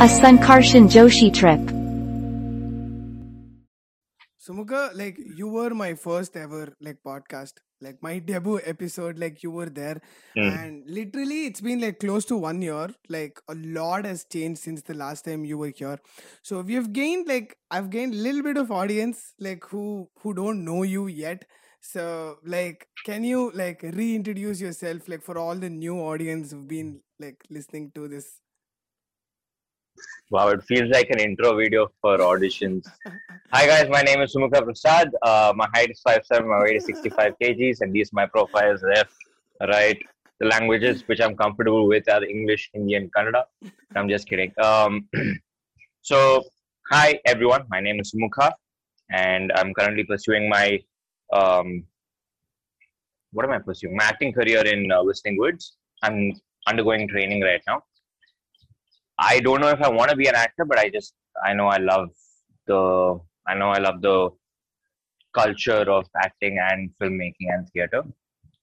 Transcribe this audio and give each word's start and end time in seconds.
A 0.00 0.06
Sankarshan 0.06 0.88
Joshi 0.94 1.32
trip. 1.34 1.60
Sumukha, 4.46 4.94
like 4.94 5.18
you 5.36 5.48
were 5.48 5.70
my 5.70 5.94
first 5.94 6.36
ever 6.36 6.72
like 6.80 6.98
podcast, 7.04 7.54
like 7.80 7.96
my 8.02 8.18
debut 8.30 8.60
episode, 8.64 9.18
like 9.18 9.42
you 9.42 9.50
were 9.50 9.68
there, 9.68 10.00
Mm. 10.36 10.58
and 10.58 10.82
literally 10.98 11.46
it's 11.46 11.60
been 11.60 11.80
like 11.80 11.98
close 12.00 12.24
to 12.26 12.36
one 12.36 12.62
year. 12.62 12.88
Like 13.08 13.40
a 13.48 13.54
lot 13.54 14.04
has 14.04 14.24
changed 14.24 14.60
since 14.62 14.82
the 14.82 14.94
last 14.94 15.24
time 15.24 15.44
you 15.44 15.58
were 15.58 15.72
here. 15.76 15.98
So 16.42 16.60
we 16.62 16.74
have 16.74 16.92
gained 16.92 17.26
like 17.28 17.56
I've 17.70 17.90
gained 17.90 18.14
a 18.14 18.18
little 18.28 18.42
bit 18.42 18.56
of 18.56 18.70
audience, 18.70 19.34
like 19.40 19.64
who 19.66 20.08
who 20.20 20.32
don't 20.34 20.64
know 20.64 20.82
you 20.84 21.06
yet. 21.08 21.44
So 21.80 22.38
like, 22.44 22.86
can 23.04 23.24
you 23.24 23.50
like 23.54 23.82
reintroduce 23.82 24.60
yourself, 24.60 25.08
like 25.08 25.22
for 25.22 25.36
all 25.38 25.54
the 25.56 25.70
new 25.70 25.96
audience 25.98 26.52
who've 26.52 26.68
been 26.68 27.00
like 27.20 27.42
listening 27.50 27.90
to 27.96 28.08
this? 28.08 28.28
Wow, 30.30 30.48
it 30.48 30.62
feels 30.64 30.90
like 30.90 31.08
an 31.08 31.20
intro 31.20 31.56
video 31.56 31.90
for 32.02 32.18
auditions. 32.18 32.86
Hi 33.50 33.66
guys, 33.66 33.88
my 33.88 34.02
name 34.02 34.20
is 34.20 34.34
Sumukha 34.34 34.62
Prasad. 34.62 35.08
Uh, 35.22 35.54
my 35.56 35.66
height 35.72 35.90
is 35.90 36.02
5'7", 36.06 36.46
my 36.46 36.64
weight 36.64 36.76
is 36.76 36.84
65 36.84 37.32
kgs, 37.42 37.80
and 37.80 37.94
these 37.94 38.12
my 38.12 38.26
profiles 38.26 38.82
left, 38.82 39.14
right. 39.62 39.98
The 40.40 40.46
languages 40.48 41.02
which 41.06 41.22
I'm 41.22 41.34
comfortable 41.34 41.88
with 41.88 42.10
are 42.10 42.22
English, 42.22 42.68
Hindi, 42.74 42.96
and 42.96 43.10
Kannada. 43.10 43.44
I'm 43.96 44.06
just 44.06 44.28
kidding. 44.28 44.52
Um, 44.62 45.08
so, 46.02 46.44
hi 46.90 47.18
everyone, 47.24 47.62
my 47.70 47.80
name 47.80 47.98
is 47.98 48.12
Sumukha, 48.12 48.52
and 49.10 49.50
I'm 49.54 49.72
currently 49.72 50.04
pursuing 50.04 50.46
my 50.50 50.78
um, 51.32 51.84
what 53.32 53.46
am 53.46 53.52
I 53.52 53.60
pursuing? 53.60 53.96
My 53.96 54.04
acting 54.04 54.34
career 54.34 54.60
in 54.60 54.92
uh, 54.92 55.02
Whistling 55.04 55.38
Woods. 55.38 55.78
I'm 56.02 56.34
undergoing 56.66 57.08
training 57.08 57.40
right 57.40 57.62
now. 57.66 57.82
I 59.18 59.40
don't 59.40 59.60
know 59.60 59.68
if 59.68 59.80
I 59.82 59.88
want 59.88 60.10
to 60.10 60.16
be 60.16 60.28
an 60.28 60.34
actor, 60.34 60.64
but 60.64 60.78
I 60.78 60.88
just 60.88 61.14
I 61.44 61.52
know 61.52 61.66
I 61.66 61.78
love 61.78 62.10
the 62.66 63.18
I 63.46 63.54
know 63.54 63.70
I 63.70 63.78
love 63.78 64.00
the 64.02 64.30
culture 65.34 65.90
of 65.90 66.06
acting 66.22 66.58
and 66.58 66.90
filmmaking 67.00 67.48
and 67.48 67.68
theater, 67.70 68.02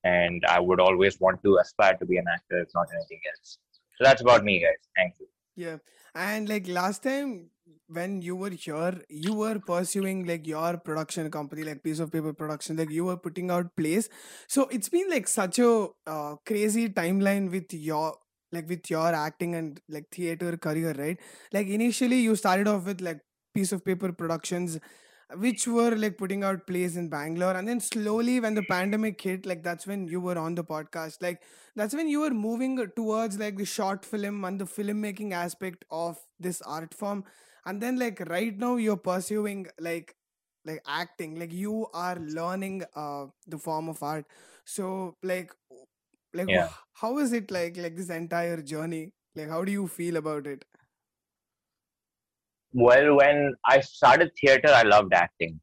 and 0.04 0.44
I 0.48 0.60
would 0.60 0.80
always 0.80 1.20
want 1.20 1.44
to 1.44 1.58
aspire 1.58 1.96
to 1.98 2.06
be 2.06 2.18
an 2.18 2.26
actor, 2.34 2.62
if 2.62 2.70
not 2.74 2.88
anything 2.94 3.22
else. 3.30 3.58
So 3.98 4.04
that's 4.04 4.22
about 4.22 4.44
me, 4.44 4.60
guys. 4.60 4.84
Thank 4.96 5.16
you. 5.20 5.28
Yeah. 5.56 5.78
And 6.14 6.48
like 6.48 6.68
last 6.68 7.04
time 7.04 7.50
when 7.88 8.22
you 8.22 8.36
were 8.36 8.50
here, 8.50 9.02
you 9.10 9.34
were 9.34 9.60
pursuing 9.60 10.26
like 10.26 10.48
your 10.48 10.78
production 10.78 11.30
company, 11.30 11.64
like 11.64 11.84
Piece 11.84 12.00
of 12.00 12.12
Paper 12.12 12.34
Production, 12.34 12.78
like 12.78 12.90
you 12.90 13.06
were 13.06 13.18
putting 13.18 13.52
out 13.52 13.76
plays. 13.76 14.10
So 14.48 14.68
it's 14.70 14.90
been 14.90 15.10
like 15.10 15.28
such 15.28 15.60
a 15.60 15.88
uh, 16.08 16.36
crazy 16.46 16.90
timeline 16.90 17.52
with 17.52 17.74
your 17.74 18.16
like 18.52 18.68
with 18.70 18.90
your 18.90 19.14
acting 19.14 19.56
and 19.56 19.80
like 19.90 20.06
theater 20.12 20.58
career, 20.58 20.94
right? 20.98 21.20
Like 21.54 21.68
initially 21.68 22.20
you 22.22 22.36
started 22.36 22.68
off 22.68 22.86
with 22.86 23.02
like 23.02 23.20
Piece 23.54 23.72
of 23.72 23.84
Paper 23.86 24.12
Productions 24.12 24.80
which 25.38 25.68
were 25.68 25.96
like 25.96 26.18
putting 26.18 26.44
out 26.44 26.68
plays 26.68 26.96
in 26.98 27.10
Bangalore 27.10 27.54
and 27.56 27.68
then 27.68 27.80
slowly 27.80 28.40
when 28.40 28.54
the 28.54 28.62
pandemic 28.64 29.20
hit 29.20 29.46
like 29.46 29.64
that's 29.64 29.88
when 29.88 30.08
you 30.08 30.22
were 30.22 30.38
on 30.38 30.54
the 30.56 30.64
podcast. 30.64 31.18
Like 31.22 31.42
that's 31.76 31.96
when 31.96 32.08
you 32.08 32.20
were 32.22 32.30
moving 32.30 32.78
towards 32.96 33.40
like 33.40 33.58
the 33.58 33.66
short 33.66 34.06
film 34.06 34.46
and 34.46 34.60
the 34.62 34.66
filmmaking 34.66 35.34
aspect 35.34 35.84
of 35.90 36.18
this 36.40 36.62
art 36.62 36.94
form. 36.94 37.24
And 37.66 37.82
then 37.82 37.98
like 37.98 38.20
right 38.30 38.56
now 38.56 38.76
you're 38.76 38.98
pursuing 38.98 39.66
like 39.80 40.16
like 40.64 40.82
acting. 40.88 41.40
Like 41.40 41.52
you 41.52 41.88
are 41.94 42.18
learning 42.20 42.84
uh 42.96 43.26
the 43.48 43.58
form 43.58 43.90
of 43.90 44.04
art. 44.04 44.26
So 44.64 45.16
like 45.24 45.52
like 46.36 46.50
Yeah. 46.50 46.70
how 47.02 47.18
is 47.18 47.34
it 47.34 47.52
like 47.52 47.78
like 47.78 47.96
this 47.96 48.10
entire 48.10 48.62
journey 48.62 49.04
like 49.36 49.50
how 49.50 49.64
do 49.64 49.72
you 49.72 49.88
feel 49.88 50.18
about 50.24 50.48
it 50.48 50.66
Well, 52.78 53.16
when 53.16 53.56
I 53.66 53.80
started 53.80 54.32
theater, 54.40 54.68
I 54.68 54.82
loved 54.84 55.14
acting. 55.14 55.62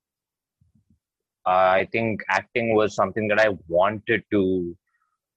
Uh, 1.44 1.80
I 1.80 1.88
think 1.92 2.22
acting 2.30 2.74
was 2.74 2.94
something 2.94 3.28
that 3.28 3.38
I 3.38 3.48
wanted 3.69 4.22
to 4.30 4.76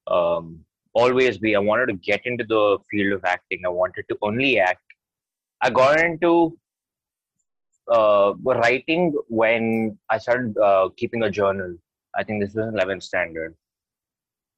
um, 0.07 0.63
always 0.93 1.37
be. 1.37 1.53
I 1.53 1.59
wanted 1.59 1.87
to 1.87 1.93
get 1.95 2.25
into 2.25 2.45
the 2.45 2.77
field 2.89 3.11
of 3.11 3.25
acting. 3.25 3.65
I 3.65 3.69
wanted 3.69 4.05
to 4.07 4.17
only 4.21 4.57
act. 4.57 4.83
I 5.61 5.69
got 5.69 5.99
into 5.99 6.57
uh, 7.91 8.33
writing 8.45 9.13
when 9.27 9.97
I 10.09 10.17
started 10.17 10.57
uh, 10.57 10.89
keeping 10.95 11.23
a 11.23 11.29
journal. 11.29 11.75
I 12.15 12.23
think 12.23 12.41
this 12.41 12.53
was 12.53 12.67
in 12.67 12.75
11th 12.75 13.03
standard. 13.03 13.53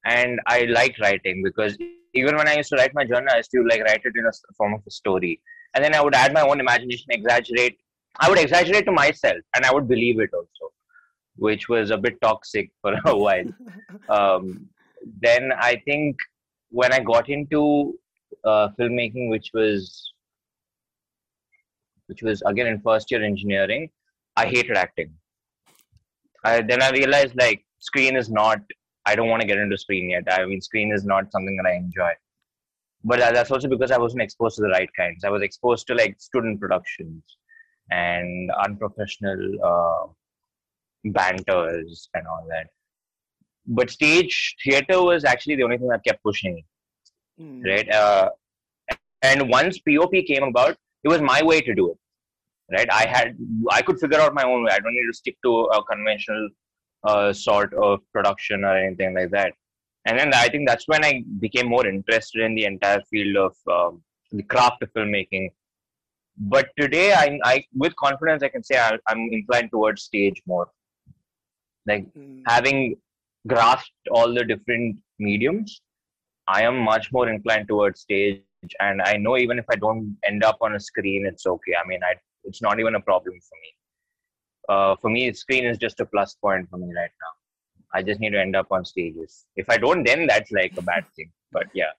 And 0.08 0.40
I 0.48 0.62
like 0.64 0.98
writing 1.00 1.42
because 1.44 1.78
even 2.14 2.38
when 2.38 2.48
I 2.48 2.56
used 2.56 2.70
to 2.70 2.78
write 2.78 2.94
my 2.94 3.04
journal, 3.04 3.28
I 3.32 3.38
used 3.38 3.52
to 3.52 3.64
like 3.70 3.82
write 3.82 4.02
it 4.04 4.14
in 4.16 4.26
a 4.26 4.32
form 4.58 4.74
of 4.74 4.82
a 4.88 4.92
story. 4.92 5.42
And 5.74 5.84
then 5.84 5.94
I 5.94 6.02
would 6.02 6.16
add 6.16 6.34
my 6.34 6.42
own 6.42 6.60
imagination, 6.60 7.08
exaggerate. 7.10 7.78
I 8.20 8.30
would 8.30 8.40
exaggerate 8.40 8.86
to 8.86 8.92
myself 8.92 9.42
and 9.56 9.66
I 9.66 9.74
would 9.74 9.88
believe 9.88 10.20
it 10.20 10.32
also, 10.34 10.74
which 11.36 11.70
was 11.70 11.92
a 11.92 11.98
bit 11.98 12.20
toxic 12.22 12.72
for 12.82 12.96
a 13.06 13.16
while 13.16 13.46
um, 14.10 14.70
then 15.22 15.52
I 15.58 15.82
think 15.86 16.18
when 16.70 16.92
I 16.92 17.00
got 17.00 17.30
into 17.30 17.98
uh, 18.44 18.70
filmmaking, 18.80 19.30
which 19.30 19.52
was 19.54 20.12
which 22.08 22.22
was 22.22 22.42
again 22.46 22.68
in 22.68 22.82
first 22.82 23.12
year 23.12 23.24
engineering, 23.24 23.90
I 24.36 24.46
hated 24.46 24.78
acting. 24.78 25.14
I, 26.44 26.62
then 26.62 26.82
I 26.82 26.92
realized 26.92 27.36
like 27.36 27.66
screen 27.80 28.16
is 28.16 28.30
not. 28.30 28.60
I 29.08 29.16
don't 29.16 29.30
want 29.30 29.42
to 29.42 29.48
get 29.48 29.58
into 29.58 29.78
screen 29.78 30.10
yet. 30.10 30.24
I 30.38 30.46
mean, 30.46 30.62
screen 30.62 30.92
is 30.98 31.06
not 31.06 31.32
something 31.32 31.58
that 31.58 31.70
I 31.72 31.76
enjoy. 31.76 32.12
But 33.04 33.20
that's 33.20 33.52
also 33.52 33.68
because 33.68 33.92
I 33.92 33.98
wasn't 34.06 34.22
exposed 34.28 34.56
to 34.58 34.64
the 34.64 34.70
right 34.70 34.90
kinds. 35.00 35.24
I 35.24 35.30
was 35.30 35.44
exposed 35.50 35.88
to 35.88 35.96
like 35.96 36.16
student 36.20 36.60
productions 36.60 37.24
and 37.92 38.52
unprofessional 38.66 39.42
uh, 39.72 40.08
banters 41.06 42.10
and 42.14 42.28
all 42.28 42.46
that 42.50 42.68
but 43.68 43.90
stage 43.90 44.56
theater 44.64 45.02
was 45.04 45.24
actually 45.26 45.56
the 45.56 45.64
only 45.64 45.78
thing 45.78 45.88
that 45.88 46.04
kept 46.04 46.24
pushing 46.24 46.56
me 46.56 46.66
Mm. 47.40 47.64
right 47.70 47.90
uh, 47.94 48.30
and 49.22 49.48
once 49.48 49.76
pop 49.88 50.12
came 50.30 50.46
about 50.52 50.76
it 51.04 51.08
was 51.08 51.22
my 51.22 51.40
way 51.50 51.58
to 51.68 51.76
do 51.80 51.84
it 51.92 51.98
right 52.76 52.90
i 52.92 53.04
had 53.16 53.38
i 53.72 53.82
could 53.84 54.00
figure 54.04 54.20
out 54.24 54.34
my 54.34 54.46
own 54.52 54.64
way 54.64 54.72
i 54.76 54.80
don't 54.80 54.96
need 55.00 55.10
to 55.12 55.18
stick 55.18 55.38
to 55.46 55.52
a 55.78 55.84
conventional 55.92 56.50
uh, 57.12 57.32
sort 57.34 57.74
of 57.88 58.00
production 58.16 58.64
or 58.70 58.76
anything 58.78 59.14
like 59.20 59.32
that 59.38 59.52
and 60.06 60.20
then 60.20 60.32
i 60.44 60.48
think 60.52 60.68
that's 60.70 60.88
when 60.94 61.04
i 61.10 61.14
became 61.46 61.68
more 61.76 61.86
interested 61.94 62.42
in 62.48 62.56
the 62.56 62.66
entire 62.72 63.02
field 63.12 63.36
of 63.48 63.54
um, 63.78 64.02
the 64.40 64.44
craft 64.54 64.82
of 64.84 64.92
filmmaking 64.94 65.48
but 66.56 66.68
today 66.80 67.08
I, 67.14 67.40
I 67.52 67.56
with 67.84 67.96
confidence 68.06 68.44
i 68.44 68.50
can 68.56 68.64
say 68.70 68.78
I, 68.88 68.98
i'm 69.10 69.24
inclined 69.40 69.72
towards 69.72 70.04
stage 70.04 70.42
more 70.54 70.68
like 71.88 72.06
Mm. 72.14 72.44
having 72.48 72.80
grasped 73.48 74.08
all 74.12 74.34
the 74.34 74.44
different 74.44 74.98
mediums, 75.20 75.82
I 76.48 76.64
am 76.64 76.78
much 76.78 77.12
more 77.12 77.30
inclined 77.30 77.68
towards 77.68 78.02
stage. 78.02 78.42
And 78.80 79.02
I 79.02 79.18
know 79.18 79.38
even 79.38 79.60
if 79.60 79.66
I 79.72 79.76
don't 79.76 80.18
end 80.26 80.44
up 80.44 80.58
on 80.62 80.76
a 80.76 80.80
screen, 80.80 81.26
it's 81.26 81.46
okay. 81.46 81.74
I 81.82 81.88
mean, 81.88 82.02
I, 82.04 82.16
it's 82.44 82.62
not 82.62 82.80
even 82.80 82.96
a 82.96 83.02
problem 83.02 83.36
for 83.40 83.58
me. 83.64 83.70
Uh, 84.68 84.96
for 84.98 85.10
me, 85.10 85.32
screen 85.34 85.66
is 85.66 85.78
just 85.78 86.00
a 86.00 86.06
plus 86.06 86.36
point 86.36 86.70
for 86.70 86.78
me 86.78 86.94
right 86.94 87.12
now. 87.22 87.34
I 87.94 88.04
just 88.04 88.20
need 88.20 88.32
to 88.32 88.42
end 88.42 88.56
up 88.56 88.72
on 88.72 88.86
stages. 88.86 89.46
If 89.56 89.70
I 89.70 89.78
don't, 89.78 90.04
then 90.04 90.28
that's 90.28 90.52
like 90.52 90.78
a 90.78 90.82
bad 90.82 91.08
thing. 91.16 91.32
But 91.52 91.68
yeah, 91.74 91.92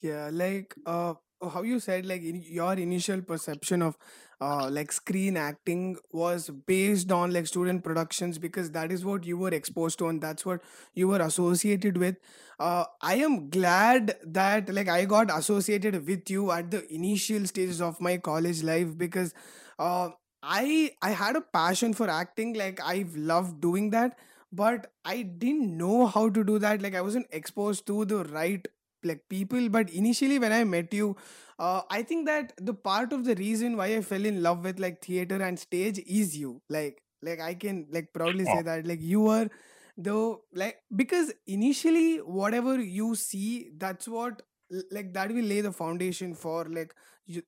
Yeah, 0.00 0.28
like 0.30 0.74
uh, 0.84 1.14
how 1.42 1.62
you 1.62 1.80
said, 1.80 2.04
like 2.04 2.22
in 2.22 2.42
your 2.42 2.74
initial 2.74 3.22
perception 3.22 3.80
of 3.80 3.96
uh, 4.40 4.68
like 4.70 4.92
screen 4.92 5.38
acting 5.38 5.96
was 6.12 6.50
based 6.50 7.10
on 7.10 7.32
like 7.32 7.46
student 7.46 7.82
productions 7.82 8.38
because 8.38 8.72
that 8.72 8.92
is 8.92 9.02
what 9.04 9.24
you 9.24 9.38
were 9.38 9.48
exposed 9.48 9.98
to 10.00 10.08
and 10.08 10.20
that's 10.20 10.44
what 10.44 10.62
you 10.92 11.08
were 11.08 11.20
associated 11.20 11.96
with. 11.96 12.16
Uh, 12.58 12.84
I 13.00 13.14
am 13.16 13.48
glad 13.48 14.18
that 14.24 14.68
like 14.68 14.88
I 14.88 15.06
got 15.06 15.30
associated 15.36 16.06
with 16.06 16.28
you 16.28 16.50
at 16.50 16.70
the 16.70 16.86
initial 16.92 17.46
stages 17.46 17.80
of 17.80 17.98
my 18.00 18.18
college 18.18 18.62
life 18.62 18.98
because 18.98 19.32
uh, 19.78 20.10
I 20.44 20.92
I 21.02 21.10
had 21.10 21.36
a 21.36 21.40
passion 21.40 21.94
for 21.94 22.08
acting. 22.10 22.54
Like 22.54 22.80
I've 22.84 23.16
loved 23.16 23.60
doing 23.60 23.90
that, 23.90 24.18
but 24.52 24.92
I 25.04 25.22
didn't 25.22 25.76
know 25.76 26.06
how 26.06 26.28
to 26.30 26.44
do 26.44 26.58
that. 26.58 26.82
Like 26.82 26.94
I 26.94 27.00
wasn't 27.00 27.26
exposed 27.30 27.86
to 27.86 28.04
the 28.04 28.24
right 28.24 28.66
like 29.04 29.28
people 29.28 29.68
but 29.68 29.90
initially 29.90 30.38
when 30.38 30.52
i 30.52 30.64
met 30.64 30.92
you 30.94 31.14
uh, 31.58 31.82
i 31.90 32.02
think 32.02 32.26
that 32.26 32.52
the 32.58 32.72
part 32.72 33.12
of 33.12 33.24
the 33.24 33.34
reason 33.36 33.76
why 33.76 33.86
i 33.96 34.00
fell 34.00 34.24
in 34.24 34.42
love 34.42 34.64
with 34.64 34.78
like 34.80 35.00
theater 35.02 35.42
and 35.42 35.58
stage 35.58 35.98
is 36.06 36.36
you 36.36 36.60
like 36.70 37.02
like 37.22 37.40
i 37.40 37.54
can 37.54 37.86
like 37.92 38.12
proudly 38.14 38.46
say 38.46 38.62
that 38.62 38.86
like 38.86 39.02
you 39.02 39.28
are 39.28 39.48
the 39.96 40.36
like 40.54 40.78
because 40.96 41.32
initially 41.46 42.16
whatever 42.18 42.80
you 42.80 43.14
see 43.14 43.70
that's 43.78 44.08
what 44.08 44.42
like 44.90 45.12
that 45.14 45.30
will 45.32 45.44
lay 45.44 45.60
the 45.60 45.72
foundation 45.72 46.34
for 46.34 46.64
like 46.64 46.94
you 47.26 47.42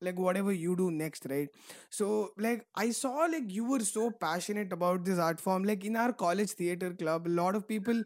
like 0.00 0.18
whatever 0.18 0.52
you 0.52 0.76
do 0.76 0.90
next 0.90 1.26
right? 1.28 1.48
So 1.90 2.30
like 2.38 2.64
i 2.76 2.90
saw 2.90 3.26
like 3.34 3.50
you 3.50 3.64
were 3.64 3.80
so 3.80 4.10
passionate 4.10 4.72
about 4.72 5.04
this 5.04 5.18
art 5.18 5.40
form. 5.40 5.64
Like 5.64 5.84
in 5.84 5.96
our 5.96 6.12
college 6.12 6.50
theater 6.50 6.92
club 6.92 7.26
a 7.26 7.30
lot 7.42 7.54
of 7.54 7.66
people 7.68 8.02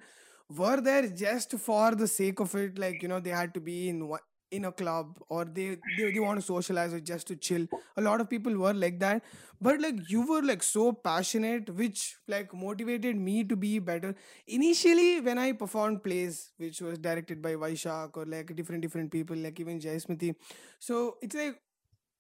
were 0.49 0.81
there 0.81 1.09
just 1.09 1.53
for 1.59 1.95
the 1.95 2.09
sake 2.09 2.41
of 2.41 2.55
it. 2.55 2.79
Like 2.79 3.03
you 3.03 3.09
know 3.09 3.21
they 3.21 3.31
had 3.31 3.55
to 3.55 3.61
be 3.61 3.89
in 3.89 4.09
one 4.09 4.21
in 4.51 4.67
a 4.67 4.71
club 4.73 5.19
or 5.31 5.47
they, 5.47 5.79
they 5.97 6.11
they 6.13 6.21
want 6.21 6.39
to 6.39 6.45
socialize 6.45 6.93
or 6.93 7.01
just 7.01 7.27
to 7.29 7.37
chill. 7.37 7.67
A 7.97 8.03
lot 8.03 8.21
of 8.21 8.29
people 8.29 8.55
were 8.59 8.75
like 8.75 8.99
that. 9.01 9.23
But 9.61 9.81
like 9.81 10.11
you 10.11 10.27
were 10.27 10.43
like 10.43 10.63
so 10.63 10.93
passionate 10.93 11.71
which 11.75 12.17
like 12.29 12.53
motivated 12.53 13.17
me 13.17 13.45
to 13.45 13.57
be 13.57 13.79
better. 13.79 14.15
Initially 14.47 15.21
when 15.21 15.39
i 15.39 15.53
performed 15.53 16.03
plays 16.03 16.53
which 16.59 16.83
was 16.83 16.99
directed 16.99 17.41
by 17.41 17.55
vaishak 17.55 18.17
or 18.17 18.27
like 18.27 18.55
different 18.55 18.83
different 18.83 19.11
people 19.11 19.37
like 19.37 19.59
even 19.59 19.81
Jayasmruti 19.81 20.35
so 20.79 21.17
it's 21.23 21.35
like 21.35 21.59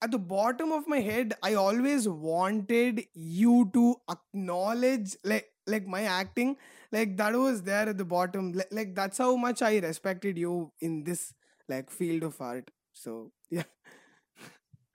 at 0.02 0.10
the 0.10 0.18
bottom 0.18 0.72
of 0.72 0.86
my 0.88 1.00
head 1.00 1.34
i 1.42 1.54
always 1.54 2.08
wanted 2.08 3.02
you 3.14 3.70
to 3.72 3.96
acknowledge 4.10 5.16
like 5.24 5.48
like 5.66 5.86
my 5.86 6.02
acting 6.02 6.56
like 6.90 7.16
that 7.16 7.34
was 7.34 7.62
there 7.62 7.88
at 7.88 7.98
the 7.98 8.04
bottom 8.04 8.52
like, 8.52 8.68
like 8.72 8.94
that's 8.94 9.18
how 9.18 9.34
much 9.36 9.62
i 9.62 9.78
respected 9.78 10.36
you 10.36 10.72
in 10.80 11.04
this 11.04 11.34
like 11.68 11.90
field 11.90 12.22
of 12.22 12.40
art 12.40 12.70
so 12.92 13.30
yeah 13.50 13.62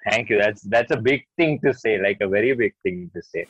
Thank 0.10 0.30
you. 0.30 0.38
That's 0.38 0.62
that's 0.62 0.92
a 0.92 0.98
big 0.98 1.26
thing 1.36 1.60
to 1.66 1.74
say, 1.74 2.02
like 2.02 2.18
a 2.22 2.28
very 2.28 2.54
big 2.54 2.74
thing 2.84 3.12
to 3.16 3.22
say. 3.22 3.46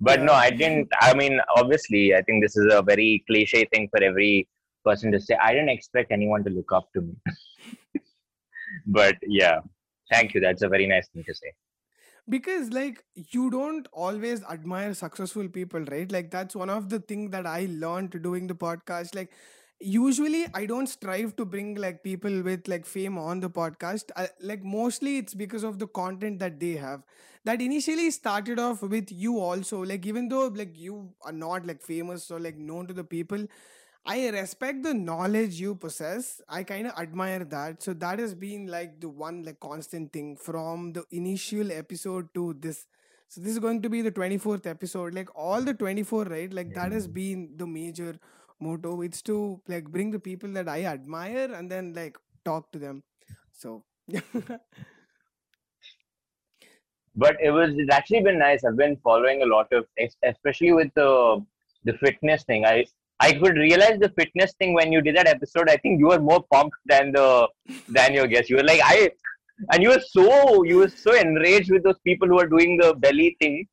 But 0.00 0.22
no, 0.22 0.32
I 0.32 0.50
didn't. 0.50 0.88
I 1.00 1.14
mean, 1.14 1.40
obviously, 1.56 2.14
I 2.14 2.22
think 2.22 2.42
this 2.42 2.56
is 2.56 2.72
a 2.72 2.82
very 2.82 3.24
cliche 3.26 3.66
thing 3.72 3.88
for 3.90 4.02
every 4.02 4.48
person 4.84 5.12
to 5.12 5.20
say. 5.20 5.36
I 5.40 5.52
didn't 5.52 5.70
expect 5.70 6.12
anyone 6.12 6.44
to 6.44 6.50
look 6.50 6.72
up 6.72 6.92
to 6.94 7.00
me. 7.02 7.14
But 8.86 9.16
yeah, 9.26 9.60
thank 10.10 10.34
you. 10.34 10.40
That's 10.40 10.62
a 10.62 10.68
very 10.68 10.86
nice 10.86 11.08
thing 11.08 11.24
to 11.24 11.34
say. 11.34 11.52
because 12.28 12.70
like 12.72 13.04
you 13.14 13.50
don't 13.50 13.86
always 13.92 14.42
admire 14.44 14.94
successful 14.94 15.48
people 15.48 15.80
right? 15.90 16.10
Like 16.10 16.30
that's 16.30 16.54
one 16.56 16.70
of 16.70 16.88
the 16.88 17.00
things 17.00 17.30
that 17.32 17.46
i 17.46 17.66
learned 17.70 18.20
doing 18.22 18.46
the 18.46 18.54
podcast. 18.54 19.14
Like 19.14 19.32
usually 19.80 20.46
i 20.54 20.64
don't 20.64 20.86
strive 20.86 21.36
to 21.36 21.44
bring 21.44 21.74
like 21.74 22.02
people 22.02 22.42
with 22.42 22.66
like 22.68 22.86
fame 22.86 23.18
on 23.18 23.40
the 23.40 23.50
podcast. 23.50 24.04
I, 24.16 24.28
like 24.40 24.64
mostly 24.64 25.18
it's 25.18 25.34
because 25.34 25.64
of 25.64 25.78
the 25.78 25.86
content 25.86 26.38
that 26.40 26.60
they 26.60 26.72
have. 26.72 27.02
That 27.44 27.60
initially 27.62 28.10
started 28.10 28.58
off 28.58 28.82
with 28.82 29.10
you 29.12 29.38
also. 29.38 29.82
Like 29.84 30.06
even 30.06 30.28
though 30.28 30.46
like 30.48 30.76
you 30.76 31.10
are 31.22 31.32
not 31.32 31.66
like 31.66 31.82
famous 31.82 32.30
or 32.30 32.40
like 32.40 32.56
known 32.56 32.86
to 32.88 32.94
the 32.94 33.04
people 33.04 33.46
I 34.06 34.28
respect 34.28 34.82
the 34.82 34.94
knowledge 34.94 35.60
you 35.60 35.74
possess. 35.74 36.40
I 36.48 36.62
kind 36.64 36.86
of 36.86 36.94
admire 36.98 37.44
that. 37.44 37.82
So 37.82 37.92
that 37.94 38.18
has 38.18 38.34
been 38.34 38.66
like 38.66 39.00
the 39.00 39.08
one 39.08 39.42
like 39.44 39.60
constant 39.60 40.12
thing 40.12 40.36
from 40.36 40.92
the 40.92 41.04
initial 41.10 41.72
episode 41.72 42.32
to 42.34 42.54
this. 42.58 42.86
So 43.28 43.40
this 43.40 43.52
is 43.52 43.58
going 43.58 43.82
to 43.82 43.90
be 43.90 44.02
the 44.02 44.10
24th 44.12 44.66
episode. 44.66 45.14
Like 45.14 45.28
all 45.34 45.62
the 45.62 45.74
24, 45.74 46.24
right? 46.24 46.52
Like 46.52 46.74
that 46.74 46.92
has 46.92 47.06
Mm. 47.06 47.14
been 47.20 47.54
the 47.56 47.66
major 47.66 48.18
motto. 48.60 49.02
It's 49.02 49.22
to 49.22 49.60
like 49.68 49.84
bring 49.90 50.10
the 50.12 50.20
people 50.20 50.50
that 50.52 50.68
I 50.68 50.84
admire 50.84 51.52
and 51.52 51.70
then 51.70 51.92
like 51.94 52.16
talk 52.44 52.72
to 52.72 52.78
them. 52.78 53.02
So. 53.52 53.84
But 57.16 57.36
it 57.40 57.50
was 57.50 57.70
it's 57.76 57.92
actually 57.92 58.22
been 58.22 58.38
nice. 58.38 58.64
I've 58.64 58.76
been 58.76 58.96
following 58.98 59.42
a 59.42 59.46
lot 59.46 59.72
of, 59.72 59.86
especially 60.24 60.72
with 60.72 60.92
the 60.94 61.44
the 61.84 61.94
fitness 61.94 62.44
thing. 62.44 62.64
I 62.64 62.84
I 63.20 63.32
could 63.32 63.56
realize 63.56 63.98
the 63.98 64.10
fitness 64.10 64.52
thing 64.58 64.74
when 64.74 64.92
you 64.92 65.00
did 65.00 65.16
that 65.16 65.26
episode. 65.26 65.70
I 65.70 65.76
think 65.76 65.98
you 65.98 66.08
were 66.08 66.20
more 66.20 66.44
pumped 66.52 66.76
than 66.86 67.12
the 67.12 67.48
than 67.88 68.12
your 68.14 68.26
guest. 68.26 68.50
You 68.50 68.56
were 68.56 68.64
like 68.64 68.80
I, 68.84 69.10
and 69.72 69.82
you 69.82 69.90
were 69.90 70.02
so 70.10 70.62
you 70.64 70.76
were 70.78 70.88
so 70.88 71.14
enraged 71.14 71.70
with 71.70 71.82
those 71.82 71.98
people 72.00 72.28
who 72.28 72.38
are 72.38 72.46
doing 72.46 72.76
the 72.76 72.94
belly 72.94 73.36
thing. 73.40 73.66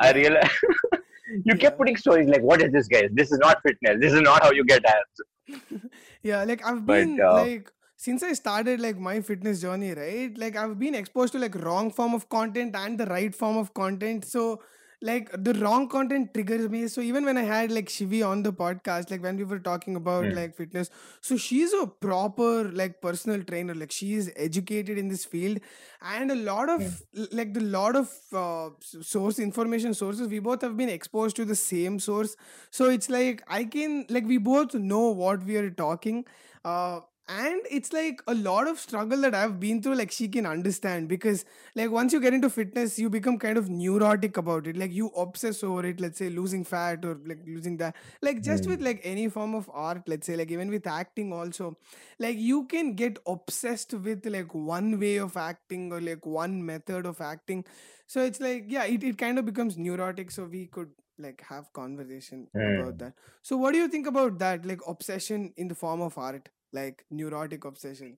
I 0.00 0.08
yeah. 0.08 0.16
realized 0.16 0.50
you 1.44 1.54
kept 1.54 1.78
putting 1.78 1.96
stories 1.96 2.28
like, 2.28 2.42
"What 2.42 2.62
is 2.62 2.72
this, 2.72 2.88
guys? 2.88 3.10
This 3.12 3.30
is 3.30 3.38
not 3.38 3.62
fitness. 3.62 3.98
This 4.00 4.12
is 4.12 4.22
not 4.22 4.42
how 4.42 4.50
you 4.50 4.64
get 4.64 4.84
abs." 4.84 5.28
yeah 6.22 6.44
like 6.44 6.64
i've 6.64 6.84
But 6.86 6.94
been 6.94 7.20
uh, 7.20 7.34
like 7.34 7.70
since 7.96 8.22
i 8.22 8.32
started 8.32 8.80
like 8.80 8.98
my 8.98 9.20
fitness 9.20 9.60
journey 9.60 9.92
right 9.94 10.36
like 10.38 10.56
i've 10.56 10.78
been 10.78 10.94
exposed 10.94 11.32
to 11.34 11.38
like 11.38 11.54
wrong 11.56 11.90
form 11.90 12.14
of 12.14 12.28
content 12.28 12.76
and 12.76 12.98
the 12.98 13.06
right 13.06 13.34
form 13.34 13.56
of 13.56 13.74
content 13.74 14.24
so 14.24 14.60
like 15.02 15.30
the 15.44 15.54
wrong 15.54 15.88
content 15.88 16.34
triggers 16.34 16.68
me. 16.68 16.86
So 16.88 17.00
even 17.00 17.24
when 17.24 17.36
i 17.38 17.42
had 17.42 17.72
like 17.72 17.88
shivi 17.88 18.26
on 18.26 18.42
the 18.42 18.52
podcast 18.52 19.10
like 19.10 19.22
when 19.22 19.36
we 19.36 19.44
were 19.44 19.58
talking 19.58 19.96
about 19.96 20.30
hmm, 20.30 20.32
like 20.32 20.54
fitness 20.54 20.90
so 21.20 21.36
she's 21.36 21.72
a 21.72 21.86
proper 21.86 22.70
like 22.70 23.00
personal 23.00 23.42
trainer. 23.42 23.74
Like 23.74 23.90
she 23.92 24.14
is 24.14 24.32
educated 24.36 24.98
in 24.98 25.08
this 25.08 25.24
field. 25.24 25.58
And 26.02 26.30
a 26.30 26.34
lot 26.34 26.68
of 26.68 27.02
hmm, 27.14 27.24
like 27.32 27.54
the 27.54 27.60
lot 27.60 27.96
of 27.96 28.10
uh, 28.32 28.70
source 28.80 29.38
information 29.38 29.94
sources 29.94 30.28
we 30.28 30.38
both 30.38 30.62
have 30.62 30.76
been 30.76 30.88
exposed 30.88 31.36
to 31.36 31.44
the 31.44 31.54
same 31.56 31.98
source. 31.98 32.36
So 32.70 32.88
it's 32.90 33.08
like 33.10 33.42
i 33.48 33.64
can 33.64 34.06
like 34.08 34.24
we 34.26 34.38
both 34.38 34.74
know 34.74 35.08
what 35.10 35.44
we 35.44 35.56
are 35.56 35.70
talking. 35.70 36.24
Uh 36.64 37.00
and 37.30 37.60
it's 37.70 37.92
like 37.92 38.20
a 38.26 38.34
lot 38.34 38.66
of 38.66 38.78
struggle 38.78 39.20
that 39.20 39.34
i've 39.34 39.60
been 39.60 39.80
through 39.80 39.94
like 39.94 40.10
she 40.10 40.26
can 40.28 40.46
understand 40.46 41.08
because 41.08 41.44
like 41.76 41.90
once 41.90 42.12
you 42.12 42.20
get 42.20 42.34
into 42.34 42.50
fitness 42.50 42.98
you 42.98 43.08
become 43.08 43.38
kind 43.38 43.56
of 43.56 43.68
neurotic 43.70 44.36
about 44.36 44.66
it. 44.66 44.76
Like 44.76 44.92
you 44.92 45.08
obsess 45.16 45.62
over 45.62 45.86
it 45.86 46.00
let's 46.00 46.18
say 46.18 46.28
losing 46.28 46.64
fat 46.64 47.04
or 47.04 47.18
like 47.26 47.40
losing 47.46 47.76
that. 47.78 47.94
Like 48.22 48.42
just 48.42 48.66
with 48.66 48.78
hmm, 48.78 48.86
like 48.86 49.00
any 49.04 49.28
form 49.28 49.54
of 49.54 49.70
art 49.72 50.02
let's 50.06 50.26
say 50.26 50.36
like 50.36 50.50
even 50.50 50.70
with 50.70 50.86
acting 50.86 51.32
also 51.32 51.76
like 52.18 52.36
you 52.38 52.66
can 52.66 52.94
get 52.94 53.18
obsessed 53.26 53.94
with 53.94 54.26
like 54.26 54.54
one 54.54 54.98
way 54.98 55.16
of 55.16 55.36
acting 55.36 55.92
or 55.92 56.00
like 56.00 56.26
one 56.26 56.64
method 56.64 57.06
of 57.06 57.20
acting. 57.20 57.64
So 58.06 58.22
it's 58.22 58.40
like 58.40 58.64
yeah 58.68 58.84
it, 58.84 59.04
it 59.04 59.18
kind 59.18 59.38
of 59.38 59.46
becomes 59.46 59.78
neurotic. 59.78 60.30
So 60.30 60.44
we 60.44 60.66
could 60.66 60.90
like 61.18 61.42
have 61.48 61.72
conversation 61.72 62.48
about 62.54 62.92
hmm. 62.92 62.98
that. 62.98 63.14
So 63.42 63.56
what 63.56 63.72
do 63.72 63.78
you 63.78 63.88
think 63.88 64.06
about 64.06 64.38
that 64.38 64.66
like 64.66 64.80
obsession 64.86 65.52
in 65.56 65.68
the 65.68 65.74
form 65.74 66.00
of 66.00 66.18
art 66.18 66.48
like 66.72 67.04
neurotic 67.10 67.64
obsession 67.64 68.16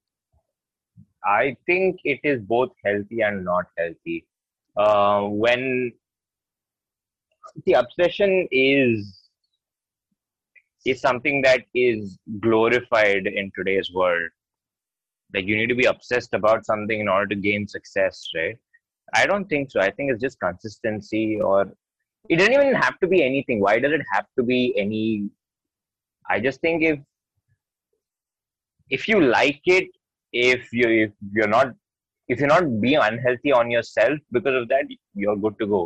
I 1.24 1.56
think 1.66 2.00
it 2.04 2.20
is 2.24 2.40
both 2.40 2.70
healthy 2.84 3.20
and 3.20 3.44
not 3.44 3.66
healthy. 3.78 4.26
Uh, 4.76 5.22
when 5.22 5.92
the 7.66 7.74
obsession 7.74 8.48
is 8.50 9.18
is 10.84 11.00
something 11.00 11.42
that 11.42 11.62
is 11.74 12.18
glorified 12.40 13.26
in 13.26 13.52
today's 13.56 13.90
world. 13.94 14.28
Like 15.32 15.46
you 15.46 15.56
need 15.56 15.68
to 15.68 15.76
be 15.76 15.84
obsessed 15.84 16.34
about 16.34 16.66
something 16.66 16.98
in 16.98 17.08
order 17.08 17.28
to 17.28 17.40
gain 17.40 17.68
success, 17.68 18.26
right? 18.34 18.56
I 19.14 19.26
don't 19.26 19.46
think 19.46 19.70
so. 19.70 19.80
I 19.80 19.90
think 19.90 20.10
it's 20.10 20.20
just 20.20 20.40
consistency, 20.40 21.40
or 21.40 21.72
it 22.28 22.36
doesn't 22.36 22.52
even 22.52 22.74
have 22.74 22.98
to 23.00 23.06
be 23.06 23.22
anything. 23.22 23.60
Why 23.60 23.78
does 23.78 23.92
it 23.92 24.02
have 24.12 24.26
to 24.38 24.42
be 24.42 24.74
any? 24.76 25.30
I 26.28 26.40
just 26.40 26.60
think 26.60 26.82
if 26.82 26.98
if 28.96 29.08
you 29.08 29.20
like 29.20 29.72
it 29.78 29.88
if 30.32 30.72
you 30.72 30.88
if 31.04 31.12
you're 31.38 31.52
not 31.56 31.74
if 32.28 32.40
you're 32.40 32.54
not 32.56 32.68
being 32.80 33.00
unhealthy 33.08 33.52
on 33.52 33.70
yourself 33.70 34.18
because 34.36 34.54
of 34.60 34.68
that 34.68 34.84
you're 35.14 35.36
good 35.36 35.58
to 35.58 35.66
go. 35.66 35.82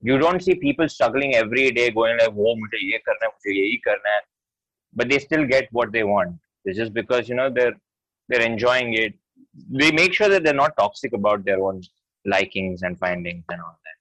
You 0.00 0.16
don't 0.18 0.42
see 0.42 0.54
people 0.54 0.88
struggling 0.88 1.34
every 1.34 1.70
day 1.78 1.90
going 1.90 2.18
like 2.18 2.28
oh 2.28 2.56
mujhe 2.62 2.80
ye 2.80 3.80
but 4.94 5.08
they 5.08 5.18
still 5.18 5.44
get 5.46 5.68
what 5.72 5.92
they 5.92 6.04
want. 6.04 6.36
It's 6.64 6.78
just 6.78 6.94
because 6.94 7.28
you 7.28 7.34
know 7.34 7.50
they're 7.50 7.76
they're 8.28 8.46
enjoying 8.52 8.94
it. 8.94 9.14
They 9.70 9.90
make 9.92 10.12
sure 10.12 10.28
that 10.28 10.44
they're 10.44 10.62
not 10.62 10.76
toxic 10.76 11.12
about 11.12 11.44
their 11.44 11.62
own 11.62 11.82
likings 12.24 12.82
and 12.82 12.98
findings 12.98 13.44
and 13.48 13.60
all 13.60 13.78
that. 13.86 13.98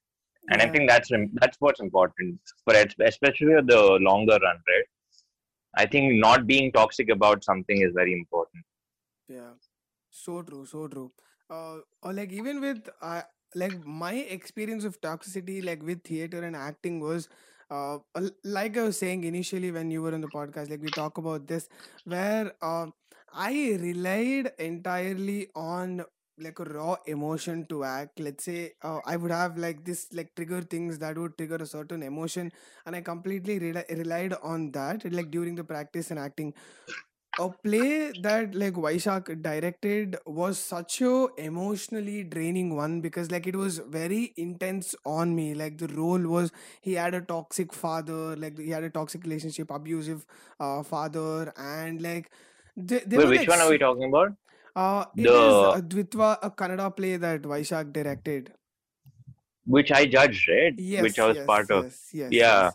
And 0.54 0.62
yeah. 0.62 0.68
i 0.68 0.72
think 0.72 0.90
that's 0.90 1.10
that's 1.42 1.58
what's 1.60 1.80
important 1.80 2.40
for 2.64 2.74
especially 3.12 3.56
the 3.74 3.82
longer 4.10 4.38
run 4.48 4.60
right? 4.72 4.87
I 5.78 5.86
think 5.88 6.14
not 6.16 6.48
being 6.48 6.72
toxic 6.74 7.10
about 7.10 7.44
something 7.44 7.82
is 7.82 7.94
very 7.96 8.14
important. 8.14 8.66
Yeah, 9.28 9.54
so 10.10 10.42
true, 10.44 10.66
so 10.66 10.88
true. 10.88 11.12
Uh, 11.50 11.80
or 12.04 12.14
like 12.14 12.32
even 12.32 12.62
with 12.62 12.90
uh, 13.02 13.22
like 13.56 13.86
my 13.86 14.14
experience 14.14 14.84
of 14.86 15.00
toxicity, 15.02 15.64
like 15.64 15.84
with 15.84 16.04
theater 16.04 16.44
and 16.44 16.56
acting 16.56 17.00
was, 17.00 17.30
uh, 17.70 18.00
like 18.44 18.78
I 18.78 18.84
was 18.84 18.98
saying 19.00 19.24
initially 19.24 19.72
when 19.72 19.92
you 19.92 20.02
were 20.02 20.14
on 20.14 20.22
the 20.22 20.30
podcast, 20.30 20.70
like 20.70 20.82
we 20.82 20.92
talk 20.92 21.18
about 21.18 21.48
this, 21.48 21.70
where 22.06 22.54
uh, 22.62 22.88
I 23.34 23.78
relied 23.82 24.52
entirely 24.60 25.48
on 25.56 26.04
like 26.40 26.60
a 26.60 26.64
raw 26.66 26.96
emotion 27.06 27.66
to 27.68 27.84
act. 27.84 28.20
Let's 28.20 28.44
say 28.46 28.74
uh, 28.84 29.00
I 29.06 29.18
would 29.18 29.32
have 29.32 29.58
like 29.58 29.84
this 29.86 30.08
like 30.14 30.36
trigger 30.36 30.62
things 30.62 31.00
that 31.00 31.18
would 31.18 31.38
trigger 31.38 31.56
a 31.56 31.66
certain 31.66 32.04
emotion, 32.04 32.52
and 32.86 32.96
I 32.96 33.02
completely 33.02 33.60
reli- 33.60 33.90
relied 33.98 34.34
on 34.44 34.72
that 34.72 35.12
like 35.12 35.32
during 35.32 35.56
the 35.56 35.64
practice 35.64 36.12
and 36.12 36.20
acting 36.20 36.54
a 37.38 37.50
play 37.50 38.12
that 38.14 38.54
like 38.56 38.74
Vaishak 38.74 39.42
directed 39.42 40.18
was 40.26 40.58
such 40.60 41.02
a 41.02 41.28
emotionally 41.38 42.24
draining 42.24 42.76
one 42.76 43.02
because 43.02 43.32
like 43.32 43.48
it 43.48 43.56
was 43.56 43.80
very 43.80 44.34
intense 44.38 44.96
on 45.06 45.36
me. 45.36 45.54
Like 45.54 45.78
the 45.78 45.88
role 45.88 46.20
was 46.20 46.52
he 46.82 46.94
had 46.94 47.14
a 47.14 47.22
toxic 47.22 47.74
father, 47.74 48.36
like 48.36 48.58
he 48.58 48.70
had 48.70 48.84
a 48.84 48.90
toxic 48.90 49.24
relationship, 49.24 49.70
abusive 49.72 50.26
uh, 50.60 50.84
father, 50.84 51.54
and 51.58 52.02
like 52.02 52.32
there, 52.76 53.02
there 53.06 53.22
Wait, 53.22 53.26
were 53.26 53.32
which 53.32 53.46
like 53.46 53.50
one 53.50 53.60
are 53.62 53.70
we 53.70 53.78
talking 53.78 54.06
about? 54.10 54.34
Uh 54.78 55.06
it 55.18 55.34
is 55.34 55.64
The 55.64 55.76
uh, 55.76 55.82
Dvitva, 55.82 56.40
a 56.42 56.52
Kannada 56.52 56.96
play 56.96 57.18
that 57.18 57.42
Vaishak 57.44 57.94
directed. 57.94 58.54
which 59.66 59.92
I 59.92 60.06
judged, 60.06 60.48
right? 60.50 60.74
Which 60.96 61.18
Yes, 61.18 61.20
I 61.20 61.28
was 61.28 61.38
yes, 61.38 61.46
part 61.46 61.72
of. 61.72 61.86
yes, 61.86 62.12
yes, 62.12 62.30
Yeah. 62.30 62.72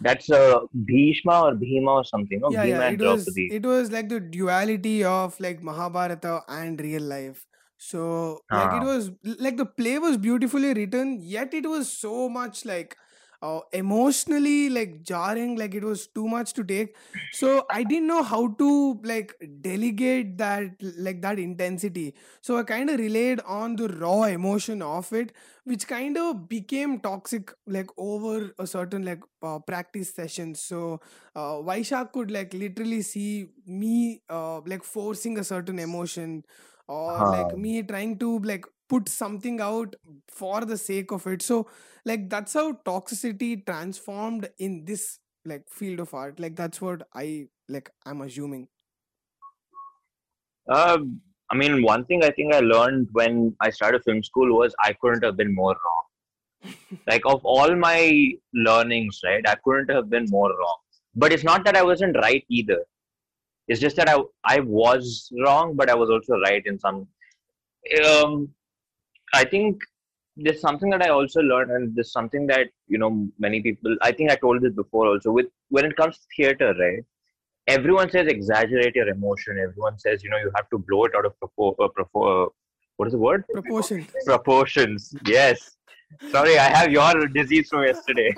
That's 0.00 0.30
uh, 0.30 0.60
Bhishma 0.74 1.42
or 1.44 1.54
Bhima 1.54 1.92
or 1.92 2.04
something. 2.04 2.40
No, 2.40 2.52
yeah 2.52 2.64
Bhima 2.64 2.64
yeah 2.64 2.84
and 2.88 2.98
it 2.98 3.00
was 3.00 3.38
Draupadi. 3.38 3.56
it 3.58 3.64
was 3.64 3.90
like 3.90 4.08
the 4.08 4.20
duality 4.20 5.02
of 5.04 5.38
like 5.40 5.62
mahabharata 5.62 6.42
and 6.48 6.80
real 6.80 7.02
life 7.02 7.46
so 7.78 8.40
like 8.50 8.72
it 8.72 8.82
Ah, 8.82 8.90
was 8.90 9.10
like 9.24 9.56
the 9.56 9.66
play 9.66 9.98
was 9.98 10.16
beautifully 10.16 10.72
written 10.74 11.18
yet 11.20 11.54
it 11.54 11.66
was 11.68 11.90
so 11.90 12.28
much 12.28 12.64
like 12.64 12.96
uh, 13.42 13.60
emotionally 13.72 14.68
like 14.68 15.02
jarring 15.02 15.56
like 15.56 15.74
it 15.74 15.84
was 15.84 16.06
too 16.06 16.26
much 16.26 16.52
to 16.54 16.64
take. 16.64 16.96
So 17.32 17.66
i 17.70 17.82
didn't 17.82 18.06
know 18.06 18.22
how 18.22 18.48
to 18.48 19.00
like 19.04 19.34
delegate 19.60 20.38
that 20.38 20.70
like 20.98 21.22
that 21.22 21.38
intensity. 21.38 22.14
So 22.40 22.56
i 22.58 22.62
kind 22.62 22.90
of 22.90 22.98
relied 22.98 23.40
on 23.46 23.76
the 23.76 23.88
raw 23.88 24.22
emotion 24.24 24.82
of 24.82 25.12
it 25.12 25.32
which 25.64 25.86
kind 25.86 26.16
of 26.18 26.48
became 26.48 27.00
toxic 27.00 27.50
like 27.66 27.88
over 27.96 28.52
a 28.58 28.66
certain 28.66 29.04
like 29.04 29.20
uh, 29.42 29.58
practice 29.58 30.14
session 30.14 30.54
so 30.54 31.00
uh, 31.34 31.54
Vaishak 31.68 32.12
could 32.12 32.30
like 32.30 32.52
literally 32.52 33.02
see 33.02 33.46
me 33.66 34.22
uh, 34.28 34.60
like 34.66 34.84
forcing 34.84 35.38
a 35.38 35.44
certain 35.44 35.78
emotion 35.78 36.44
or 36.86 37.12
like 37.30 37.50
huh. 37.50 37.56
me 37.56 37.82
trying 37.82 38.18
to 38.18 38.38
like 38.40 38.66
put 38.94 39.08
something 39.08 39.60
out 39.60 39.96
for 40.28 40.64
the 40.64 40.78
sake 40.78 41.10
of 41.10 41.26
it. 41.26 41.42
So 41.42 41.66
like 42.04 42.30
that's 42.30 42.54
how 42.54 42.72
toxicity 42.90 43.66
transformed 43.66 44.48
in 44.58 44.84
this 44.84 45.18
like 45.44 45.68
field 45.68 46.00
of 46.00 46.14
art. 46.14 46.38
Like 46.38 46.56
that's 46.56 46.80
what 46.80 47.08
I 47.14 47.48
like 47.68 47.90
I'm 48.06 48.20
assuming. 48.20 48.68
Um, 50.68 51.20
I 51.50 51.56
mean, 51.56 51.82
one 51.82 52.04
thing 52.06 52.24
I 52.24 52.30
think 52.30 52.54
I 52.54 52.60
learned 52.60 53.08
when 53.12 53.54
I 53.60 53.70
started 53.70 54.02
film 54.04 54.22
school 54.22 54.56
was 54.56 54.74
I 54.82 54.94
couldn't 55.00 55.24
have 55.24 55.36
been 55.36 55.54
more 55.54 55.76
wrong. 55.84 56.72
Like 57.06 57.22
of 57.26 57.44
all 57.44 57.76
my 57.76 58.30
learnings, 58.54 59.20
right, 59.24 59.46
I 59.46 59.56
couldn't 59.64 59.90
have 59.90 60.08
been 60.08 60.26
more 60.30 60.48
wrong. 60.48 60.78
But 61.14 61.32
it's 61.32 61.44
not 61.44 61.64
that 61.64 61.76
I 61.76 61.82
wasn't 61.82 62.16
right 62.16 62.44
either. 62.48 62.78
It's 63.68 63.80
just 63.80 63.96
that 63.96 64.08
I 64.08 64.18
I 64.44 64.60
was 64.60 65.30
wrong, 65.44 65.74
but 65.76 65.90
I 65.90 65.94
was 65.94 66.10
also 66.10 66.38
right 66.46 66.62
in 66.64 66.78
some. 66.78 67.06
Um, 68.02 68.54
I 69.34 69.44
think 69.44 69.80
there's 70.36 70.60
something 70.60 70.90
that 70.90 71.02
I 71.02 71.08
also 71.10 71.40
learned, 71.40 71.70
and 71.70 71.94
there's 71.94 72.12
something 72.12 72.46
that 72.48 72.68
you 72.88 72.98
know 72.98 73.28
many 73.38 73.60
people. 73.62 73.96
I 74.02 74.12
think 74.12 74.30
I 74.30 74.36
told 74.36 74.62
this 74.62 74.72
before 74.72 75.06
also. 75.08 75.30
With 75.32 75.46
when 75.68 75.84
it 75.84 75.96
comes 75.96 76.16
to 76.18 76.24
theater, 76.36 76.74
right? 76.78 77.04
Everyone 77.66 78.10
says 78.10 78.26
exaggerate 78.28 78.94
your 78.94 79.08
emotion. 79.08 79.58
Everyone 79.58 79.98
says 79.98 80.22
you 80.24 80.30
know 80.30 80.38
you 80.38 80.50
have 80.56 80.68
to 80.70 80.78
blow 80.78 81.04
it 81.04 81.12
out 81.16 81.26
of 81.26 81.34
propo- 81.42 81.74
uh, 81.84 81.88
propo- 81.98 82.46
uh, 82.46 82.48
what 82.96 83.06
is 83.06 83.12
the 83.12 83.18
word? 83.18 83.44
Proportion. 83.52 84.06
Proportions. 84.24 85.14
Yes. 85.26 85.76
Sorry, 86.30 86.58
I 86.58 86.68
have 86.78 86.92
your 86.92 87.26
disease 87.28 87.68
from 87.68 87.84
yesterday. 87.84 88.34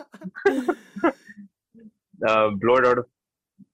Uh, 2.27 2.49
blow 2.51 2.77
it 2.77 2.87
out 2.87 2.99
of 2.99 3.07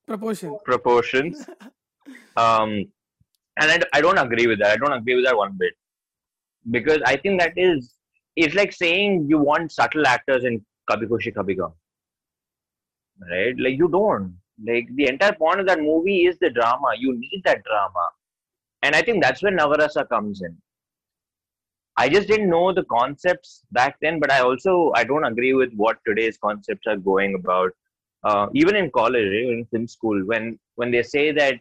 Proportion. 0.07 0.59
proportions. 0.65 1.47
Um, 2.37 2.71
and 3.61 3.71
I, 3.71 3.81
I 3.93 4.01
don't 4.01 4.19
agree 4.19 4.49
with 4.49 4.59
that. 4.59 4.73
I 4.73 4.77
don't 4.77 4.93
agree 4.93 5.15
with 5.15 5.25
that 5.27 5.37
one 5.37 5.57
bit 5.57 5.75
because 6.71 7.01
I 7.07 7.17
think 7.17 7.41
that 7.41 7.53
is 7.57 7.95
it's 8.37 8.55
like 8.55 8.73
saying 8.73 9.27
you 9.29 9.39
want 9.39 9.73
subtle 9.73 10.07
actors 10.07 10.45
in 10.45 10.65
Kabhi 10.91 11.07
Khushi 11.07 11.35
Kabhie 11.35 11.57
Gham, 11.57 11.73
right? 13.31 13.55
Like 13.59 13.77
you 13.77 13.89
don't. 13.89 14.37
Like 14.65 14.89
the 14.95 15.09
entire 15.09 15.33
point 15.33 15.61
of 15.61 15.67
that 15.67 15.81
movie 15.81 16.27
is 16.27 16.39
the 16.39 16.51
drama. 16.51 16.93
You 16.97 17.19
need 17.19 17.43
that 17.45 17.65
drama, 17.65 18.09
and 18.83 18.95
I 18.95 19.03
think 19.03 19.23
that's 19.23 19.43
where 19.43 19.53
Navarasa 19.53 20.09
comes 20.09 20.43
in. 20.43 20.57
I 21.97 22.09
just 22.09 22.29
didn't 22.29 22.49
know 22.49 22.73
the 22.73 22.85
concepts 22.85 23.63
back 23.73 23.97
then, 24.01 24.19
but 24.21 24.31
I 24.31 24.41
also 24.41 24.93
I 24.95 25.05
don't 25.05 25.25
agree 25.25 25.55
with 25.55 25.73
what 25.75 25.99
today's 26.07 26.39
concepts 26.39 26.87
are 26.87 26.97
going 26.97 27.35
about. 27.35 27.73
Uh, 28.25 28.47
even 28.55 28.77
in 28.77 28.91
college, 28.91 29.27
eh, 29.27 29.53
in 29.53 29.67
film 29.71 29.87
school, 29.89 30.25
when 30.27 30.59
when 30.77 30.91
they 30.91 31.03
say 31.03 31.33
that 31.33 31.55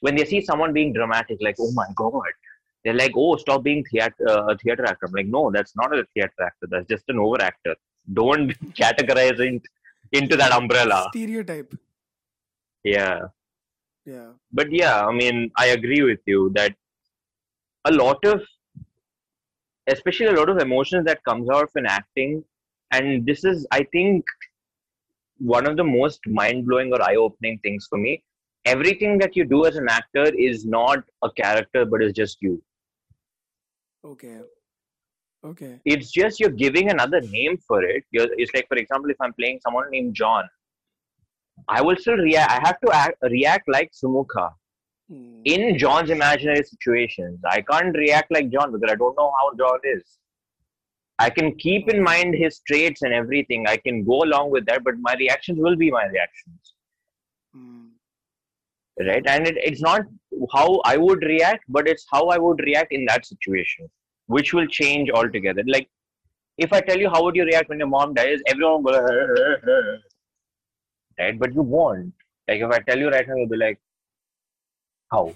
when 0.00 0.16
they 0.16 0.24
see 0.24 0.40
someone 0.40 0.72
being 0.72 0.92
dramatic, 0.92 1.38
like 1.40 1.56
oh 1.60 1.72
my 1.72 1.86
god, 1.94 2.32
they're 2.84 2.94
like 2.94 3.12
oh 3.16 3.36
stop 3.36 3.62
being 3.62 3.84
theater 3.84 4.28
uh, 4.28 4.46
a 4.52 4.56
theater 4.58 4.84
actor. 4.84 5.06
I'm 5.06 5.12
like 5.12 5.26
no, 5.26 5.50
that's 5.50 5.74
not 5.76 5.96
a 5.96 6.04
theater 6.14 6.42
actor. 6.42 6.66
That's 6.70 6.88
just 6.88 7.04
an 7.08 7.18
over 7.18 7.40
actor. 7.40 7.74
Don't 8.12 8.48
categorize 8.82 9.38
it 9.40 9.62
into 10.12 10.36
that 10.36 10.52
umbrella. 10.52 11.06
Stereotype. 11.10 11.74
Yeah, 12.84 13.20
Yeah. 14.04 14.30
but 14.52 14.72
yeah, 14.72 15.06
I 15.06 15.12
mean 15.12 15.50
I 15.56 15.66
agree 15.68 16.02
with 16.02 16.20
you 16.26 16.50
that 16.54 16.74
a 17.84 17.92
lot 17.92 18.24
of 18.24 18.42
especially 19.88 20.26
a 20.26 20.32
lot 20.32 20.48
of 20.48 20.58
emotions 20.58 21.04
that 21.06 21.22
comes 21.24 21.48
out 21.50 21.68
in 21.76 21.86
acting 21.86 22.44
and 22.92 23.26
this 23.26 23.44
is 23.44 23.66
i 23.72 23.82
think 23.94 24.24
one 25.38 25.66
of 25.68 25.76
the 25.76 25.84
most 25.84 26.20
mind-blowing 26.26 26.92
or 26.92 27.02
eye-opening 27.02 27.58
things 27.64 27.86
for 27.90 27.98
me 27.98 28.22
everything 28.64 29.18
that 29.18 29.34
you 29.34 29.44
do 29.44 29.64
as 29.66 29.74
an 29.76 29.88
actor 29.88 30.26
is 30.48 30.64
not 30.64 31.02
a 31.22 31.30
character 31.32 31.84
but 31.84 32.02
is 32.02 32.12
just 32.12 32.38
you 32.40 32.62
Okay. 34.04 34.40
Okay. 35.44 35.80
it's 35.84 36.10
just 36.12 36.40
you're 36.40 36.50
giving 36.64 36.90
another 36.90 37.20
name 37.20 37.56
for 37.66 37.82
it 37.82 38.04
you're, 38.10 38.28
it's 38.36 38.52
like 38.54 38.66
for 38.68 38.76
example 38.76 39.10
if 39.10 39.16
i'm 39.20 39.32
playing 39.34 39.58
someone 39.64 39.90
named 39.90 40.14
john 40.14 40.44
i 41.68 41.80
will 41.82 41.96
still 41.96 42.16
react 42.16 42.50
i 42.50 42.60
have 42.66 42.78
to 42.84 42.90
act, 42.92 43.16
react 43.30 43.68
like 43.68 43.90
sumukha 44.02 44.50
Hmm. 45.10 45.40
in 45.44 45.76
john's 45.78 46.10
imaginary 46.10 46.62
situations 46.64 47.40
i 47.50 47.60
can't 47.70 47.96
react 47.96 48.30
like 48.36 48.48
john 48.50 48.72
because 48.72 48.90
i 48.92 48.96
don't 48.96 49.16
know 49.22 49.32
how 49.38 49.46
john 49.62 49.78
is 49.94 50.18
I 51.18 51.30
can 51.30 51.54
keep 51.56 51.88
in 51.88 52.02
mind 52.02 52.34
his 52.34 52.60
traits 52.66 53.02
and 53.02 53.12
everything. 53.12 53.66
I 53.68 53.76
can 53.76 54.04
go 54.04 54.22
along 54.24 54.50
with 54.50 54.66
that, 54.66 54.82
but 54.82 54.94
my 54.98 55.14
reactions 55.14 55.58
will 55.60 55.76
be 55.76 55.90
my 55.90 56.06
reactions, 56.06 56.74
Hmm. 57.54 57.91
Right? 59.00 59.24
And 59.26 59.46
it, 59.46 59.56
it's 59.58 59.80
not 59.80 60.02
how 60.52 60.80
I 60.84 60.96
would 60.96 61.22
react, 61.22 61.64
but 61.68 61.88
it's 61.88 62.06
how 62.10 62.28
I 62.28 62.38
would 62.38 62.60
react 62.60 62.92
in 62.92 63.04
that 63.06 63.26
situation, 63.26 63.88
which 64.26 64.52
will 64.52 64.66
change 64.66 65.10
altogether. 65.10 65.62
Like, 65.66 65.88
if 66.58 66.72
I 66.72 66.80
tell 66.80 66.98
you 66.98 67.08
how 67.08 67.22
would 67.24 67.36
you 67.36 67.44
react 67.44 67.68
when 67.68 67.78
your 67.78 67.88
mom 67.88 68.14
dies, 68.14 68.40
everyone 68.46 68.82
will 68.82 68.92
go, 68.92 69.98
right? 71.18 71.38
But 71.38 71.54
you 71.54 71.62
won't. 71.62 72.12
Like, 72.48 72.60
if 72.60 72.70
I 72.70 72.78
tell 72.80 72.98
you 72.98 73.08
right 73.08 73.26
now, 73.26 73.36
you'll 73.36 73.48
be 73.48 73.56
like, 73.56 73.80
how? 75.10 75.34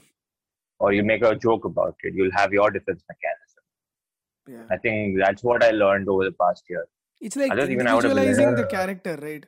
Or 0.78 0.92
you 0.92 1.02
make 1.02 1.22
a 1.22 1.34
joke 1.34 1.64
about 1.64 1.96
it. 2.02 2.14
You'll 2.14 2.32
have 2.32 2.52
your 2.52 2.70
defense 2.70 3.02
mechanism. 3.08 3.62
Yeah. 4.48 4.74
I 4.74 4.78
think 4.78 5.18
that's 5.18 5.42
what 5.42 5.64
I 5.64 5.70
learned 5.70 6.08
over 6.08 6.24
the 6.24 6.32
past 6.32 6.64
year. 6.68 6.86
It's 7.20 7.34
like 7.36 7.50
Otherwise, 7.50 7.70
even 7.70 7.86
I 7.86 7.94
would 7.94 8.04
have 8.04 8.14
been 8.14 8.18
like, 8.18 8.28
individualizing 8.28 8.62
the 8.62 8.68
character, 8.68 9.18
right? 9.22 9.46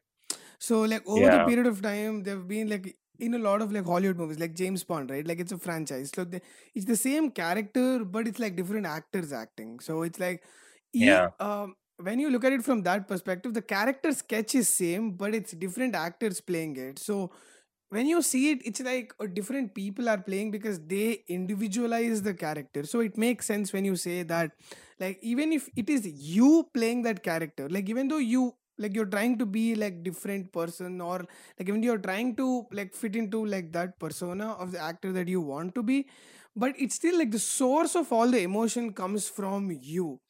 So 0.58 0.82
like 0.82 1.06
over 1.06 1.30
the 1.30 1.44
period 1.44 1.66
of 1.66 1.80
time, 1.82 2.22
they've 2.22 2.48
been 2.48 2.68
like 2.68 2.96
in 3.18 3.34
a 3.34 3.38
lot 3.38 3.62
of 3.62 3.72
like 3.72 3.84
Hollywood 3.86 4.16
movies, 4.18 4.38
like 4.38 4.54
James 4.54 4.84
Bond, 4.84 5.10
right? 5.10 5.26
Like 5.26 5.40
it's 5.40 5.52
a 5.52 5.58
franchise. 5.58 6.10
So 6.14 6.24
they, 6.24 6.40
it's 6.74 6.86
the 6.86 6.96
same 6.96 7.30
character, 7.30 8.04
but 8.04 8.26
it's 8.26 8.38
like 8.38 8.56
different 8.56 8.86
actors 8.86 9.32
acting. 9.32 9.80
So 9.80 10.02
it's 10.02 10.18
like, 10.20 10.42
Yeah. 10.92 11.28
um, 11.40 11.74
when 11.98 12.18
you 12.20 12.30
look 12.30 12.44
at 12.44 12.52
it 12.52 12.62
from 12.64 12.82
that 12.82 13.08
perspective, 13.08 13.54
the 13.54 13.62
character 13.62 14.12
sketch 14.12 14.54
is 14.54 14.68
same, 14.68 15.12
but 15.12 15.34
it's 15.34 15.52
different 15.52 15.94
actors 15.94 16.40
playing 16.40 16.76
it. 16.76 16.98
So 16.98 17.30
when 17.90 18.06
you 18.06 18.20
see 18.22 18.50
it, 18.52 18.60
it's 18.64 18.80
like 18.80 19.14
a 19.20 19.26
different 19.26 19.74
people 19.74 20.08
are 20.08 20.18
playing 20.18 20.50
because 20.50 20.78
they 20.80 21.24
individualize 21.28 22.22
the 22.22 22.34
character. 22.34 22.84
So 22.84 23.00
it 23.00 23.16
makes 23.16 23.46
sense 23.46 23.72
when 23.72 23.84
you 23.84 23.96
say 23.96 24.22
that, 24.24 24.52
like 25.00 25.18
even 25.22 25.52
if 25.52 25.68
it 25.76 25.88
is 25.88 26.06
you 26.06 26.68
playing 26.74 27.02
that 27.02 27.22
character, 27.22 27.68
like 27.68 27.88
even 27.88 28.08
though 28.08 28.18
you 28.18 28.54
like 28.78 28.94
you're 28.94 29.06
trying 29.14 29.36
to 29.38 29.46
be 29.46 29.74
like 29.74 30.02
different 30.02 30.52
person 30.52 31.00
or 31.00 31.18
like 31.58 31.68
even 31.68 31.82
you're 31.82 31.98
trying 31.98 32.34
to 32.36 32.66
like 32.72 32.94
fit 32.94 33.16
into 33.16 33.44
like 33.44 33.72
that 33.72 33.98
persona 33.98 34.52
of 34.52 34.72
the 34.72 34.78
actor 34.78 35.12
that 35.12 35.28
you 35.28 35.40
want 35.40 35.74
to 35.74 35.82
be 35.82 36.06
but 36.56 36.74
it's 36.78 36.94
still 36.94 37.16
like 37.18 37.30
the 37.30 37.38
source 37.38 37.94
of 37.94 38.12
all 38.12 38.28
the 38.30 38.40
emotion 38.42 38.92
comes 38.92 39.28
from 39.28 39.70
you. 39.80 40.20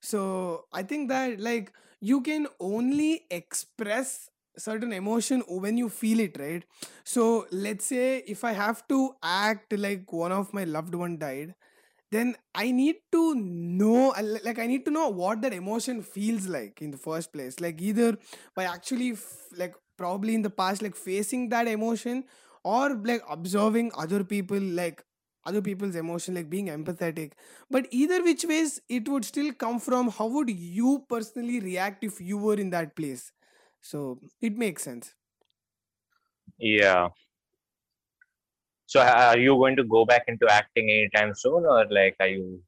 So 0.00 0.64
i 0.72 0.82
think 0.82 1.08
that 1.08 1.40
like 1.40 1.72
you 2.00 2.20
can 2.20 2.46
only 2.60 3.26
express 3.30 4.28
certain 4.58 4.92
emotion 4.92 5.42
when 5.48 5.76
you 5.76 5.88
feel 5.88 6.20
it 6.20 6.36
right? 6.38 6.64
So 7.04 7.46
let's 7.50 7.86
say 7.86 8.18
if 8.26 8.44
i 8.44 8.52
have 8.52 8.86
to 8.88 9.14
act 9.22 9.72
like 9.78 10.12
one 10.12 10.32
of 10.32 10.52
my 10.54 10.64
loved 10.64 10.94
one 10.94 11.18
died 11.18 11.54
then 12.16 12.36
i 12.54 12.70
need 12.70 12.96
to 13.12 13.34
know 13.36 14.10
uh, 14.12 14.22
like 14.44 14.58
i 14.58 14.66
need 14.66 14.84
to 14.84 14.90
know 14.90 15.08
what 15.08 15.42
that 15.42 15.52
emotion 15.52 16.02
feels 16.02 16.46
like 16.48 16.82
in 16.82 16.90
the 16.90 16.98
first 16.98 17.32
place. 17.32 17.60
Like 17.60 17.80
either 17.80 18.16
by 18.54 18.64
actually 18.64 19.12
f- 19.12 19.46
like 19.56 19.74
probably 19.96 20.34
in 20.34 20.42
the 20.42 20.50
past 20.50 20.82
like 20.82 20.96
facing 20.96 21.48
that 21.50 21.68
emotion 21.68 22.24
or 22.64 22.94
like 22.96 23.22
observing 23.28 23.92
other 23.96 24.24
people 24.24 24.60
like 24.60 25.04
other 25.44 25.62
people's 25.62 25.96
emotion 25.96 26.34
like 26.34 26.50
being 26.50 26.66
empathetic. 26.68 27.32
But 27.70 27.86
either 27.90 28.22
which 28.22 28.44
ways 28.44 28.80
it 28.88 29.08
would 29.08 29.24
still 29.24 29.52
come 29.52 29.78
from 29.80 30.10
how 30.10 30.26
would 30.28 30.50
you 30.50 31.04
personally 31.08 31.60
react 31.60 32.04
if 32.04 32.20
you 32.20 32.38
were 32.38 32.54
in 32.56 32.70
that 32.70 32.96
place. 32.96 33.32
So 33.80 34.20
it 34.40 34.56
makes 34.56 34.82
sense. 34.82 35.14
Yeah. 36.58 37.08
So 38.86 39.00
are 39.00 39.38
you 39.38 39.54
going 39.56 39.76
to 39.76 39.84
go 39.84 40.04
back 40.04 40.24
into 40.28 40.46
acting 40.50 40.90
anytime 40.90 41.34
soon, 41.34 41.64
or 41.66 41.86
like 41.90 42.16
are 42.20 42.28
you 42.28 42.62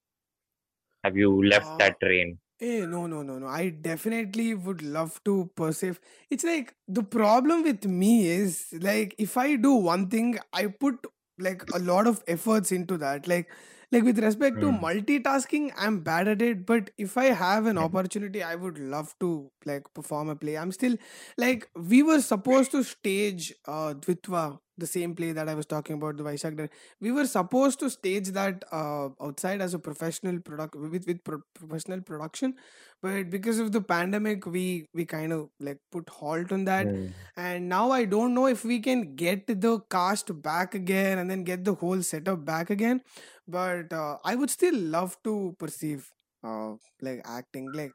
have 1.05 1.17
you 1.17 1.45
left 1.45 1.71
uh, 1.71 1.79
that 1.79 1.99
train? 2.01 2.39
Eh, 2.61 2.87
no, 2.87 3.07
no, 3.07 3.23
no, 3.23 3.39
no. 3.39 3.47
I 3.47 3.71
definitely 3.71 4.55
would 4.55 4.83
love 4.83 5.23
to 5.25 5.51
perceive. 5.57 6.01
It's 6.31 6.45
like 6.45 6.75
the 6.89 7.03
problem 7.03 7.63
with 7.65 7.87
me 7.87 8.29
is 8.29 8.75
like 8.81 9.15
if 9.19 9.37
I 9.37 9.57
do 9.57 9.75
one 9.75 10.09
thing, 10.09 10.39
I 10.53 10.67
put 10.69 11.07
like 11.39 11.65
a 11.73 11.79
lot 11.81 12.07
of 12.07 12.23
efforts 12.29 12.73
into 12.73 12.97
that. 12.99 13.29
Like, 13.29 13.51
like 13.93 14.05
with 14.05 14.19
respect 14.21 14.61
to 14.61 14.71
Hmm. 14.71 14.85
multitasking, 14.85 15.73
I'm 15.77 16.01
bad 16.01 16.29
at 16.29 16.43
it. 16.43 16.67
But 16.67 16.91
if 16.99 17.17
I 17.19 17.27
have 17.27 17.67
an 17.67 17.77
Hmm. 17.77 17.87
opportunity, 17.87 18.43
I 18.43 18.55
would 18.57 18.79
love 18.79 19.15
to 19.21 19.51
like 19.67 19.93
perform 19.95 20.29
a 20.31 20.37
play. 20.37 20.57
I'm 20.59 20.73
still 20.73 20.97
like 21.37 21.69
we 21.77 22.03
were 22.03 22.21
supposed 22.21 22.71
to 22.73 22.85
stage 22.85 23.55
uh 23.67 23.95
Dvitva, 23.95 24.61
the 24.79 24.87
same 24.87 25.15
play 25.15 25.33
that 25.33 25.49
I 25.49 25.55
was 25.55 25.67
talking 25.67 25.97
about, 25.97 26.17
the 26.17 26.25
Vaishak. 26.25 26.69
We 27.01 27.13
were 27.13 27.27
supposed 27.27 27.81
to 27.81 27.91
stage 27.91 28.29
that 28.29 28.65
uh 28.73 29.09
outside 29.21 29.61
as 29.61 29.75
a 29.75 29.79
professional 29.79 30.41
product 30.41 30.77
with 30.77 31.07
with 31.07 31.25
pro- 31.25 31.43
professional 31.55 32.01
production 32.03 32.55
but 33.03 33.31
because 33.31 33.59
of 33.59 33.73
the 33.73 33.81
pandemic 33.81 34.47
we 34.47 34.87
we 34.95 35.05
kind 35.05 35.33
of 35.33 35.49
like 35.61 35.79
put 35.93 36.09
halt 36.09 36.53
on 36.53 36.65
that 36.65 36.87
Hmm. 36.87 37.07
and 37.37 37.69
now 37.69 37.91
i 37.91 38.05
don't 38.05 38.35
know 38.35 38.47
if 38.47 38.65
we 38.65 38.79
can 38.81 39.15
get 39.23 39.47
the 39.65 39.81
cast 39.91 40.33
back 40.43 40.75
again 40.75 41.19
and 41.19 41.31
then 41.31 41.45
get 41.45 41.65
the 41.65 41.75
whole 41.75 42.03
setup 42.03 42.45
back 42.45 42.71
again 42.71 43.01
but 43.47 43.93
uh, 43.93 44.17
i 44.25 44.35
would 44.35 44.51
still 44.51 44.77
love 44.97 45.17
to 45.25 45.35
perceive 45.59 46.11
uh 46.45 46.75
like 47.01 47.23
acting 47.39 47.71
like 47.73 47.93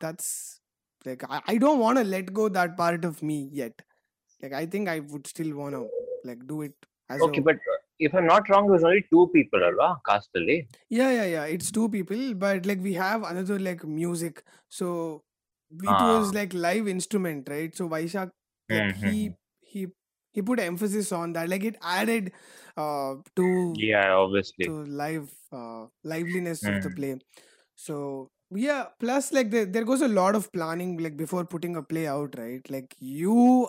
that's 0.00 0.60
like 1.04 1.24
i, 1.30 1.40
I 1.46 1.56
don't 1.58 1.78
want 1.78 1.98
to 1.98 2.04
let 2.04 2.32
go 2.32 2.48
that 2.48 2.76
part 2.76 3.04
of 3.04 3.22
me 3.22 3.48
yet 3.52 3.82
like 4.42 4.52
i 4.52 4.66
think 4.66 4.88
i 4.88 5.00
would 5.00 5.26
still 5.26 5.54
want 5.56 5.74
to 5.74 5.88
like 6.24 6.46
do 6.46 6.62
it 6.62 6.74
as 7.08 7.26
Okay, 7.26 7.40
a 7.40 7.42
but 7.42 7.56
uh, 7.56 7.78
if 7.98 8.14
I'm 8.14 8.26
not 8.26 8.48
wrong, 8.48 8.64
there 8.64 8.72
was 8.72 8.84
only 8.84 9.04
two 9.10 9.28
people, 9.32 9.62
alva, 9.64 10.00
Castally. 10.06 10.68
Yeah, 10.88 11.10
yeah, 11.10 11.24
yeah. 11.24 11.44
It's 11.44 11.70
two 11.70 11.88
people, 11.88 12.34
but 12.34 12.66
like 12.66 12.80
we 12.80 12.94
have 12.94 13.22
another 13.22 13.58
like 13.58 13.84
music. 13.84 14.42
So 14.68 15.22
it 15.82 16.00
was 16.02 16.32
Ah. 16.32 16.34
like 16.34 16.52
live 16.54 16.88
instrument, 16.88 17.48
right? 17.48 17.74
So 17.74 17.88
Vaishak, 17.88 18.30
like 18.70 18.92
Mm-hmm. 18.92 18.92
he 18.92 19.34
he 19.60 19.88
he 20.32 20.42
put 20.42 20.60
emphasis 20.60 21.12
on 21.12 21.32
that. 21.34 21.48
Like 21.48 21.64
it 21.64 21.76
added 21.82 22.32
uh 22.76 23.14
to 23.36 23.84
Yeah, 23.88 24.14
obviously. 24.14 24.64
to 24.64 24.82
live 24.84 25.32
uh 25.52 25.86
liveliness 26.04 26.68
of 26.68 26.80
the 26.80 26.90
Mm. 26.90 26.92
play. 26.92 27.18
So 27.76 28.28
yeah, 28.50 28.86
plus 29.00 29.32
like 29.32 29.50
there, 29.50 29.66
there 29.66 29.84
goes 29.84 30.02
a 30.02 30.08
lot 30.08 30.34
of 30.34 30.52
planning 30.52 30.98
like 30.98 31.16
before 31.16 31.44
putting 31.44 31.76
a 31.76 31.82
play 31.82 32.06
out, 32.06 32.34
right? 32.38 32.68
Like 32.70 32.94
you 32.98 33.68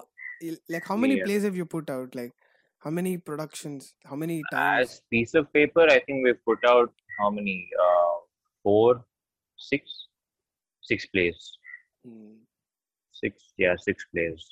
like 0.70 0.86
how 0.86 0.98
many 0.98 1.17
Yeah. 1.17 1.25
plays 1.25 1.43
have 1.43 1.55
you 1.55 1.65
put 1.65 1.89
out? 1.89 2.15
Like 2.15 2.34
how 2.84 2.90
many 2.92 3.18
productions? 3.18 3.94
How 4.06 4.16
many 4.16 4.44
times? 4.46 4.90
As 4.92 5.02
piece 5.10 5.34
of 5.36 5.52
paper, 5.54 5.82
I 5.90 6.00
think 6.00 6.24
we've 6.24 6.44
put 6.46 6.60
out 6.66 6.94
how 7.20 7.30
many? 7.30 7.70
Uh, 7.80 8.18
four, 8.64 9.06
six, 9.58 10.08
six 10.82 11.06
plays. 11.08 11.58
Hmm. 12.06 12.44
Six, 13.12 13.54
yeah, 13.58 13.76
six 13.78 14.06
plays. 14.14 14.46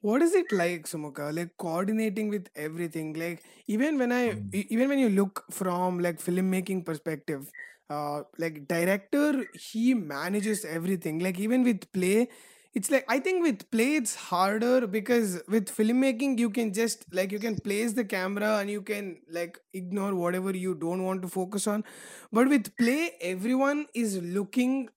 What 0.00 0.22
is 0.22 0.34
it 0.34 0.52
like, 0.52 0.86
Sumukha? 0.86 1.34
Like 1.34 1.56
coordinating 1.56 2.28
with 2.28 2.48
everything. 2.54 3.14
Like 3.14 3.42
even 3.66 3.98
when 3.98 4.12
I, 4.12 4.32
Mm. 4.32 4.54
e- 4.54 4.66
even 4.70 4.88
when 4.88 4.98
you 4.98 5.08
look 5.10 5.44
from 5.50 5.98
like 6.00 6.18
filmmaking 6.20 6.84
perspective, 6.84 7.50
uh, 7.90 8.22
like 8.38 8.66
director, 8.68 9.46
he 9.54 9.94
manages 9.94 10.64
everything. 10.64 11.18
Like 11.20 11.38
even 11.38 11.62
with 11.64 11.90
play, 11.92 12.28
it's 12.76 12.90
like 12.90 13.04
I 13.08 13.18
think 13.20 13.42
with 13.42 13.70
play 13.72 13.96
it's 13.96 14.14
harder 14.14 14.86
because 14.86 15.42
with 15.48 15.74
filmmaking 15.76 16.38
you 16.38 16.50
can 16.50 16.72
just 16.74 17.06
like 17.12 17.32
you 17.32 17.38
can 17.40 17.56
place 17.56 17.94
the 17.94 18.04
camera 18.04 18.58
and 18.58 18.70
you 18.70 18.82
can 18.82 19.18
like 19.30 19.58
ignore 19.74 20.14
whatever 20.14 20.56
you 20.56 20.74
don't 20.74 21.02
want 21.04 21.22
to 21.22 21.28
focus 21.28 21.66
on. 21.66 21.84
But 22.32 22.48
with 22.48 22.76
play, 22.76 23.12
everyone 23.22 23.86
is 23.94 24.18
looking 24.22 24.90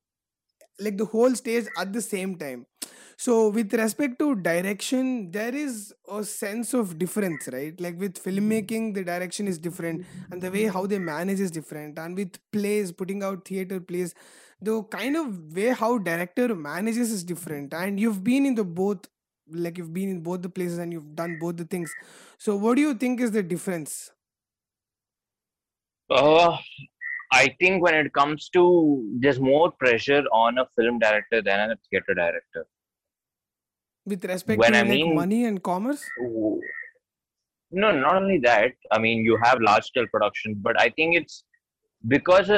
like 0.80 0.98
the 0.98 1.06
whole 1.06 1.36
stage 1.36 1.66
at 1.78 1.94
the 1.94 2.02
same 2.02 2.38
time. 2.38 2.66
So 3.18 3.50
with 3.50 3.74
respect 3.74 4.20
to 4.20 4.36
direction 4.36 5.32
there 5.32 5.54
is 5.54 5.94
a 6.10 6.24
sense 6.24 6.74
of 6.74 6.98
difference 7.00 7.50
right? 7.52 7.80
Like 7.80 8.00
with 8.00 8.24
filmmaking 8.24 8.94
the 8.96 9.04
direction 9.04 9.48
is 9.48 9.58
different 9.60 10.06
and 10.32 10.42
the 10.42 10.52
way 10.52 10.66
how 10.66 10.86
they 10.86 11.00
manage 11.00 11.42
is 11.42 11.52
different. 11.52 12.00
And 12.00 12.16
with 12.16 12.40
plays 12.54 12.92
putting 12.94 13.24
out 13.24 13.46
theater 13.46 13.82
plays 13.82 14.16
the 14.62 14.84
kind 14.84 15.16
of 15.16 15.56
way 15.56 15.70
how 15.70 15.98
director 15.98 16.54
manages 16.56 17.12
is 17.12 17.24
different 17.24 17.74
and 17.74 18.00
you've 18.00 18.24
been 18.24 18.46
in 18.46 18.56
the 18.56 18.64
both 18.64 19.08
like 19.52 19.78
you've 19.78 19.94
been 19.94 20.10
in 20.10 20.22
both 20.22 20.42
the 20.42 20.50
places 20.50 20.78
and 20.78 20.92
you've 20.94 21.16
done 21.16 21.38
both 21.40 21.56
the 21.58 21.66
things 21.66 21.94
so 22.38 22.56
what 22.56 22.76
do 22.76 22.82
you 22.82 22.94
think 22.94 23.20
is 23.28 23.32
the 23.32 23.44
difference 23.44 23.94
Uh, 26.18 26.58
I 27.32 27.56
think 27.60 27.84
when 27.86 27.96
it 27.98 28.08
comes 28.14 28.46
to 28.54 28.62
there's 29.24 29.40
more 29.40 29.72
pressure 29.82 30.22
on 30.38 30.58
a 30.62 30.66
film 30.76 30.96
director 31.04 31.42
than 31.48 31.60
a 31.74 31.76
theater 31.90 32.14
director. 32.20 32.64
with 34.12 34.24
respect 34.26 34.60
When 34.62 34.72
to 34.74 34.80
I 34.80 34.82
like 34.82 34.90
mean- 34.92 35.16
money 35.16 35.42
and 35.50 35.62
commerce 35.72 36.04
No, 37.72 37.92
not 37.92 38.16
only 38.20 38.40
that. 38.46 38.72
I 38.92 38.98
mean, 39.04 39.20
you 39.24 39.36
have 39.44 39.60
large 39.62 39.86
scale 39.90 40.08
production 40.14 40.56
but 40.68 40.80
I 40.86 40.90
think 40.90 41.16
it's 41.20 41.36
because 42.14 42.50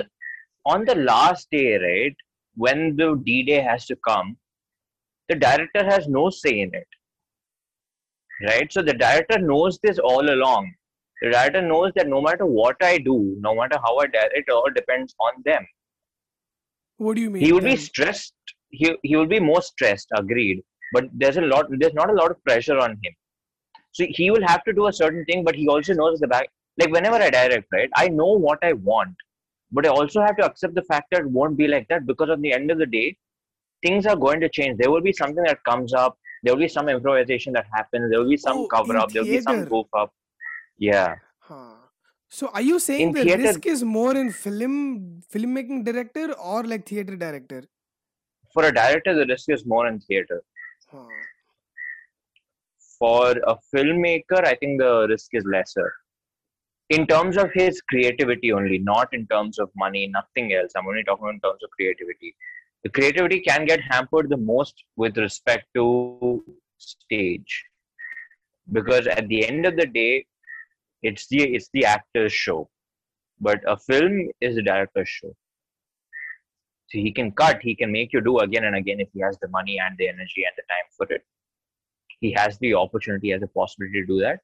on 0.66 0.86
the 0.86 0.96
last 0.96 1.50
day, 1.52 1.76
right, 1.78 2.16
when 2.56 2.96
the 2.96 3.22
D 3.26 3.44
Day 3.44 3.62
has 3.62 3.86
to 3.88 3.96
come, 4.08 4.38
the 5.30 5.36
director 5.36 5.84
has 5.84 6.08
no 6.08 6.30
say 6.30 6.60
in 6.60 6.72
it, 6.74 6.88
right? 8.48 8.72
So 8.72 8.82
the 8.82 8.94
director 8.94 9.40
knows 9.40 9.80
this 9.84 10.00
all 10.00 10.30
along. 10.30 10.74
The 11.22 11.32
director 11.32 11.62
knows 11.62 11.92
that 11.96 12.08
no 12.08 12.22
matter 12.22 12.46
what 12.46 12.76
I 12.82 12.98
do, 12.98 13.36
no 13.40 13.56
matter 13.56 13.78
how 13.84 13.98
I 14.00 14.08
direct, 14.08 14.36
it 14.38 14.50
all 14.52 14.70
depends 14.76 15.16
on 15.20 15.34
them. 15.46 15.66
what 16.98 17.16
do 17.16 17.22
you 17.22 17.30
mean 17.30 17.44
He 17.44 17.54
will 17.54 17.62
be 17.62 17.76
stressed. 17.76 18.34
He 18.70 18.96
he 19.04 19.16
will 19.16 19.28
be 19.28 19.40
more 19.40 19.62
stressed. 19.62 20.08
Agreed. 20.16 20.64
But 20.94 21.06
there's 21.14 21.38
a 21.38 21.42
lot. 21.42 21.68
There's 21.70 21.94
not 21.94 22.10
a 22.10 22.14
lot 22.14 22.32
of 22.32 22.44
pressure 22.44 22.78
on 22.78 22.92
him. 22.92 23.14
So 23.94 24.06
he 24.10 24.32
will 24.32 24.46
have 24.48 24.64
to 24.66 24.74
do 24.74 24.88
a 24.88 24.94
certain 24.94 25.26
thing, 25.26 25.44
but 25.44 25.56
he 25.56 25.68
also 25.68 25.94
knows 25.94 26.20
the 26.20 26.28
back. 26.28 26.50
Like 26.78 26.92
whenever 26.92 27.18
I 27.18 27.30
direct, 27.30 27.68
right, 27.74 27.90
I 27.96 28.08
know 28.08 28.32
what 28.48 28.60
I 28.64 28.74
want, 28.74 29.16
but 29.72 29.86
I 29.86 29.90
also 29.90 30.22
have 30.22 30.36
to 30.38 30.46
accept 30.46 30.76
the 30.76 30.84
fact 30.84 31.08
that 31.12 31.22
it 31.22 31.30
won't 31.30 31.58
be 31.58 31.68
like 31.68 31.88
that 31.90 32.06
because 32.06 32.30
at 32.30 32.42
the 32.42 32.54
end 32.54 32.72
of 32.72 32.78
the 32.78 32.86
day, 32.86 33.18
things 33.86 34.06
are 34.06 34.16
going 34.16 34.40
to 34.42 34.50
change. 34.50 34.78
There 34.80 34.92
will 34.92 35.02
be 35.02 35.14
something 35.14 35.44
that 35.44 35.64
comes 35.64 35.94
up. 35.94 36.18
There 36.44 36.54
will 36.54 36.62
be 36.62 36.68
some 36.68 36.90
improvisation 36.90 37.54
that 37.54 37.66
happens. 37.74 38.10
There 38.10 38.20
will 38.20 38.30
be 38.30 38.38
some 38.38 38.58
Oh, 38.58 38.68
cover 38.68 38.98
up. 38.98 39.12
There 39.12 39.24
will 39.24 39.30
be 39.30 39.42
some 39.42 39.66
goof 39.66 39.88
up. 39.94 40.14
Yeah. 40.78 41.16
Huh. 41.40 41.76
So 42.30 42.48
are 42.54 42.62
you 42.62 42.80
saying 42.80 43.10
In 43.10 43.14
the 43.14 43.24
theater- 43.24 43.44
risk 43.44 43.66
is 43.66 43.84
more 43.84 44.16
in 44.16 44.32
film 44.32 45.22
filmmaking 45.34 45.84
director 45.86 46.32
or 46.34 46.64
like 46.64 46.86
theater 46.88 47.16
director? 47.16 47.64
For 48.54 48.66
a 48.66 48.74
director, 48.74 49.14
the 49.14 49.26
risk 49.26 49.50
is 49.50 49.66
more 49.66 49.88
in 49.88 50.00
theater. 50.00 50.42
Huh. 50.92 51.06
For 53.00 53.32
a 53.32 53.58
filmmaker, 53.74 54.46
I 54.46 54.56
think 54.56 54.80
the 54.80 55.08
risk 55.10 55.30
is 55.34 55.44
lesser. 55.46 55.92
In 56.92 57.08
terms 57.08 57.38
of 57.38 57.52
his 57.54 57.82
creativity 57.90 58.52
only, 58.52 58.78
not 58.78 59.14
in 59.14 59.26
terms 59.28 59.60
of 59.60 59.70
money, 59.76 60.08
nothing 60.08 60.54
else. 60.54 60.72
I'm 60.76 60.88
only 60.88 61.04
talking 61.04 61.30
in 61.30 61.40
terms 61.40 61.64
of 61.64 61.70
creativity. 61.72 62.36
The 62.84 62.90
creativity 62.90 63.40
can 63.40 63.66
get 63.66 63.80
hampered 63.90 64.30
the 64.30 64.38
most 64.38 64.74
with 64.98 65.18
respect 65.18 65.68
to 65.76 66.44
stage. 66.78 67.64
Because 68.72 69.08
at 69.08 69.28
the 69.28 69.48
end 69.48 69.66
of 69.66 69.78
the 69.78 69.86
day, 69.86 70.26
it's 71.02 71.28
the 71.28 71.44
it's 71.56 71.70
the 71.74 71.86
actor's 71.86 72.34
show. 72.34 72.70
But 73.40 73.60
a 73.66 73.78
film 73.78 74.28
is 74.40 74.56
the 74.56 74.62
director's 74.62 75.10
show. 75.10 75.34
So 76.90 76.98
he 77.00 77.12
can 77.12 77.32
cut, 77.32 77.60
he 77.62 77.76
can 77.76 77.92
make 77.92 78.12
you 78.14 78.22
do 78.22 78.40
again 78.40 78.66
and 78.66 78.76
again 78.76 79.00
if 79.00 79.10
he 79.14 79.22
has 79.22 79.38
the 79.42 79.48
money 79.48 79.80
and 79.80 79.98
the 79.98 80.10
energy 80.10 80.44
and 80.46 80.54
the 80.58 80.64
time 80.70 80.88
for 80.98 81.08
it 81.16 81.24
he 82.22 82.32
has 82.38 82.58
the 82.60 82.76
opportunity, 82.76 83.32
has 83.32 83.42
the 83.42 83.48
possibility 83.48 84.02
to 84.02 84.08
do 84.08 84.20
that, 84.20 84.40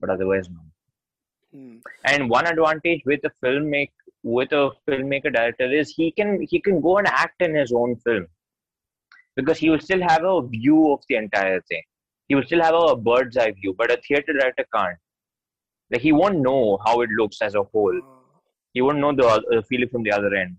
but 0.00 0.08
otherwise 0.08 0.48
no. 0.48 0.60
And 2.04 2.28
one 2.30 2.46
advantage 2.46 3.02
with 3.04 3.20
a 3.24 3.30
filmmaker 3.44 3.90
with 4.24 4.52
a 4.52 4.70
filmmaker 4.86 5.32
director 5.32 5.70
is 5.72 5.90
he 5.90 6.10
can 6.10 6.40
he 6.50 6.60
can 6.60 6.80
go 6.80 6.98
and 6.98 7.06
act 7.06 7.40
in 7.40 7.54
his 7.54 7.72
own 7.72 7.96
film 7.96 8.26
because 9.36 9.58
he 9.58 9.70
will 9.70 9.80
still 9.80 10.02
have 10.02 10.24
a 10.24 10.42
view 10.42 10.92
of 10.92 11.00
the 11.08 11.14
entire 11.16 11.60
thing. 11.62 11.82
He 12.26 12.34
will 12.34 12.42
still 12.44 12.62
have 12.62 12.74
a 12.74 12.96
bird's 12.96 13.36
eye 13.36 13.52
view, 13.52 13.74
but 13.78 13.90
a 13.90 13.96
theater 14.06 14.32
director 14.32 14.66
can't. 14.74 14.98
Like 15.90 16.02
he 16.02 16.12
won't 16.12 16.40
know 16.40 16.78
how 16.84 17.00
it 17.00 17.10
looks 17.10 17.40
as 17.40 17.54
a 17.54 17.62
whole. 17.62 17.96
Uh, 17.96 18.14
He 18.74 18.82
won't 18.82 18.98
know 18.98 19.12
the 19.14 19.26
uh, 19.26 19.62
feeling 19.68 19.88
from 19.88 20.02
the 20.02 20.12
other 20.12 20.34
end. 20.34 20.56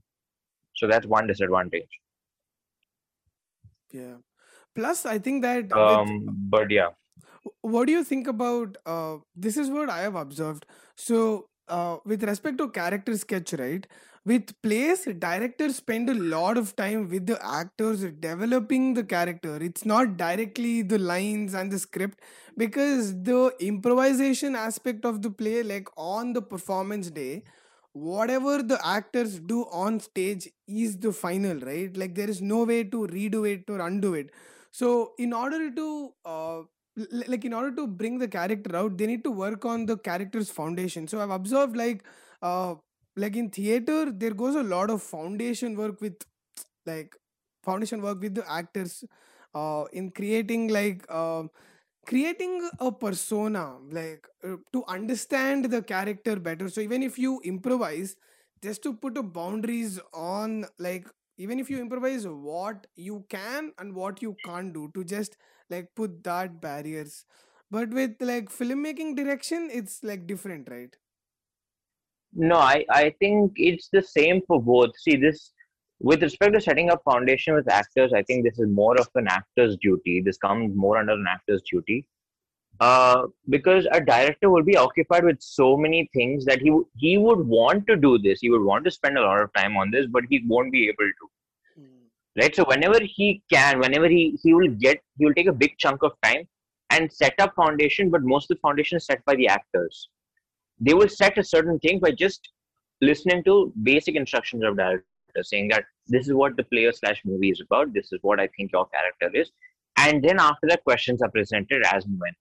So 0.75 0.87
that's 0.87 1.05
one 1.05 1.27
disadvantage. 1.27 1.89
yeah. 3.91 4.15
Plus, 4.75 5.05
I 5.05 5.19
think 5.19 5.41
that 5.41 5.63
with, 5.65 5.73
Um, 5.73 6.25
but 6.49 6.71
yeah. 6.71 6.89
What 7.69 7.87
do 7.87 7.93
you 7.93 8.03
think 8.03 8.27
about 8.27 8.77
uh, 8.85 9.17
this 9.35 9.57
is 9.57 9.69
what 9.69 9.89
i 9.89 9.99
have 9.99 10.15
observed. 10.15 10.65
So 10.95 11.47
uh, 11.67 11.97
with 12.05 12.23
respect 12.23 12.57
to 12.59 12.69
character 12.69 13.15
sketch 13.17 13.53
right 13.53 13.85
with 14.25 14.53
plays 14.61 15.05
directors 15.17 15.77
spend 15.77 16.09
a 16.09 16.13
lot 16.13 16.57
of 16.57 16.75
time 16.75 17.07
with 17.09 17.25
the 17.25 17.37
actors 17.43 18.03
developing 18.19 18.93
the 18.93 19.03
character. 19.03 19.57
It's 19.61 19.85
not 19.85 20.17
directly 20.17 20.81
the 20.81 20.99
lines 20.99 21.53
and 21.53 21.71
the 21.71 21.79
script 21.79 22.19
because 22.57 23.13
the 23.23 23.53
improvisation 23.59 24.55
aspect 24.55 25.05
of 25.05 25.21
the 25.21 25.29
play 25.31 25.63
like 25.63 25.87
on 25.97 26.33
the 26.33 26.41
performance 26.41 27.09
day 27.09 27.43
whatever 27.93 28.61
the 28.61 28.79
actors 28.85 29.39
do 29.39 29.65
on 29.71 29.99
stage 29.99 30.47
is 30.67 30.97
the 30.97 31.11
final 31.11 31.59
right? 31.59 31.95
Like 31.97 32.15
there 32.15 32.29
is 32.29 32.41
no 32.41 32.63
way 32.63 32.83
to 32.83 33.07
redo 33.07 33.49
it 33.51 33.69
or 33.69 33.79
undo 33.81 34.13
it. 34.13 34.29
So 34.71 35.13
in 35.17 35.33
order 35.33 35.71
to 35.71 36.13
uh, 36.25 36.61
like 37.27 37.45
in 37.45 37.53
order 37.53 37.75
to 37.75 37.87
bring 37.87 38.17
the 38.19 38.27
character 38.27 38.75
out 38.75 38.97
they 38.97 39.07
need 39.07 39.23
to 39.23 39.31
work 39.31 39.65
on 39.65 39.85
the 39.85 39.97
character's 39.97 40.49
foundation. 40.49 41.07
So 41.07 41.21
i've 41.21 41.29
observed 41.31 41.75
like 41.75 42.03
uh 42.41 42.75
like 43.15 43.35
in 43.35 43.49
theater 43.49 44.11
there 44.11 44.31
goes 44.33 44.55
a 44.55 44.63
lot 44.63 44.89
of 44.89 45.01
foundation 45.01 45.75
work 45.75 45.99
with 46.01 46.15
like 46.85 47.15
foundation 47.63 48.01
work 48.01 48.21
with 48.21 48.35
the 48.35 48.49
actors 48.51 49.03
uh 49.55 49.85
in 49.93 50.11
creating 50.11 50.67
like 50.69 51.05
uh, 51.09 51.43
creating 52.05 52.69
a 52.79 52.91
persona 52.91 53.77
like 53.91 54.27
uh, 54.43 54.55
to 54.73 54.83
understand 54.87 55.65
the 55.65 55.81
character 55.81 56.35
better. 56.37 56.69
So 56.69 56.81
even 56.81 57.03
if 57.03 57.19
you 57.19 57.39
improvise 57.43 58.15
just 58.61 58.81
to 58.83 58.93
put 58.93 59.17
a 59.17 59.23
boundaries 59.23 59.99
on 60.13 60.65
like 60.79 61.07
even 61.37 61.59
if 61.59 61.69
you 61.69 61.79
improvise 61.79 62.27
what 62.27 62.87
you 62.95 63.25
can 63.29 63.71
and 63.77 63.93
what 63.93 64.21
you 64.21 64.37
can't 64.43 64.73
do 64.73 64.91
to 64.95 65.03
just 65.03 65.37
like 65.69 65.93
put 65.95 66.23
that 66.23 66.59
barriers 66.61 67.25
but 67.71 67.89
with 67.89 68.15
like 68.21 68.49
filmmaking 68.49 69.15
direction 69.15 69.69
it's 69.71 70.03
like 70.03 70.27
different 70.27 70.69
right 70.69 70.97
No, 72.33 72.57
I, 72.57 72.85
I 72.89 73.11
think 73.19 73.53
it's 73.55 73.89
the 73.91 74.01
same 74.01 74.41
for 74.47 74.61
both. 74.61 74.97
See, 74.99 75.15
this 75.15 75.51
with 75.99 76.21
respect 76.21 76.53
to 76.53 76.61
setting 76.61 76.89
up 76.89 77.03
foundation 77.03 77.53
with 77.55 77.69
actors, 77.69 78.13
I 78.13 78.23
think 78.23 78.45
this 78.45 78.57
is 78.59 78.69
more 78.69 78.95
of 78.99 79.09
an 79.15 79.27
actor's 79.27 79.77
duty. 79.81 80.21
This 80.21 80.37
comes 80.37 80.73
more 80.75 80.97
under 80.97 81.13
an 81.13 81.25
actor's 81.29 81.61
duty. 81.69 82.07
Uh, 82.79 83.27
because 83.49 83.87
a 83.91 84.01
director 84.01 84.49
will 84.49 84.63
be 84.63 84.77
occupied 84.77 85.23
with 85.25 85.41
so 85.41 85.77
many 85.77 86.09
things 86.13 86.45
that 86.45 86.59
he 86.61 86.69
w- 86.69 86.87
he 86.97 87.17
would 87.17 87.39
want 87.47 87.87
to 87.87 87.95
do 87.97 88.17
this. 88.19 88.39
He 88.41 88.49
would 88.49 88.63
want 88.63 88.85
to 88.85 88.91
spend 88.91 89.17
a 89.17 89.21
lot 89.21 89.41
of 89.41 89.53
time 89.53 89.77
on 89.77 89.91
this, 89.91 90.07
but 90.11 90.23
he 90.29 90.43
won't 90.47 90.71
be 90.71 90.87
able 90.89 91.09
to. 91.21 91.29
Right. 92.39 92.55
So 92.55 92.63
whenever 92.65 92.99
he 93.03 93.41
can, 93.51 93.79
whenever 93.79 94.07
he 94.07 94.39
he 94.41 94.53
will 94.53 94.69
get, 94.69 95.01
he 95.17 95.25
will 95.25 95.33
take 95.33 95.47
a 95.47 95.53
big 95.53 95.77
chunk 95.77 96.03
of 96.03 96.13
time 96.23 96.47
and 96.89 97.11
set 97.11 97.33
up 97.39 97.53
foundation. 97.55 98.09
But 98.09 98.23
most 98.23 98.49
of 98.49 98.55
the 98.57 98.61
foundation 98.61 98.97
is 98.97 99.05
set 99.05 99.23
by 99.25 99.35
the 99.35 99.47
actors 99.47 100.09
they 100.79 100.93
will 100.93 101.09
set 101.09 101.37
a 101.37 101.43
certain 101.43 101.79
thing 101.79 101.99
by 101.99 102.11
just 102.11 102.49
listening 103.01 103.43
to 103.43 103.73
basic 103.83 104.15
instructions 104.15 104.63
of 104.63 104.77
director 104.77 105.03
saying 105.41 105.67
that 105.69 105.83
this 106.07 106.27
is 106.27 106.33
what 106.33 106.55
the 106.57 106.63
player 106.63 106.91
slash 106.91 107.21
movie 107.23 107.49
is 107.49 107.61
about 107.61 107.93
this 107.93 108.11
is 108.11 108.19
what 108.21 108.39
i 108.39 108.47
think 108.55 108.71
your 108.71 108.87
character 108.87 109.29
is 109.39 109.51
and 109.97 110.23
then 110.23 110.39
after 110.39 110.67
that 110.67 110.83
questions 110.83 111.21
are 111.21 111.31
presented 111.31 111.85
as 111.85 112.05
and 112.05 112.19
when 112.19 112.33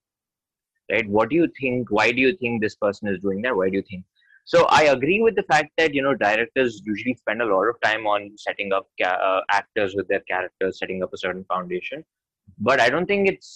right 0.91 1.09
what 1.09 1.29
do 1.29 1.37
you 1.37 1.49
think 1.61 1.91
why 1.91 2.11
do 2.11 2.21
you 2.21 2.37
think 2.37 2.61
this 2.61 2.77
person 2.77 3.09
is 3.09 3.21
doing 3.21 3.43
that 3.43 3.55
why 3.55 3.69
do 3.69 3.77
you 3.77 3.85
think 3.91 4.05
so 4.53 4.59
i 4.79 4.83
agree 4.97 5.21
with 5.27 5.35
the 5.39 5.47
fact 5.53 5.71
that 5.81 5.95
you 5.97 6.03
know 6.07 6.15
directors 6.27 6.75
usually 6.91 7.15
spend 7.23 7.43
a 7.43 7.49
lot 7.55 7.67
of 7.73 7.77
time 7.87 8.07
on 8.13 8.29
setting 8.45 8.71
up 8.79 8.87
ca- 9.01 9.21
uh, 9.31 9.41
actors 9.61 9.95
with 9.99 10.07
their 10.13 10.25
characters 10.33 10.79
setting 10.83 11.03
up 11.07 11.13
a 11.17 11.21
certain 11.25 11.45
foundation 11.55 12.05
but 12.71 12.81
i 12.87 12.89
don't 12.97 13.07
think 13.15 13.29
it's 13.35 13.51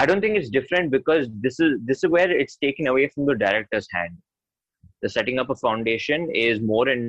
I 0.00 0.06
don't 0.08 0.20
think 0.24 0.36
it's 0.38 0.50
different 0.56 0.90
because 0.94 1.24
this 1.44 1.56
is 1.64 1.72
this 1.88 2.02
is 2.04 2.10
where 2.14 2.30
it's 2.42 2.56
taken 2.64 2.86
away 2.90 3.04
from 3.14 3.24
the 3.30 3.34
director's 3.42 3.88
hand. 3.94 4.12
The 5.02 5.08
setting 5.14 5.40
up 5.42 5.50
a 5.54 5.56
foundation 5.62 6.28
is 6.42 6.60
more 6.60 6.88
in 6.92 7.02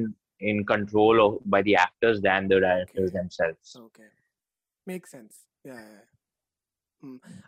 in 0.52 0.66
control 0.72 1.22
of 1.26 1.36
by 1.56 1.62
the 1.68 1.76
actors 1.84 2.22
than 2.28 2.48
the 2.54 2.60
directors 2.66 3.10
Okay. 3.12 3.18
themselves. 3.20 3.76
okay 3.86 4.10
makes 4.92 5.12
sense 5.18 5.36
yeah, 5.70 5.76
yeah. 5.96 6.06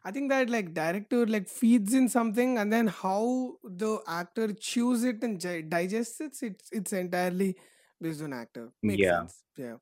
I 0.03 0.11
think 0.11 0.29
that 0.29 0.49
like 0.49 0.73
director 0.73 1.25
like 1.25 1.47
feeds 1.47 1.93
in 1.93 2.09
something 2.09 2.57
and 2.57 2.71
then 2.71 2.87
how 2.87 3.57
the 3.63 3.99
actor 4.07 4.53
chews 4.53 5.03
it 5.03 5.23
and 5.23 5.39
gi- 5.39 5.63
digests 5.63 6.21
it, 6.21 6.37
it's 6.41 6.69
it's 6.71 6.93
entirely 6.93 7.55
based 8.01 8.21
on 8.21 8.33
actor. 8.33 8.71
Makes 8.81 9.01
Yeah. 9.03 9.19
sense. 9.19 9.43
Yeah. 9.57 9.77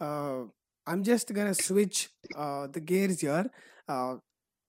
Uh, 0.00 0.44
I'm 0.86 1.02
just 1.02 1.32
gonna 1.32 1.54
switch 1.54 2.10
uh, 2.36 2.66
the 2.68 2.80
gears 2.80 3.20
here. 3.20 3.50
Uh, 3.88 4.16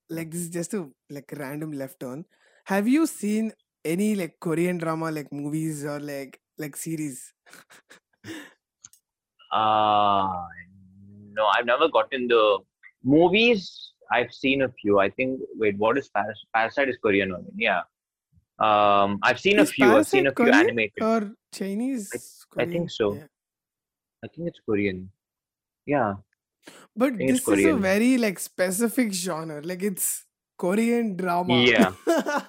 like 0.10 0.32
this 0.32 0.42
is 0.42 0.50
just 0.50 0.74
a 0.74 0.90
like 1.10 1.32
random 1.38 1.72
left 1.74 2.00
turn. 2.00 2.26
Have 2.66 2.88
you 2.88 3.08
seen 3.08 3.54
any 3.84 4.16
like 4.16 4.40
Korean 4.40 4.78
drama 4.78 5.12
like 5.12 5.32
movies 5.32 5.86
or 5.86 6.00
like 6.00 6.40
like 6.58 6.76
series? 6.76 7.34
Uh 9.52 10.28
no, 11.34 11.46
I've 11.48 11.66
never 11.66 11.88
gotten 11.90 12.28
the 12.28 12.60
movies. 13.04 13.94
I've 14.12 14.34
seen 14.34 14.62
a 14.64 14.70
few. 14.70 15.00
I 15.00 15.10
think 15.10 15.40
wait, 15.56 15.78
what 15.78 15.98
is 15.98 16.10
Paras- 16.10 16.46
Parasite 16.54 16.90
is 16.90 16.98
Korean 17.02 17.32
only. 17.34 17.52
Yeah. 17.58 17.82
Um 18.60 19.20
I've 19.24 19.40
seen 19.40 19.60
a 19.60 19.64
Is 19.64 19.72
few. 19.72 19.86
I've 19.86 20.08
seen 20.08 20.28
a 20.28 20.32
Parasite 20.32 20.36
few 20.36 20.46
Korean 20.46 20.70
animated. 20.70 21.04
or 21.04 21.32
Chinese? 21.54 22.46
I 22.58 22.66
think 22.66 22.90
so. 22.92 23.14
Yeah. 23.16 23.24
I 24.24 24.28
think 24.28 24.48
it's 24.50 24.60
Korean. 24.66 25.10
Yeah. 25.86 26.16
But 26.96 27.18
this 27.18 27.48
is 27.48 27.66
a 27.66 27.74
very 27.76 28.18
like 28.18 28.40
specific 28.40 29.14
genre. 29.14 29.62
Like 29.62 29.84
it's 29.84 30.26
Korean 30.58 31.16
drama. 31.16 31.58
Yeah. 31.62 31.92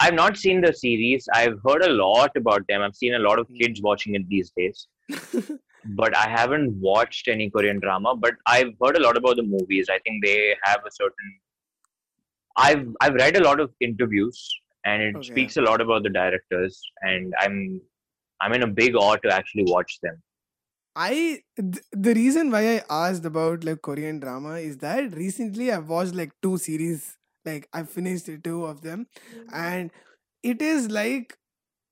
I've 0.00 0.14
not 0.14 0.36
seen 0.36 0.60
the 0.60 0.72
series. 0.72 1.28
I've 1.34 1.58
heard 1.66 1.82
a 1.82 1.90
lot 1.90 2.30
about 2.36 2.66
them. 2.68 2.82
I've 2.82 2.94
seen 2.94 3.14
a 3.14 3.18
lot 3.18 3.38
of 3.40 3.48
kids 3.60 3.82
watching 3.82 4.14
it 4.14 4.28
these 4.28 4.52
days. 4.56 4.86
But 5.96 6.16
I 6.16 6.28
haven't 6.28 6.74
watched 6.80 7.28
any 7.28 7.50
Korean 7.50 7.80
drama. 7.80 8.14
But 8.16 8.34
I've 8.46 8.72
heard 8.82 8.96
a 8.96 9.00
lot 9.00 9.16
about 9.16 9.36
the 9.36 9.42
movies. 9.42 9.88
I 9.90 9.98
think 10.00 10.24
they 10.24 10.56
have 10.62 10.80
a 10.86 10.90
certain. 10.90 11.40
I've 12.56 12.88
I've 13.00 13.14
read 13.14 13.36
a 13.36 13.44
lot 13.44 13.60
of 13.60 13.72
interviews, 13.80 14.48
and 14.84 15.02
it 15.02 15.16
Okay. 15.16 15.26
speaks 15.28 15.56
a 15.56 15.62
lot 15.62 15.80
about 15.80 16.02
the 16.02 16.10
directors. 16.10 16.80
And 17.02 17.34
I'm 17.40 17.80
I'm 18.40 18.52
in 18.52 18.62
a 18.62 18.66
big 18.66 18.96
awe 18.96 19.16
to 19.16 19.32
actually 19.34 19.64
watch 19.66 19.98
them. 20.02 20.22
I 20.96 21.42
th- 21.56 21.84
the 21.92 22.14
reason 22.14 22.50
why 22.50 22.76
I 22.76 22.82
asked 22.90 23.24
about 23.24 23.64
like 23.64 23.82
Korean 23.82 24.18
drama 24.20 24.54
is 24.54 24.78
that 24.78 25.14
recently 25.14 25.70
I've 25.72 25.88
watched 25.88 26.14
like 26.14 26.32
two 26.42 26.58
series. 26.58 27.16
Like 27.44 27.68
I 27.72 27.84
finished 27.84 28.26
the 28.26 28.38
two 28.38 28.64
of 28.64 28.82
them, 28.82 29.06
mm-hmm. 29.32 29.54
and 29.54 29.90
it 30.42 30.60
is 30.60 30.90
like 30.90 31.36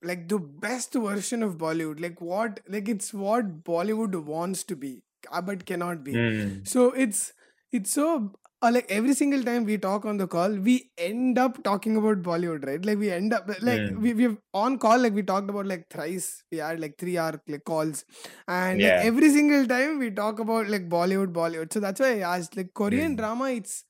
like 0.02 0.28
the 0.28 0.38
best 0.38 0.94
version 0.94 1.42
of 1.42 1.56
Bollywood. 1.59 2.00
Like 2.00 2.20
what 2.20 2.61
like 2.68 2.88
it's 2.88 3.12
what 3.12 3.64
Bollywood 3.64 4.14
wants 4.24 4.64
to 4.64 4.76
be, 4.76 5.02
uh, 5.30 5.40
but 5.42 5.66
cannot 5.66 6.04
be. 6.04 6.22
Hmm. 6.35 6.64
So 6.64 6.90
it's 6.92 7.32
it's 7.72 7.90
so 7.92 8.32
uh, 8.62 8.70
like 8.72 8.87
every 8.90 9.14
single 9.14 9.42
time 9.42 9.64
we 9.64 9.76
talk 9.78 10.04
on 10.04 10.16
the 10.18 10.26
call, 10.26 10.50
we 10.50 10.90
end 10.98 11.38
up 11.38 11.62
talking 11.62 11.96
about 11.96 12.22
Bollywood, 12.22 12.66
right? 12.66 12.85
Like 12.85 12.98
we 12.98 13.11
end 13.11 13.32
up 13.32 13.48
like 13.62 13.88
Mm. 13.88 13.96
we 13.96 14.14
we've 14.14 14.38
on 14.54 14.78
call 14.78 14.98
like 14.98 15.14
we 15.14 15.22
talked 15.22 15.50
about 15.50 15.66
like 15.66 15.88
thrice. 15.90 16.42
We 16.50 16.59
had 16.59 16.80
like 16.80 16.98
three 16.98 17.18
hour 17.18 17.40
like 17.48 17.64
calls, 17.64 18.04
and 18.48 18.82
like, 18.82 18.96
every 18.98 19.30
single 19.30 19.66
time 19.66 19.98
we 19.98 20.11
talk 20.11 20.38
about 20.40 20.68
like 20.68 20.88
Bollywood, 20.88 21.32
Bollywood. 21.32 21.72
So 21.72 21.80
that's 21.80 22.00
why 22.00 22.18
I 22.20 22.37
asked 22.37 22.56
like 22.56 22.74
Korean 22.74 23.14
Mm. 23.14 23.16
drama. 23.16 23.50
It's 23.50 23.85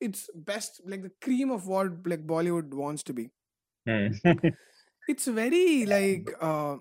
it's 0.00 0.28
best 0.34 0.80
like 0.86 1.02
the 1.02 1.12
cream 1.22 1.50
of 1.50 1.66
what 1.66 2.06
like 2.06 2.26
Bollywood 2.26 2.72
wants 2.74 3.02
to 3.04 3.12
be 3.12 3.30
Hmm. 3.86 4.12
it's 5.10 5.26
very 5.26 5.86
like 5.86 6.30
uh 6.40 6.76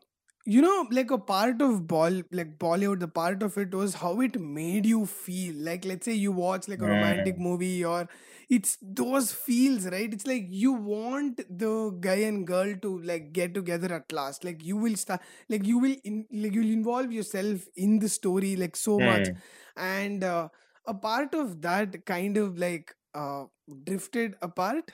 you 0.45 0.61
know 0.61 0.87
like 0.91 1.11
a 1.11 1.17
part 1.17 1.61
of 1.61 1.87
ball 1.87 2.21
like 2.31 2.57
bollywood 2.59 2.99
the 2.99 3.07
part 3.07 3.43
of 3.43 3.57
it 3.57 3.73
was 3.73 3.95
how 3.95 4.19
it 4.21 4.39
made 4.39 4.85
you 4.85 5.05
feel. 5.05 5.55
Like 5.55 5.85
let's 5.85 6.05
say 6.05 6.13
you 6.13 6.31
watch 6.31 6.67
like 6.67 6.81
a 6.81 6.87
romantic 6.87 7.37
Mm. 7.37 7.41
movie 7.49 7.85
or 7.85 8.07
it's 8.49 8.77
those 8.81 9.31
feels 9.31 9.85
right? 9.87 10.13
It's 10.13 10.25
like 10.27 10.45
you 10.49 10.73
want 10.73 11.41
the 11.49 11.91
guy 11.99 12.17
and 12.29 12.45
girl 12.47 12.75
to 12.81 12.99
like 13.01 13.31
get 13.33 13.53
together 13.53 13.93
at 13.93 14.11
last. 14.11 14.43
Like 14.43 14.63
you 14.63 14.77
will 14.77 14.95
start 14.95 15.21
like 15.49 15.65
you 15.65 15.79
will 15.79 15.95
in 16.03 16.25
like 16.31 16.53
you'll 16.53 16.73
involve 16.79 17.11
yourself 17.11 17.65
in 17.75 17.99
the 17.99 18.09
story 18.09 18.55
like 18.55 18.75
so 18.75 18.99
much. 18.99 19.29
Hmm. 19.29 19.37
and 19.77 20.23
uh, 20.23 20.49
a 20.85 20.93
part 20.93 21.33
of 21.33 21.61
that 21.61 22.05
kind 22.05 22.37
of 22.37 22.57
like 22.57 22.93
uh 23.13 23.45
drifted 23.85 24.35
apart. 24.41 24.91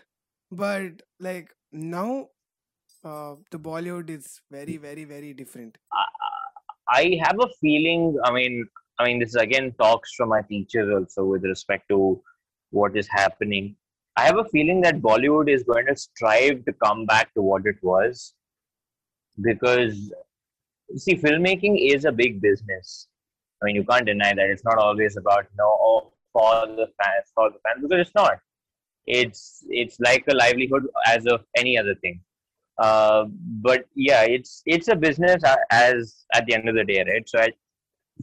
But 0.51 1.01
like 1.19 1.49
now 1.71 2.29
uh 3.05 3.35
the 3.51 3.59
bollywood 3.59 4.09
is 4.09 4.41
very 4.51 4.77
very 4.77 5.03
very 5.03 5.33
different 5.33 5.77
I 6.87 7.19
have 7.23 7.39
a 7.39 7.47
feeling. 7.59 8.17
I 8.23 8.31
mean, 8.31 8.65
I 8.99 9.05
mean, 9.05 9.19
this 9.19 9.29
is 9.29 9.35
again 9.35 9.73
talks 9.79 10.13
from 10.13 10.29
my 10.29 10.41
teachers 10.41 10.93
also 10.93 11.25
with 11.25 11.43
respect 11.43 11.89
to 11.89 12.21
what 12.71 12.95
is 12.95 13.07
happening. 13.09 13.75
I 14.17 14.23
have 14.23 14.37
a 14.37 14.45
feeling 14.45 14.81
that 14.81 15.01
Bollywood 15.01 15.49
is 15.49 15.63
going 15.63 15.87
to 15.87 15.95
strive 15.95 16.63
to 16.65 16.73
come 16.73 17.05
back 17.05 17.33
to 17.33 17.41
what 17.41 17.65
it 17.65 17.75
was, 17.81 18.33
because 19.41 20.13
see, 20.95 21.15
filmmaking 21.15 21.77
is 21.93 22.05
a 22.05 22.11
big 22.11 22.41
business. 22.41 23.07
I 23.61 23.65
mean, 23.65 23.75
you 23.75 23.83
can't 23.83 24.05
deny 24.05 24.33
that 24.33 24.49
it's 24.49 24.63
not 24.63 24.77
always 24.77 25.17
about 25.17 25.47
no 25.57 25.65
oh, 25.65 26.13
for 26.31 26.67
the 26.67 26.87
fans 27.01 27.31
for 27.33 27.49
the 27.49 27.57
fans 27.65 27.81
because 27.81 28.07
it's 28.07 28.15
not. 28.15 28.39
It's 29.07 29.65
it's 29.69 29.99
like 29.99 30.23
a 30.29 30.35
livelihood 30.35 30.87
as 31.07 31.25
of 31.25 31.41
any 31.57 31.77
other 31.77 31.95
thing 31.95 32.21
uh, 32.77 33.25
but 33.61 33.85
yeah, 33.95 34.23
it's 34.23 34.61
it's 34.65 34.87
a 34.87 34.95
business 34.95 35.41
as 35.71 36.25
at 36.33 36.45
the 36.45 36.53
end 36.53 36.67
of 36.67 36.75
the 36.75 36.83
day, 36.83 37.03
right? 37.07 37.27
So 37.27 37.39
I, 37.39 37.49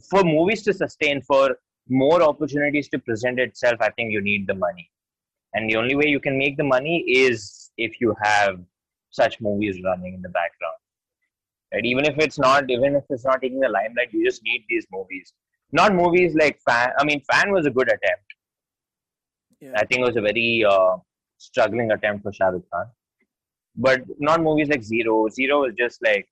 for 0.09 0.23
movies 0.23 0.63
to 0.63 0.73
sustain, 0.73 1.21
for 1.21 1.57
more 1.89 2.21
opportunities 2.21 2.89
to 2.89 2.99
present 2.99 3.39
itself, 3.39 3.75
I 3.81 3.89
think 3.91 4.11
you 4.11 4.21
need 4.21 4.47
the 4.47 4.55
money, 4.55 4.89
and 5.53 5.69
the 5.69 5.77
only 5.77 5.95
way 5.95 6.07
you 6.07 6.19
can 6.19 6.37
make 6.37 6.57
the 6.57 6.63
money 6.63 6.99
is 7.07 7.71
if 7.77 7.99
you 7.99 8.15
have 8.21 8.59
such 9.09 9.39
movies 9.41 9.81
running 9.83 10.13
in 10.13 10.21
the 10.21 10.29
background. 10.29 10.75
Right? 11.73 11.85
Even 11.85 12.05
if 12.05 12.17
it's 12.19 12.37
not, 12.37 12.69
even 12.69 12.95
if 12.95 13.03
it's 13.09 13.25
not 13.25 13.41
taking 13.41 13.59
the 13.59 13.69
limelight, 13.69 14.11
you 14.11 14.23
just 14.25 14.43
need 14.43 14.63
these 14.69 14.85
movies. 14.91 15.33
Not 15.71 15.95
movies 15.95 16.35
like 16.35 16.59
Fan. 16.67 16.91
I 16.99 17.03
mean, 17.03 17.21
Fan 17.31 17.51
was 17.51 17.65
a 17.65 17.71
good 17.71 17.87
attempt. 17.87 18.29
Yeah. 19.59 19.71
I 19.75 19.85
think 19.85 20.01
it 20.01 20.05
was 20.05 20.17
a 20.17 20.21
very 20.21 20.63
uh, 20.69 20.97
struggling 21.37 21.91
attempt 21.91 22.23
for 22.23 22.31
Shah 22.31 22.47
Rukh 22.47 22.63
Khan. 22.71 22.85
But 23.75 24.01
not 24.19 24.41
movies 24.41 24.69
like 24.69 24.83
Zero. 24.83 25.27
Zero 25.29 25.61
was 25.61 25.73
just 25.77 26.01
like 26.03 26.27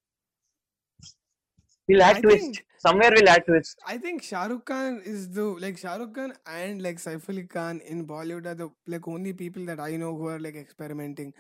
we'll 1.88 2.02
add 2.04 2.18
I 2.18 2.22
twist. 2.22 2.40
think- 2.46 2.66
Somewhere 2.84 3.12
we'll 3.16 3.30
add 3.30 3.46
twist. 3.46 3.78
I 3.88 3.98
think 4.00 4.24
Shah 4.24 4.46
Rukh 4.48 4.66
Khan 4.66 5.02
is 5.06 5.30
the 5.34 5.44
like 5.64 5.78
Shah 5.78 5.98
Rukh 5.98 6.16
Khan 6.16 6.34
and 6.48 6.82
like 6.82 6.98
Saif 6.98 7.30
Ali 7.30 7.44
Khan 7.44 7.80
in 7.86 8.08
Bollywood 8.08 8.48
are 8.48 8.56
the 8.56 8.70
like 8.88 9.08
only 9.08 9.34
people 9.34 9.66
that 9.66 9.80
I 9.80 9.98
know 9.98 10.16
who 10.18 10.28
are 10.30 10.40
like 10.40 10.56
experimenting, 10.56 11.34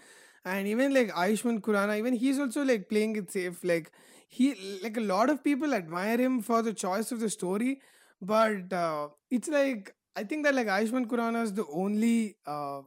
and 0.45 0.67
even 0.67 0.93
like 0.93 1.09
Ayushmann 1.09 1.61
Khurrana, 1.61 1.97
even 1.97 2.13
he's 2.13 2.37
also 2.37 2.63
like 2.63 2.87
playing 2.89 3.15
it 3.15 3.31
safe. 3.31 3.63
Like 3.63 3.91
he 4.27 4.53
like 4.83 4.97
a 4.97 5.01
lot 5.01 5.31
of 5.31 5.43
people 5.43 5.73
admire 5.73 6.19
him 6.19 6.41
for 6.43 6.61
the 6.61 6.73
choice 6.73 7.11
of 7.11 7.19
the 7.19 7.29
story, 7.29 7.81
but 8.21 8.71
uh, 8.71 9.07
it's 9.31 9.47
like 9.47 9.95
I 10.15 10.23
think 10.23 10.45
that 10.45 10.53
like 10.53 10.67
Ayushmann 10.67 11.07
Khurrana 11.07 11.41
is 11.41 11.53
the 11.53 11.65
only 11.73 12.35
uh, 12.45 12.81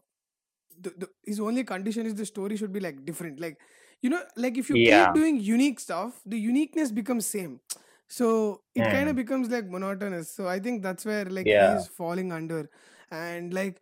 the, 0.80 0.90
the 0.98 1.08
his 1.24 1.40
only 1.40 1.64
condition 1.64 2.06
is 2.06 2.14
the 2.14 2.26
story 2.26 2.56
should 2.56 2.72
be 2.72 2.80
like 2.80 3.04
different. 3.04 3.40
Like 3.40 3.58
you 4.02 4.10
know, 4.10 4.22
like 4.36 4.58
if 4.58 4.68
you 4.68 4.78
Yeah. 4.78 4.80
keep 4.80 5.12
doing 5.14 5.40
unique 5.40 5.80
stuff, 5.80 6.20
the 6.26 6.38
uniqueness 6.38 6.90
becomes 6.92 7.26
same 7.26 7.60
so 8.08 8.60
it 8.74 8.88
kind 8.90 9.08
Hmm. 9.08 9.08
of 9.08 9.16
becomes 9.16 9.48
like 9.50 9.66
monotonous 9.68 10.30
so 10.30 10.46
i 10.46 10.58
think 10.58 10.82
that's 10.82 11.06
where 11.06 11.24
like 11.24 11.50
Yeah. 11.50 11.56
he's 11.56 11.88
falling 11.88 12.32
under 12.32 12.68
and 13.10 13.54
like 13.54 13.80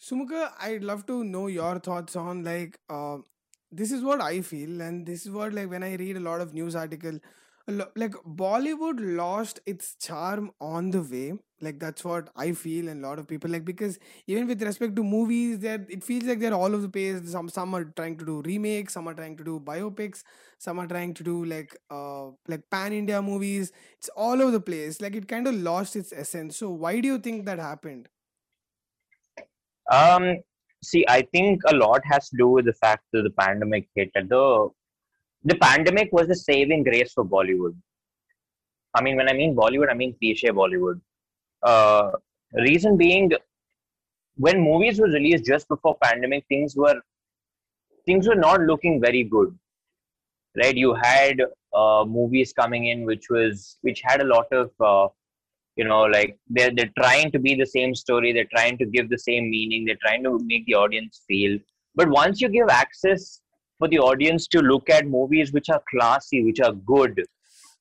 Sumukha 0.00 0.52
i'd 0.60 0.84
love 0.84 1.06
to 1.06 1.24
know 1.24 1.46
your 1.48 1.78
thoughts 1.78 2.16
on 2.16 2.44
like 2.44 2.78
uh, 2.88 3.18
this 3.70 3.92
is 3.92 4.02
what 4.02 4.20
i 4.20 4.40
feel 4.40 4.80
and 4.80 5.06
this 5.06 5.26
is 5.26 5.32
what 5.32 5.52
like 5.52 5.70
when 5.70 5.82
i 5.82 5.94
read 5.96 6.16
a 6.16 6.20
lot 6.28 6.40
of 6.40 6.54
news 6.54 6.74
article 6.76 7.18
like 7.68 8.12
bollywood 8.40 8.98
lost 9.16 9.60
its 9.66 9.94
charm 9.96 10.50
on 10.60 10.90
the 10.90 11.02
way. 11.02 11.34
Like 11.60 11.80
that's 11.80 12.04
what 12.04 12.30
i 12.36 12.52
feel 12.52 12.88
and 12.88 13.04
a 13.04 13.08
lot 13.08 13.18
of 13.18 13.26
people 13.26 13.50
like 13.50 13.64
because 13.64 13.98
even 14.28 14.46
with 14.46 14.62
respect 14.62 14.94
to 14.96 15.02
movies 15.02 15.58
that 15.60 15.90
it 15.90 16.04
feels 16.04 16.24
like 16.24 16.38
they're 16.38 16.54
all 16.54 16.66
over 16.74 16.78
the 16.82 16.88
place. 16.88 17.30
Some 17.32 17.48
some 17.48 17.74
are 17.74 17.84
trying 17.84 18.16
to 18.18 18.24
do 18.24 18.42
remakes 18.42 18.94
some 18.94 19.08
are 19.08 19.14
trying 19.14 19.36
to 19.38 19.44
do 19.44 19.58
biopics 19.60 20.22
some 20.58 20.78
are 20.78 20.86
trying 20.86 21.14
to 21.14 21.24
do 21.24 21.44
like 21.44 21.76
uh 21.90 22.28
like 22.46 22.68
pan 22.70 22.92
india 22.92 23.20
movies. 23.20 23.72
It's 23.98 24.08
all 24.10 24.40
over 24.40 24.52
the 24.52 24.60
place. 24.60 25.00
Like 25.00 25.16
it 25.16 25.28
kind 25.28 25.46
of 25.48 25.54
lost 25.54 25.96
its 25.96 26.12
essence. 26.12 26.56
So 26.56 26.70
why 26.70 27.00
do 27.00 27.08
you 27.08 27.18
think 27.18 27.44
that 27.46 27.58
happened? 27.58 28.08
Um, 29.90 30.36
see, 30.82 31.04
I 31.08 31.22
think 31.22 31.62
a 31.66 31.74
lot 31.74 32.00
has 32.04 32.28
to 32.30 32.36
do 32.36 32.48
with 32.48 32.66
the 32.66 32.72
fact 32.72 33.04
that 33.12 33.22
the 33.22 33.30
pandemic 33.30 33.88
hit. 33.94 34.10
And 34.14 34.28
the 34.28 34.68
the 35.44 35.54
pandemic 35.56 36.10
was 36.12 36.28
the 36.28 36.34
saving 36.34 36.82
grace 36.82 37.12
for 37.12 37.24
Bollywood. 37.24 37.76
I 38.94 39.02
mean, 39.02 39.16
when 39.16 39.28
I 39.28 39.32
mean 39.32 39.54
Bollywood, 39.54 39.90
I 39.90 39.94
mean 39.94 40.14
cliche 40.18 40.48
Bollywood. 40.48 41.00
Uh, 41.62 42.12
reason 42.54 42.96
being, 42.96 43.30
when 44.36 44.60
movies 44.60 44.98
were 45.00 45.08
released 45.08 45.44
just 45.44 45.68
before 45.68 45.96
pandemic, 46.02 46.44
things 46.48 46.74
were 46.76 47.00
things 48.06 48.26
were 48.26 48.34
not 48.34 48.60
looking 48.62 49.00
very 49.00 49.24
good. 49.24 49.56
Right? 50.56 50.74
You 50.74 50.94
had 50.94 51.40
uh, 51.74 52.04
movies 52.06 52.52
coming 52.52 52.86
in 52.86 53.04
which 53.04 53.26
was 53.30 53.76
which 53.82 54.00
had 54.02 54.20
a 54.20 54.24
lot 54.24 54.46
of 54.52 54.70
uh, 54.80 55.08
you 55.76 55.84
know 55.84 56.02
like 56.02 56.36
they're 56.48 56.74
they're 56.74 56.92
trying 56.98 57.30
to 57.32 57.38
be 57.38 57.54
the 57.54 57.66
same 57.66 57.94
story 57.94 58.32
they're 58.32 58.52
trying 58.56 58.78
to 58.78 58.86
give 58.86 59.08
the 59.08 59.18
same 59.18 59.50
meaning 59.50 59.84
they're 59.84 60.04
trying 60.06 60.22
to 60.24 60.38
make 60.44 60.64
the 60.66 60.74
audience 60.74 61.22
feel 61.28 61.58
but 61.94 62.08
once 62.08 62.40
you 62.40 62.48
give 62.48 62.68
access 62.68 63.40
for 63.78 63.88
the 63.88 63.98
audience 63.98 64.46
to 64.48 64.60
look 64.60 64.90
at 64.90 65.06
movies 65.06 65.52
which 65.52 65.70
are 65.70 65.82
classy 65.90 66.44
which 66.44 66.60
are 66.60 66.72
good. 66.72 67.22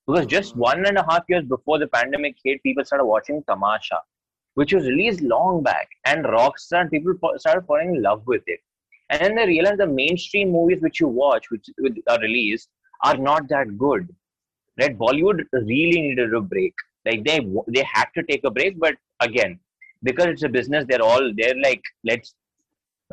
Because 0.06 0.26
just 0.26 0.56
one 0.56 0.86
and 0.86 0.98
a 0.98 1.06
half 1.10 1.24
years 1.28 1.44
before 1.46 1.80
the 1.80 1.88
pandemic 1.88 2.36
hit 2.44 2.62
people 2.64 2.86
started 2.86 3.06
watching 3.06 3.44
tamasha 3.48 4.00
which 4.54 4.74
was 4.74 4.88
released 4.88 5.22
long 5.22 5.62
back 5.62 5.88
and 6.06 6.26
rockstar 6.26 6.82
and 6.82 6.92
people 6.92 7.14
started 7.38 7.66
falling 7.68 7.96
in 7.96 8.02
love 8.02 8.24
with 8.26 8.42
it. 8.48 8.60
And 9.10 9.22
then 9.22 9.36
they 9.36 9.46
realized 9.46 9.80
the 9.80 9.88
mainstream 9.88 10.52
movies 10.52 10.82
which 10.82 11.00
you 11.00 11.08
watch 11.08 11.50
which 11.52 11.68
are 12.08 12.20
released 12.20 12.70
are 13.04 13.18
not 13.18 13.48
that 13.50 13.78
good. 13.78 14.08
Right? 14.80 14.98
Bollywood 14.98 15.44
really 15.54 16.02
needed 16.02 16.34
a 16.34 16.42
break. 16.42 16.74
Like 17.06 17.24
they 17.24 17.40
they 17.68 17.86
had 17.92 18.08
to 18.16 18.24
take 18.24 18.44
a 18.46 18.52
break 18.52 18.80
but 18.80 18.96
again 19.20 19.60
because 20.04 20.28
it's 20.28 20.44
a 20.44 20.50
business 20.50 20.86
they're 20.88 21.02
all 21.02 21.32
they're 21.36 21.60
like 21.64 21.82
let's 22.04 22.34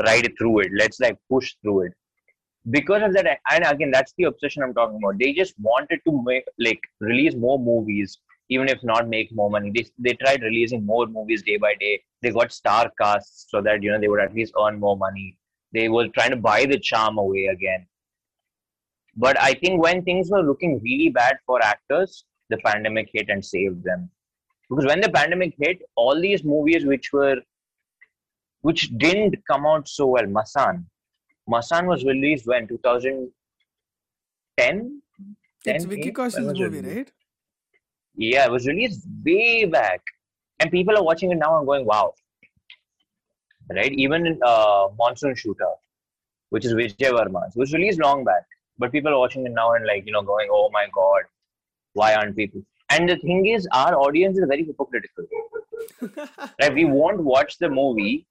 ride 0.06 0.32
through 0.38 0.60
it. 0.60 0.72
Let's 0.74 1.00
like 1.00 1.18
push 1.30 1.54
through 1.62 1.82
it 1.86 1.92
because 2.70 3.02
of 3.02 3.12
that 3.12 3.38
and 3.50 3.64
again 3.64 3.90
that's 3.90 4.14
the 4.16 4.24
obsession 4.24 4.62
i'm 4.62 4.72
talking 4.74 4.98
about. 5.02 5.18
They 5.18 5.32
just 5.32 5.54
wanted 5.60 6.00
to 6.06 6.22
make 6.24 6.44
like 6.58 6.80
release 7.00 7.34
more 7.34 7.58
movies 7.58 8.18
even 8.50 8.68
if 8.68 8.82
not 8.82 9.08
make 9.08 9.34
more 9.34 9.50
money. 9.50 9.72
They, 9.74 9.86
they 9.98 10.12
tried 10.14 10.42
releasing 10.42 10.84
more 10.84 11.06
movies 11.06 11.42
day 11.42 11.56
by 11.56 11.74
day. 11.80 12.02
They 12.20 12.30
got 12.30 12.52
star 12.52 12.90
casts 13.00 13.46
so 13.48 13.62
that 13.62 13.82
you 13.82 13.90
know 13.90 13.98
they 13.98 14.08
would 14.08 14.20
at 14.20 14.34
least 14.34 14.54
earn 14.60 14.78
more 14.78 14.96
money. 14.96 15.38
They 15.72 15.88
were 15.88 16.08
trying 16.08 16.30
to 16.30 16.36
buy 16.36 16.66
the 16.66 16.78
charm 16.78 17.18
away 17.18 17.46
again. 17.46 17.86
But 19.16 19.40
i 19.40 19.54
think 19.54 19.82
when 19.82 20.02
things 20.02 20.30
were 20.30 20.42
looking 20.42 20.80
really 20.82 21.08
bad 21.08 21.36
for 21.46 21.62
actors 21.62 22.24
the 22.50 22.56
pandemic 22.58 23.08
hit 23.12 23.28
and 23.28 23.44
saved 23.44 23.84
them. 23.84 24.10
Because 24.68 24.86
when 24.86 25.00
the 25.00 25.08
pandemic 25.08 25.54
hit 25.58 25.82
all 25.94 26.20
these 26.20 26.44
movies 26.44 26.84
which 26.84 27.12
were 27.12 27.36
which 28.62 28.90
didn't 28.96 29.36
come 29.46 29.66
out 29.66 29.86
so 29.86 30.06
well 30.06 30.24
Masaan 30.24 30.84
Masaan 31.48 31.86
was 31.86 32.04
released 32.04 32.46
when? 32.46 32.66
2010 32.66 35.00
it's 35.66 35.84
10, 35.84 35.90
vicky 35.90 36.12
Kaushal's 36.12 36.58
movie 36.58 36.64
released? 36.64 36.96
right? 36.96 37.12
Yeah 38.14 38.44
it 38.46 38.50
was 38.50 38.66
released 38.66 39.06
way 39.24 39.64
back. 39.64 40.00
And 40.60 40.70
people 40.70 40.96
are 40.96 41.02
watching 41.02 41.32
it 41.32 41.36
now 41.36 41.58
and 41.58 41.66
going 41.66 41.84
wow. 41.84 42.14
Right? 43.70 43.92
Even 43.92 44.26
in 44.26 44.38
uh, 44.44 44.88
Monsoon 44.98 45.34
Shootout 45.34 45.78
which 46.50 46.64
is 46.64 46.72
vijay 46.74 47.10
Varma's, 47.10 47.56
was 47.56 47.72
released 47.72 47.98
long 48.00 48.24
back. 48.24 48.44
But 48.78 48.92
people 48.92 49.12
are 49.12 49.18
watching 49.18 49.44
it 49.46 49.52
now 49.52 49.72
and 49.74 49.86
like 49.86 50.06
you 50.06 50.12
know 50.12 50.22
going 50.22 50.48
oh 50.50 50.70
my 50.72 50.86
god 50.94 51.22
why 51.94 52.14
aren't 52.14 52.36
people 52.36 52.62
and 52.90 53.08
the 53.08 53.16
thing 53.16 53.46
is 53.46 53.66
our 53.72 53.94
audience 53.94 54.38
is 54.38 54.44
very 54.48 54.64
hypocritical. 54.64 55.26
Right? 56.60 56.74
We 56.74 56.84
won't 56.84 57.20
watch 57.20 57.58
the 57.58 57.68
movie 57.68 58.26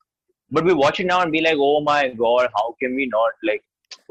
but 0.54 0.64
we 0.64 0.74
watch 0.74 1.00
it 1.02 1.08
now 1.12 1.22
and 1.22 1.32
be 1.32 1.42
like 1.42 1.58
oh 1.60 1.82
my 1.82 2.02
god 2.24 2.50
how 2.58 2.66
can 2.82 2.96
we 2.96 3.06
not 3.08 3.46
like 3.52 3.64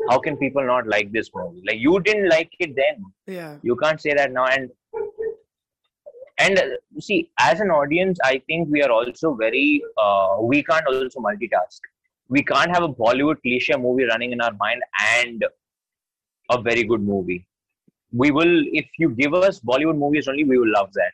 how 0.09 0.19
can 0.19 0.37
people 0.37 0.65
not 0.65 0.87
like 0.87 1.13
this 1.13 1.31
movie? 1.35 1.63
Like 1.67 1.79
you 1.79 2.01
didn't 2.01 2.29
like 2.29 2.51
it 2.59 2.75
then. 2.77 3.05
Yeah. 3.27 3.57
You 3.63 3.77
can't 3.77 4.01
say 4.01 4.15
that 4.15 4.33
now. 4.33 4.47
And 4.47 4.71
and 6.39 6.59
uh, 6.59 6.65
see 6.99 7.31
as 7.39 7.61
an 7.61 7.71
audience 7.71 8.19
i 8.25 8.41
think 8.47 8.67
we 8.71 8.83
are 8.83 8.91
also 8.91 9.35
very 9.35 9.83
uh, 9.99 10.37
we 10.41 10.63
can't 10.63 10.87
also 10.87 11.21
multitask. 11.21 11.81
We 12.29 12.43
can't 12.43 12.71
have 12.75 12.83
a 12.83 12.89
bollywood 12.89 13.43
cliche 13.43 13.77
movie 13.77 14.05
running 14.05 14.33
in 14.33 14.41
our 14.41 14.55
mind 14.55 14.83
and 15.15 15.45
a 16.51 16.61
very 16.61 16.85
good 16.85 17.03
movie. 17.03 17.47
We 18.13 18.31
will 18.31 18.65
if 18.73 18.87
you 18.99 19.11
give 19.11 19.35
us 19.35 19.61
bollywood 19.61 19.99
movies 19.99 20.27
only 20.27 20.45
we 20.45 20.59
will 20.59 20.73
love 20.73 20.91
that. 20.95 21.13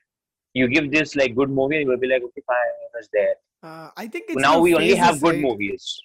You 0.54 0.68
give 0.68 0.92
this 0.92 1.16
like 1.16 1.34
good 1.34 1.50
movie 1.50 1.84
we'll 1.84 1.98
be 1.98 2.06
like 2.06 2.22
okay 2.22 2.42
fine 2.46 2.74
it 2.86 2.92
was 2.94 3.08
there 3.12 3.34
uh, 3.62 3.90
i 3.96 4.06
think 4.06 4.26
it's 4.28 4.40
now 4.40 4.58
we 4.60 4.74
only 4.74 4.94
have 4.94 5.20
good 5.20 5.34
right? 5.34 5.42
movies. 5.42 6.00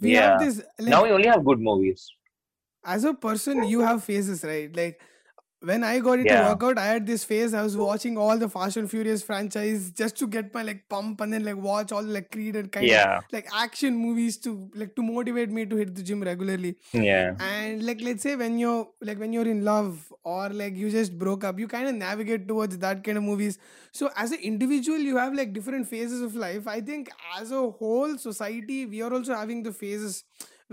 We 0.00 0.14
yeah. 0.14 0.30
have 0.30 0.40
this 0.40 0.62
like, 0.78 0.88
now 0.88 1.04
we 1.04 1.10
only 1.10 1.28
have 1.28 1.44
good 1.44 1.60
movies. 1.60 2.10
As 2.84 3.04
a 3.04 3.14
person 3.14 3.64
you 3.64 3.80
have 3.80 4.02
phases 4.04 4.44
right? 4.44 4.74
Like 4.74 5.00
when 5.64 5.82
I 5.84 5.98
got 6.00 6.18
into 6.20 6.34
Yeah. 6.34 6.42
workout, 6.48 6.78
I 6.78 6.86
had 6.86 7.06
this 7.06 7.24
phase. 7.24 7.54
I 7.54 7.62
was 7.62 7.76
watching 7.76 8.16
all 8.18 8.38
the 8.38 8.48
Fast 8.48 8.76
and 8.76 8.90
Furious 8.90 9.22
franchise 9.22 9.90
just 9.90 10.16
to 10.18 10.26
get 10.26 10.52
my 10.54 10.62
like 10.62 10.88
pump 10.88 11.20
and 11.20 11.32
then 11.32 11.44
like 11.44 11.56
watch 11.56 11.92
all 11.92 12.02
the 12.02 12.10
like 12.10 12.30
Creed 12.30 12.56
and 12.56 12.70
kind 12.70 12.90
yeah 12.90 13.18
of 13.18 13.24
like 13.32 13.48
action 13.54 13.96
movies 13.96 14.36
to 14.38 14.70
like 14.74 14.94
to 14.96 15.02
motivate 15.02 15.50
me 15.50 15.66
to 15.66 15.76
hit 15.76 15.94
the 15.94 16.02
gym 16.02 16.22
regularly. 16.22 16.76
yeah 16.92 17.34
And 17.38 17.84
like 17.84 18.00
let's 18.00 18.22
say 18.22 18.36
when 18.36 18.58
you're 18.58 18.88
like 19.00 19.18
when 19.18 19.32
you're 19.32 19.48
in 19.48 19.64
love 19.64 20.12
or 20.22 20.48
like 20.50 20.76
you 20.76 20.90
just 20.90 21.18
broke 21.18 21.44
up, 21.44 21.58
you 21.58 21.66
kind 21.68 21.88
of 21.88 21.94
navigate 21.94 22.46
towards 22.46 22.78
that 22.78 23.02
kind 23.02 23.18
of 23.18 23.24
movies. 23.24 23.58
So 23.92 24.10
as 24.16 24.30
an 24.32 24.38
individual, 24.40 24.98
you 24.98 25.16
have 25.16 25.34
like 25.34 25.52
different 25.52 25.88
phases 25.88 26.22
of 26.22 26.36
life. 26.36 26.68
I 26.68 26.80
think 26.80 27.10
as 27.40 27.50
a 27.50 27.70
whole 27.70 28.16
society, 28.18 28.86
we 28.86 29.02
are 29.02 29.12
also 29.12 29.34
having 29.34 29.62
the 29.64 29.72
phases 29.72 30.24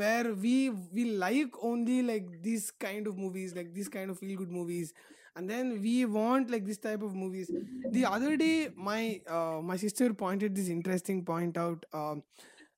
where 0.02 0.34
we 0.34 0.70
we 0.98 1.06
like 1.24 1.54
only 1.72 2.02
like 2.02 2.28
these 2.42 2.72
kind 2.86 3.08
of 3.08 3.18
movies 3.18 3.56
like 3.56 3.74
these 3.74 3.90
kind 3.90 4.10
of 4.12 4.20
feel 4.20 4.38
good 4.38 4.52
movies. 4.52 4.94
And 5.36 5.50
then 5.50 5.82
we 5.82 6.06
want 6.06 6.50
like 6.52 6.66
this 6.66 6.78
type 6.78 7.02
of 7.02 7.16
movies. 7.16 7.52
The 7.92 8.06
other 8.06 8.36
day 8.38 8.70
my 8.76 9.22
uh, 9.28 9.60
my 9.64 9.78
sister 9.78 10.14
pointed 10.14 10.56
this 10.56 10.70
interesting 10.70 11.24
point 11.26 11.58
out 11.58 11.86
um, 11.94 12.24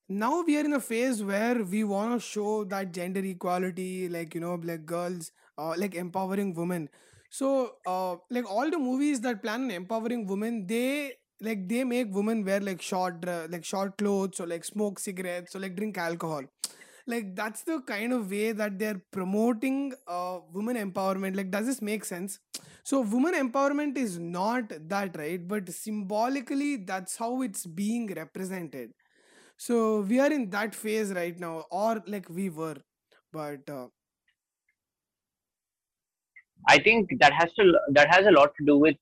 now 0.10 0.42
we 0.44 0.58
are 0.58 0.66
in 0.66 0.74
a 0.74 0.80
phase 0.80 1.24
where 1.24 1.64
we 1.64 1.84
want 1.84 2.14
to 2.14 2.20
show 2.20 2.64
that 2.66 2.92
gender 2.94 3.22
equality 3.24 4.10
like 4.10 4.36
you 4.36 4.42
know 4.42 4.56
like 4.64 4.86
girls 4.86 5.32
uh, 5.58 5.74
like 5.78 5.96
empowering 5.96 6.54
women. 6.54 6.90
So 7.30 7.76
uh, 7.88 8.16
like 8.30 8.50
all 8.50 8.70
the 8.70 8.78
movies 8.80 9.22
that 9.22 9.42
plan 9.42 9.64
on 9.64 9.72
empowering 9.72 10.28
women 10.28 10.66
they 10.68 11.14
like 11.42 11.68
they 11.68 11.84
make 11.84 12.14
women 12.14 12.44
wear 12.46 12.60
like 12.60 12.82
short 12.82 13.22
dre- 13.22 13.48
like 13.50 13.66
short 13.66 13.98
clothes 13.98 14.40
or 14.40 14.48
like 14.48 14.64
smoke 14.64 15.00
cigarettes 15.00 15.56
or 15.56 15.60
like 15.60 15.76
drink 15.76 15.98
alcohol 15.98 16.44
like 17.08 17.36
that's 17.36 17.63
the 17.63 17.82
kind 17.82 18.13
of 18.13 18.30
way 18.32 18.52
that 18.52 18.80
they're 18.80 19.02
promoting 19.12 19.94
uh, 20.08 20.39
women 20.52 20.78
empowerment. 20.78 21.36
Like 21.36 21.52
does 21.52 21.66
this 21.66 21.82
make 21.82 22.06
sense? 22.06 22.39
So 22.84 23.02
women 23.02 23.34
empowerment 23.34 23.98
is 23.98 24.18
not 24.20 24.72
that 24.89 25.18
right? 25.18 25.46
But 25.48 25.70
symbolically 25.70 26.78
that's 26.78 27.18
how 27.18 27.42
it's 27.42 27.66
being 27.66 28.08
represented. 28.13 28.94
So 29.58 30.02
we 30.02 30.20
are 30.20 30.32
in 30.32 30.50
that 30.52 30.76
phase 30.76 31.13
right 31.13 31.38
now 31.39 31.66
or 31.72 32.04
like 32.08 32.30
we 32.30 32.50
were. 32.50 32.78
But 33.32 33.70
uh, 33.70 33.89
I 36.68 36.80
think 36.80 37.10
that 37.20 37.32
has 37.34 37.54
to 37.54 37.80
that 37.92 38.13
has 38.13 38.26
a 38.26 38.32
lot 38.32 38.54
to 38.58 38.66
do 38.66 38.78
with 38.78 38.98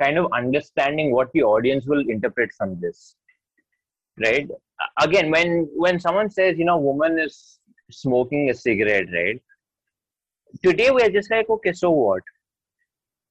kind 0.00 0.18
of 0.18 0.32
understanding 0.32 1.12
what 1.12 1.30
the 1.32 1.42
audience 1.42 1.86
will 1.86 2.08
interpret 2.08 2.52
from 2.52 2.80
this, 2.80 3.16
right? 4.18 4.48
Again, 5.00 5.30
when 5.30 5.68
when 5.74 6.00
someone 6.00 6.30
says 6.30 6.58
you 6.58 6.64
know 6.64 6.78
woman 6.78 7.18
is 7.18 7.58
smoking 7.90 8.50
a 8.50 8.54
cigarette, 8.54 9.06
right? 9.12 9.40
Today 10.62 10.90
we 10.90 11.02
are 11.02 11.10
just 11.10 11.30
like 11.30 11.48
okay, 11.48 11.72
so 11.72 11.90
what? 11.90 12.22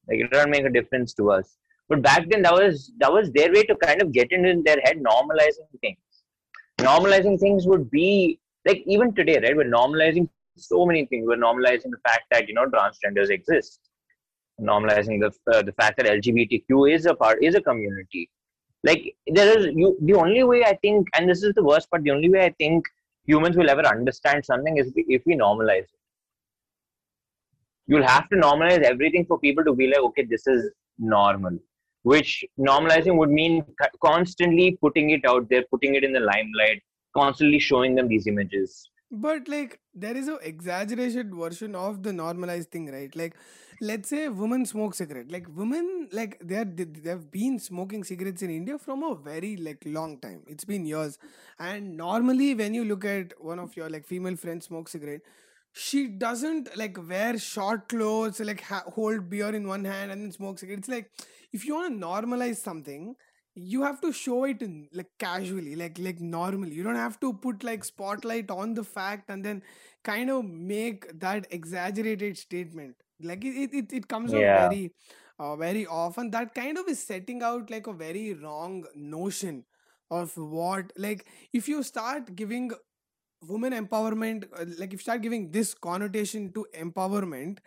Like 0.08 0.20
it 0.20 0.32
doesn't 0.32 0.52
make 0.52 0.66
a 0.66 0.70
difference 0.70 1.14
to 1.16 1.32
us. 1.32 1.58
But 1.90 2.02
back 2.02 2.30
then 2.30 2.42
that 2.44 2.54
was 2.54 2.92
that 3.00 3.12
was 3.12 3.32
their 3.32 3.52
way 3.52 3.64
to 3.64 3.76
kind 3.76 4.02
of 4.02 4.12
get 4.12 4.32
into 4.32 4.62
their 4.66 4.80
head 4.84 4.98
normalizing 4.98 5.68
things. 5.82 5.98
Normalizing 6.80 7.40
things 7.40 7.68
would 7.68 7.90
be 7.92 8.40
like 8.66 8.84
even 8.86 9.14
today, 9.14 9.40
right? 9.40 9.56
We're 9.56 9.66
normalizing 9.70 10.30
so 10.58 10.86
many 10.86 11.06
things. 11.06 11.26
We're 11.28 11.38
normalizing 11.38 11.92
the 11.92 12.02
fact 12.08 12.24
that 12.32 12.48
you 12.48 12.54
know 12.54 12.66
transgenders 12.66 13.30
exist, 13.30 13.80
normalizing 14.60 15.20
the 15.20 15.32
uh, 15.54 15.62
the 15.62 15.74
fact 15.74 15.98
that 15.98 16.06
LGBTQ 16.06 16.94
is 16.94 17.06
a 17.06 17.14
part 17.14 17.44
is 17.44 17.56
a 17.56 17.62
community. 17.62 18.30
Like 18.84 19.16
there 19.28 19.58
is 19.58 19.68
you 19.74 19.98
the 20.02 20.14
only 20.14 20.44
way 20.44 20.64
I 20.64 20.76
think, 20.82 21.08
and 21.16 21.30
this 21.30 21.44
is 21.44 21.54
the 21.54 21.64
worst 21.64 21.90
part. 21.90 22.04
The 22.04 22.12
only 22.12 22.30
way 22.30 22.46
I 22.46 22.54
think 22.58 22.86
humans 23.26 23.56
will 23.56 23.70
ever 23.70 23.86
understand 23.88 24.46
something 24.46 24.78
is 24.78 24.92
if 24.96 25.22
we 25.26 25.36
normalize 25.36 25.84
it. 25.84 26.00
You'll 27.88 28.08
have 28.08 28.30
to 28.30 28.36
normalize 28.36 28.82
everything 28.82 29.26
for 29.26 29.40
people 29.40 29.64
to 29.66 29.74
be 29.74 29.88
like, 29.88 30.00
okay, 30.00 30.24
this 30.24 30.48
is 30.48 30.72
normal. 30.98 31.58
Which 32.04 32.46
normalizing 32.60 33.18
would 33.18 33.30
mean 33.30 33.64
constantly 34.04 34.78
putting 34.82 35.12
it 35.12 35.26
out 35.26 35.50
there, 35.50 35.64
putting 35.72 35.96
it 35.96 36.04
in 36.04 36.12
the 36.12 36.20
limelight, 36.20 36.82
constantly 37.16 37.60
showing 37.60 37.96
them 37.96 38.08
these 38.08 38.28
images 38.28 38.90
but 39.14 39.48
like 39.48 39.80
there 39.94 40.18
is 40.18 40.28
a 40.28 40.36
exaggerated 40.38 41.34
version 41.36 41.76
of 41.76 42.02
the 42.02 42.12
normalized 42.12 42.72
thing 42.72 42.92
right 42.92 43.16
like 43.16 43.36
let's 43.90 44.10
say 44.10 44.28
women 44.30 44.66
smoke 44.66 44.94
cigarette 44.96 45.32
like 45.36 45.48
women 45.60 46.08
like 46.12 46.38
they're 46.42 46.66
they've 46.66 47.30
been 47.32 47.60
smoking 47.60 48.04
cigarettes 48.10 48.42
in 48.42 48.50
india 48.50 48.78
from 48.78 49.04
a 49.04 49.16
very 49.16 49.58
like 49.58 49.82
long 49.86 50.18
time. 50.20 50.42
It's 50.48 50.66
been 50.66 50.86
years. 50.86 51.18
And 51.60 51.98
normally 51.98 52.56
when 52.56 52.74
you 52.74 52.86
look 52.86 53.06
at 53.06 53.34
one 53.40 53.60
of 53.60 53.76
your 53.76 53.90
like 53.90 54.06
female 54.06 54.36
friends 54.38 54.66
smoke 54.66 54.90
cigarette 54.90 55.22
she 55.74 56.08
doesn't 56.08 56.70
like 56.78 56.98
wear 57.10 57.38
short 57.40 57.90
clothes 57.90 58.40
like 58.40 58.62
ha- 58.62 58.84
hold 58.96 59.30
beer 59.30 59.50
in 59.50 59.68
one 59.68 59.86
hand 59.86 60.12
and 60.12 60.22
then 60.22 60.32
smoke 60.32 60.60
cigarette. 60.60 60.80
It's 60.80 60.90
like 60.90 61.12
if 61.52 61.66
you 61.66 61.76
want 61.76 62.00
to 62.00 62.06
normalize 62.06 62.58
something 62.58 63.16
you 63.56 63.84
have 63.84 64.02
to 64.02 64.12
show 64.12 64.44
it 64.46 64.62
in 64.62 64.88
like 64.94 65.10
casually 65.20 65.76
like 65.76 65.98
like 66.00 66.20
normally 66.20 66.74
you 66.74 66.84
don't 66.84 66.96
have 66.96 67.20
to 67.20 67.34
put 67.34 67.64
like 67.64 67.84
spotlight 67.84 68.50
on 68.50 68.74
the 68.74 68.84
fact 68.84 69.30
and 69.30 69.44
then 69.46 69.62
kind 70.04 70.30
of 70.32 70.46
make 70.46 71.08
that 71.20 71.46
exaggerated 71.52 72.38
statement 72.38 72.96
like 73.24 73.44
it 73.44 73.74
it, 73.74 73.94
it 73.94 74.08
comes 74.08 74.34
yeah. 74.34 74.66
out 74.66 74.70
very 74.70 74.92
uh, 75.40 75.56
very 75.56 75.86
often. 75.86 76.32
That 76.32 76.54
kind 76.54 76.78
of 76.78 76.88
is 76.88 77.00
setting 77.02 77.42
out 77.44 77.70
like 77.70 77.88
a 77.88 77.94
very 77.94 78.34
wrong 78.34 78.86
notion 78.96 79.66
of 80.12 80.36
what 80.38 80.92
like 80.98 81.26
if 81.54 81.68
you 81.68 81.84
start 81.84 82.36
giving 82.36 82.72
women 83.48 83.74
empowerment 83.74 84.46
uh, 84.58 84.66
like 84.78 84.94
if 84.94 85.00
you 85.00 85.00
start 85.00 85.22
giving 85.22 85.52
this 85.52 85.74
connotation 85.74 86.52
to 86.54 86.66
empowerment 86.80 87.58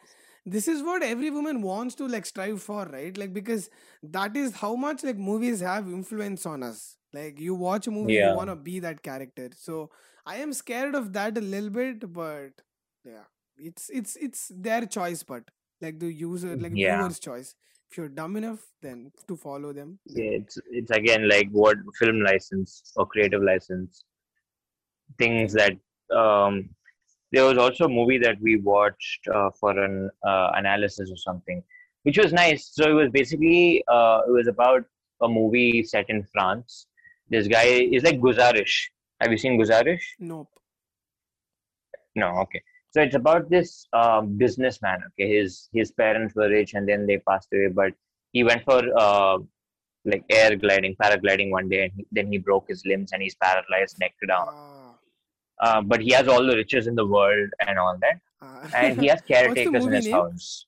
this 0.45 0.69
is 0.69 0.83
what 0.83 1.03
every 1.03 1.31
woman 1.31 1.61
wants 1.61 1.97
to 1.97 2.07
like 2.07 2.25
strive 2.25 2.63
for 2.63 2.87
right? 2.87 3.17
Like 3.19 3.33
because 3.33 3.69
that 4.03 4.37
is 4.37 4.55
how 4.55 4.77
much 4.77 5.03
like 5.03 5.19
movies 5.19 5.61
have 5.61 5.89
influence 5.89 6.47
on 6.47 6.63
us. 6.63 6.97
Like 7.13 7.41
you 7.41 7.55
watch 7.57 7.89
a 7.89 7.91
movie 7.91 8.15
you 8.15 8.33
want 8.37 8.51
to 8.51 8.57
be 8.57 8.79
that 8.81 9.03
character. 9.03 9.51
So 9.57 9.91
i 10.27 10.37
am 10.37 10.53
scared 10.53 10.95
of 10.95 11.13
that 11.13 11.39
a 11.39 11.41
little 11.41 11.71
bit 11.71 12.13
but 12.13 12.63
yeah 13.05 13.27
it's 13.59 13.91
it's 13.91 14.17
it's 14.17 14.53
their 14.55 14.87
choice 14.87 15.23
but 15.23 15.43
like 15.81 15.99
the 15.99 16.13
user 16.13 16.57
like 16.57 16.73
yeah. 16.75 16.99
viewer's 16.99 17.19
choice. 17.19 17.55
If 17.91 17.97
you're 17.97 18.09
dumb 18.09 18.37
enough 18.37 18.61
then 18.83 19.13
to 19.29 19.37
follow 19.37 19.73
them 19.73 19.99
Yeah, 20.07 20.31
it's 20.31 20.59
it's 20.71 20.91
again 20.91 21.29
like 21.29 21.49
what 21.51 21.77
film 21.99 22.21
license 22.21 22.93
or 22.97 23.07
creative 23.07 23.43
license 23.43 24.05
things 25.19 25.53
that 25.53 25.73
um 26.15 26.69
there 27.31 27.45
was 27.45 27.59
also 27.59 27.85
a 27.85 27.89
movie 27.89 28.19
that 28.19 28.41
we 28.41 28.57
watched 28.57 29.29
uh, 29.29 29.51
for 29.61 29.79
an 29.79 30.11
uh, 30.27 30.51
analysis 30.55 31.11
or 31.11 31.17
something 31.17 31.63
which 32.03 32.19
was 32.19 32.33
nice. 32.33 32.71
So 32.73 32.89
it 32.89 32.93
was 32.93 33.11
basically 33.11 33.85
uh, 33.89 34.21
it 34.29 34.31
was 34.31 34.47
about 34.47 34.85
a 35.23 35.29
movie 35.29 35.83
set 35.83 36.09
in 36.09 36.25
france. 36.33 36.87
This 37.29 37.49
guy 37.49 37.65
is 37.65 38.05
like 38.05 38.21
guzaarish. 38.21 38.77
Have 39.21 39.33
you 39.33 39.39
seen 39.39 39.61
guzaarish? 39.61 40.03
Nope. 40.21 40.49
No 42.15 42.29
okay 42.43 42.63
so 42.91 43.03
it's 43.03 43.15
about 43.15 43.49
this 43.51 43.87
um, 43.93 44.37
businessman 44.37 45.01
okay? 45.09 45.29
His 45.39 45.69
his 45.73 45.93
parents 45.93 46.35
were 46.35 46.49
rich 46.49 46.75
and 46.75 46.89
then 46.89 47.07
they 47.07 47.19
passed 47.19 47.49
away 47.53 47.69
but 47.69 47.93
he 48.33 48.45
went 48.45 48.65
for 48.65 48.83
uh, 48.99 49.39
like 50.05 50.25
air 50.31 50.57
gliding 50.57 50.95
paragliding 51.03 51.51
one 51.51 51.69
day 51.69 51.85
and 51.85 51.93
he, 51.97 52.07
then 52.13 52.27
he 52.33 52.39
broke 52.39 52.69
his 52.69 52.83
limbs 52.87 53.13
and 53.13 53.23
he's 53.23 53.35
paralyzed 53.35 53.99
neck 54.01 54.15
down. 54.29 54.49
Ah, 54.49 54.95
uh, 55.61 55.81
but 55.81 56.01
he 56.01 56.11
has 56.11 56.29
all 56.29 56.45
the 56.47 56.57
riches 56.57 56.87
in 56.87 56.95
the 56.95 57.07
world 57.07 57.51
and 57.67 57.79
all 57.79 57.97
that. 58.01 58.21
Ah. 58.43 58.69
and 58.75 59.01
he 59.01 59.09
has 59.09 59.21
caretakers 59.33 59.87
in 59.87 59.93
his 59.93 60.07
name? 60.07 60.15
house. 60.15 60.67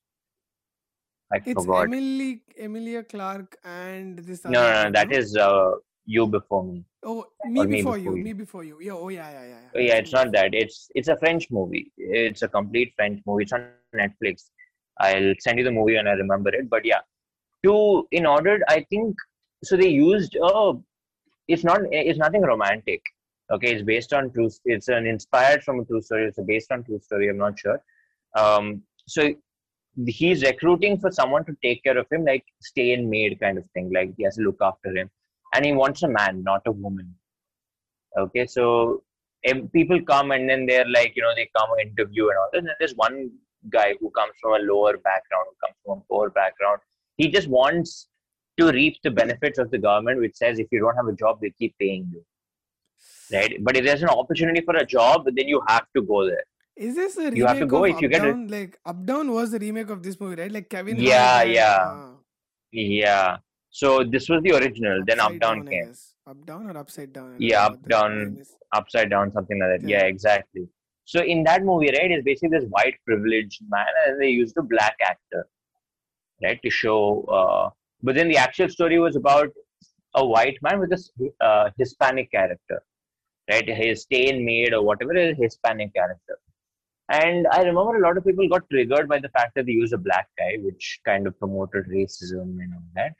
I 1.32 1.36
it's 1.44 1.52
forgot. 1.52 1.84
Emily 1.84 2.40
emilia 2.58 3.02
clarke 3.02 3.56
and 3.64 4.18
this 4.18 4.44
no 4.44 4.50
no, 4.50 4.88
no 4.88 5.02
no 5.02 5.16
is 5.16 5.36
uh, 5.36 5.72
you 6.06 6.26
before 6.26 6.64
me 6.64 6.84
Oh, 7.04 7.26
me 7.44 7.64
me 7.64 7.76
before 7.76 7.96
before 7.96 7.98
you, 7.98 8.16
you 8.16 8.24
me 8.24 8.32
before 8.32 8.64
you. 8.64 8.78
Yeah, 8.80 8.92
oh 8.92 9.08
yeah, 9.08 9.30
yeah, 9.30 9.46
yeah, 9.46 9.54
Oh, 9.74 9.78
yeah. 9.78 9.86
yeah 9.86 9.94
It's 9.96 10.12
not 10.12 10.32
that. 10.32 10.52
It's 10.52 10.90
it's 10.94 11.08
a 11.08 11.16
french 11.16 11.48
movie. 11.50 11.92
It's 11.96 12.42
a 12.42 12.48
complete 12.48 12.92
french 12.96 13.22
movie. 13.26 13.44
It's 13.44 13.52
on 13.52 13.66
netflix. 13.94 14.50
I'll 15.00 15.34
send 15.38 15.58
you 15.58 15.64
the 15.64 15.70
movie 15.70 15.94
when 15.94 16.08
i 16.08 16.12
remember 16.12 16.50
it 16.54 16.68
but 16.68 16.84
yeah. 16.84 17.00
To 17.64 18.06
in 18.12 18.26
order 18.26 18.60
i 18.68 18.84
think 18.90 19.16
so 19.64 19.76
they 19.76 19.88
used 19.88 20.36
uh 20.36 20.74
it's 21.46 21.64
not 21.64 21.80
it's 21.90 22.18
nothing 22.18 22.42
romantic 22.42 23.00
okay? 23.50 23.72
It's 23.72 23.82
based 23.82 24.12
on 24.12 24.30
true 24.32 24.50
it's 24.64 24.88
an 24.88 25.06
inspired 25.06 25.62
from 25.64 25.80
a 25.80 25.84
true 25.84 26.02
story. 26.02 26.24
It's 26.26 26.38
based 26.46 26.72
on 26.72 26.84
true 26.84 27.00
story 27.00 27.28
i'm 27.28 27.38
not 27.38 27.58
sure. 27.58 27.80
Um 28.36 28.82
so 29.06 29.32
he's 30.06 30.42
recruiting 30.42 30.98
for 30.98 31.10
someone 31.10 31.44
to 31.44 31.56
take 31.62 31.82
care 31.84 31.98
of 31.98 32.06
him 32.10 32.24
like 32.24 32.44
stay 32.60 32.92
and 32.92 33.08
maid 33.08 33.38
kind 33.40 33.58
of 33.58 33.64
thing 33.74 33.92
like 33.92 34.12
he 34.16 34.24
has 34.24 34.36
to 34.36 34.42
look 34.42 34.58
after 34.60 34.96
him 34.96 35.10
and 35.54 35.64
he 35.64 35.72
wants 35.72 36.02
a 36.02 36.08
man 36.08 36.42
not 36.42 36.62
a 36.66 36.72
woman. 36.72 37.14
Okay 38.16 38.46
so 38.46 39.02
people 39.72 40.00
come 40.02 40.32
and 40.32 40.48
then 40.48 40.66
they're 40.66 40.88
like 40.88 41.12
you 41.16 41.22
know 41.22 41.34
they 41.34 41.48
come 41.56 41.70
interview 41.80 42.28
and 42.28 42.38
all 42.38 42.48
this. 42.52 42.58
and 42.58 42.68
then 42.68 42.74
there's 42.78 42.94
one 42.94 43.30
guy 43.70 43.94
who 44.00 44.10
comes 44.10 44.32
from 44.40 44.54
a 44.54 44.64
lower 44.64 44.96
background 44.96 45.46
who 45.48 45.56
comes 45.66 45.76
from 45.84 45.98
a 45.98 46.00
poor 46.08 46.30
background. 46.30 46.80
He 47.16 47.28
just 47.28 47.48
wants 47.48 48.08
to 48.58 48.70
reap 48.72 48.96
the 49.02 49.10
benefits 49.10 49.58
of 49.58 49.70
the 49.70 49.78
government 49.78 50.20
which 50.20 50.36
says 50.36 50.58
if 50.58 50.66
you 50.70 50.80
don't 50.80 50.96
have 50.96 51.06
a 51.06 51.12
job 51.12 51.38
they 51.40 51.50
keep 51.50 51.74
paying 51.78 52.10
you. 52.12 52.24
Right? 53.32 53.62
But 53.62 53.76
if 53.76 53.84
there's 53.84 54.02
an 54.02 54.08
opportunity 54.08 54.62
for 54.62 54.76
a 54.76 54.84
job 54.84 55.24
then 55.26 55.48
you 55.48 55.62
have 55.68 55.86
to 55.96 56.02
go 56.02 56.26
there. 56.26 56.44
Is 56.76 56.94
this 56.94 57.16
a 57.18 57.34
you 57.34 57.44
have 57.44 57.58
to 57.58 57.66
remake 57.66 57.70
go 57.70 57.84
of 57.84 57.90
if 57.90 58.00
you 58.00 58.08
get 58.08 58.24
it 58.24 58.30
Down? 58.30 58.48
Like 58.48 58.78
Up 58.86 59.04
Down 59.04 59.32
was 59.32 59.50
the 59.50 59.58
remake 59.58 59.90
of 59.90 60.02
this 60.02 60.18
movie, 60.20 60.40
right? 60.40 60.50
Like 60.50 60.68
Kevin 60.68 60.96
yeah 60.98 61.42
yeah 61.42 61.78
uh, 61.90 62.10
yeah 62.70 63.38
so 63.70 64.02
this 64.04 64.28
was 64.28 64.42
the 64.42 64.52
original 64.52 65.02
then 65.06 65.20
up 65.20 65.38
down 65.38 65.58
Down, 65.64 65.66
came. 65.68 65.92
Up 66.26 66.44
Down 66.46 66.70
or 66.70 66.76
Upside 66.78 67.12
Down? 67.12 67.36
Yeah 67.38 67.66
up 67.66 67.88
down 67.88 68.42
upside 68.74 69.10
down 69.10 69.32
something 69.32 69.58
like 69.60 69.80
that 69.80 69.88
Yeah. 69.88 69.98
yeah 69.98 70.04
exactly 70.06 70.68
so 71.04 71.20
in 71.22 71.44
that 71.44 71.64
movie 71.64 71.90
right 71.98 72.10
is 72.10 72.22
basically 72.24 72.58
this 72.58 72.68
white 72.70 72.96
privileged 73.06 73.60
man 73.68 73.86
and 74.06 74.20
they 74.20 74.28
used 74.28 74.56
a 74.58 74.62
black 74.62 74.96
actor 75.02 75.46
right 76.42 76.60
to 76.62 76.70
show 76.70 77.22
uh, 77.38 77.70
but 78.02 78.14
then 78.14 78.28
the 78.28 78.36
actual 78.36 78.68
story 78.68 78.98
was 78.98 79.16
about 79.16 79.48
a 80.14 80.26
white 80.26 80.58
man 80.62 80.80
with 80.80 80.92
a 80.92 81.44
uh, 81.44 81.70
hispanic 81.78 82.30
character 82.30 82.82
right 83.50 83.68
his 83.68 84.02
stay 84.02 84.26
maid 84.50 84.72
or 84.74 84.82
whatever 84.82 85.16
is 85.16 85.32
a 85.32 85.42
hispanic 85.42 85.92
character 85.94 86.36
and 87.10 87.46
i 87.52 87.62
remember 87.62 87.96
a 87.96 88.02
lot 88.06 88.16
of 88.18 88.24
people 88.24 88.48
got 88.48 88.68
triggered 88.70 89.08
by 89.08 89.18
the 89.18 89.30
fact 89.30 89.54
that 89.54 89.64
they 89.66 89.72
used 89.72 89.94
a 89.94 89.98
black 90.08 90.28
guy 90.38 90.52
which 90.66 91.00
kind 91.04 91.26
of 91.26 91.38
promoted 91.38 91.86
racism 91.86 92.48
and 92.64 92.74
all 92.74 92.82
that 92.94 93.14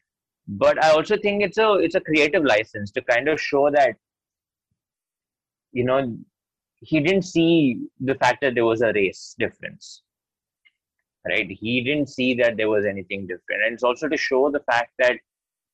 but 0.49 0.83
i 0.83 0.91
also 0.91 1.17
think 1.17 1.43
it's 1.43 1.59
a 1.59 1.75
it's 1.75 1.95
a 1.95 2.01
creative 2.01 2.45
license 2.45 2.91
to 2.91 3.03
kind 3.03 3.29
of 3.29 3.41
show 3.41 3.71
that 3.71 3.95
you 5.73 5.85
know 5.85 6.17
he 6.81 7.01
didn't 7.01 7.23
see 7.23 7.79
the 8.01 8.15
fact 8.15 8.41
that 8.41 8.55
there 8.55 8.65
was 8.65 8.83
a 8.83 8.93
race 8.93 9.35
difference 9.39 10.03
right? 11.29 11.51
He 11.51 11.83
didn't 11.83 12.09
see 12.09 12.35
that 12.35 12.57
there 12.57 12.69
was 12.69 12.85
anything 12.85 13.27
different. 13.27 13.63
And 13.65 13.75
it's 13.75 13.83
also 13.83 14.09
to 14.09 14.17
show 14.17 14.51
the 14.51 14.61
fact 14.61 14.93
that 14.99 15.17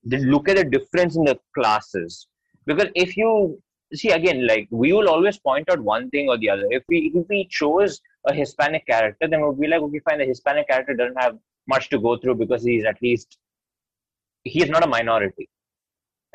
look 0.05 0.49
at 0.49 0.57
the 0.57 0.65
difference 0.65 1.17
in 1.17 1.25
the 1.25 1.39
classes. 1.55 2.29
Because 2.67 2.89
if 2.95 3.17
you 3.17 3.61
see 3.93 4.11
again, 4.11 4.47
like 4.47 4.69
we 4.71 4.93
will 4.93 5.09
always 5.09 5.39
point 5.39 5.71
out 5.71 5.81
one 5.81 6.11
thing 6.11 6.29
or 6.29 6.39
the 6.39 6.51
other. 6.51 6.67
If 6.71 6.83
we 6.89 7.13
if 7.15 7.27
we 7.29 7.47
chose 7.51 8.01
a 8.27 8.35
Hispanic 8.35 8.87
character, 8.87 9.29
then 9.29 9.41
we'll 9.41 9.53
be 9.53 9.69
like, 9.69 9.81
okay, 9.83 10.01
fine, 10.01 10.19
the 10.19 10.25
Hispanic 10.25 10.69
character 10.69 10.95
doesn't 10.95 11.21
have 11.21 11.39
much 11.69 11.89
to 11.91 11.99
go 11.99 12.17
through 12.17 12.37
because 12.37 12.65
he's 12.65 12.85
at 12.85 13.01
least 13.03 13.39
he's 14.45 14.69
not 14.69 14.85
a 14.85 14.87
minority, 14.87 15.49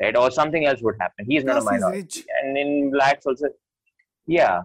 right? 0.00 0.16
Or 0.16 0.30
something 0.30 0.66
else 0.66 0.82
would 0.82 0.96
happen. 1.00 1.24
He's 1.28 1.44
not 1.44 1.62
Plus 1.62 1.66
a 1.66 1.70
minority, 1.72 2.24
and 2.42 2.58
in 2.58 2.90
blacks 2.90 3.26
also, 3.26 3.48
yeah. 4.26 4.62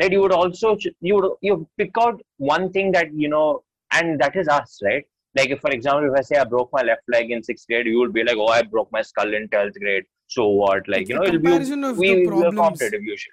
Right, 0.00 0.12
you 0.12 0.20
would 0.20 0.32
also 0.32 0.76
you 1.00 1.16
would 1.16 1.32
you 1.40 1.68
pick 1.76 1.90
out 2.00 2.20
one 2.36 2.70
thing 2.72 2.92
that 2.92 3.12
you 3.12 3.28
know, 3.28 3.64
and 3.92 4.20
that 4.20 4.36
is 4.36 4.46
us, 4.46 4.78
right? 4.82 5.04
Like 5.36 5.50
if, 5.50 5.60
for 5.60 5.70
example, 5.70 6.12
if 6.12 6.18
I 6.18 6.22
say 6.22 6.36
I 6.36 6.44
broke 6.44 6.70
my 6.72 6.82
left 6.82 7.02
leg 7.08 7.32
in 7.32 7.42
sixth 7.42 7.66
grade, 7.66 7.86
you 7.86 7.98
would 7.98 8.12
be 8.12 8.22
like, 8.22 8.36
oh, 8.36 8.46
I 8.46 8.62
broke 8.62 8.92
my 8.92 9.02
skull 9.02 9.34
in 9.34 9.48
twelfth 9.48 9.78
grade. 9.80 10.04
So 10.28 10.46
what? 10.46 10.88
Like 10.88 11.02
It's 11.02 11.10
you 11.10 11.16
know, 11.16 11.24
it'll 11.24 11.40
be 11.40 11.50
we 11.92 12.26
we 12.26 12.42
competitive 12.52 13.02
usually. 13.02 13.32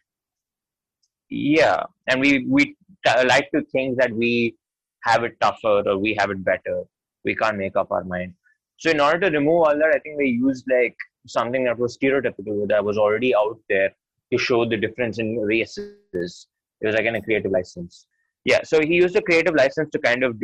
Yeah, 1.29 1.83
and 2.07 2.19
we 2.19 2.47
we 2.47 2.65
t- 3.05 3.25
like 3.25 3.51
to 3.51 3.61
think 3.71 3.99
that 3.99 4.11
we 4.11 4.55
have 5.03 5.23
it 5.23 5.39
tougher 5.39 5.83
or 5.85 5.97
we 5.99 6.15
have 6.17 6.31
it 6.31 6.43
better. 6.43 6.83
We 7.23 7.35
can't 7.35 7.57
make 7.57 7.75
up 7.75 7.91
our 7.91 8.03
mind. 8.03 8.33
So 8.77 8.91
in 8.91 8.99
order 8.99 9.29
to 9.29 9.37
remove 9.37 9.63
all 9.63 9.77
that, 9.77 9.93
I 9.95 9.99
think 9.99 10.17
they 10.17 10.25
used 10.25 10.65
like 10.69 10.95
something 11.27 11.63
that 11.65 11.77
was 11.77 11.97
stereotypical 11.97 12.67
that 12.67 12.83
was 12.83 12.97
already 12.97 13.33
out 13.33 13.57
there 13.69 13.95
to 14.31 14.37
show 14.37 14.65
the 14.65 14.77
difference 14.77 15.19
in 15.19 15.37
races. 15.37 16.47
It 16.81 16.87
was 16.87 16.95
again 16.95 17.15
a 17.15 17.21
creative 17.21 17.51
license. 17.51 18.05
Yeah, 18.43 18.61
so 18.63 18.81
he 18.81 18.95
used 18.95 19.15
a 19.15 19.21
creative 19.21 19.55
license 19.55 19.89
to 19.91 19.99
kind 19.99 20.23
of 20.23 20.39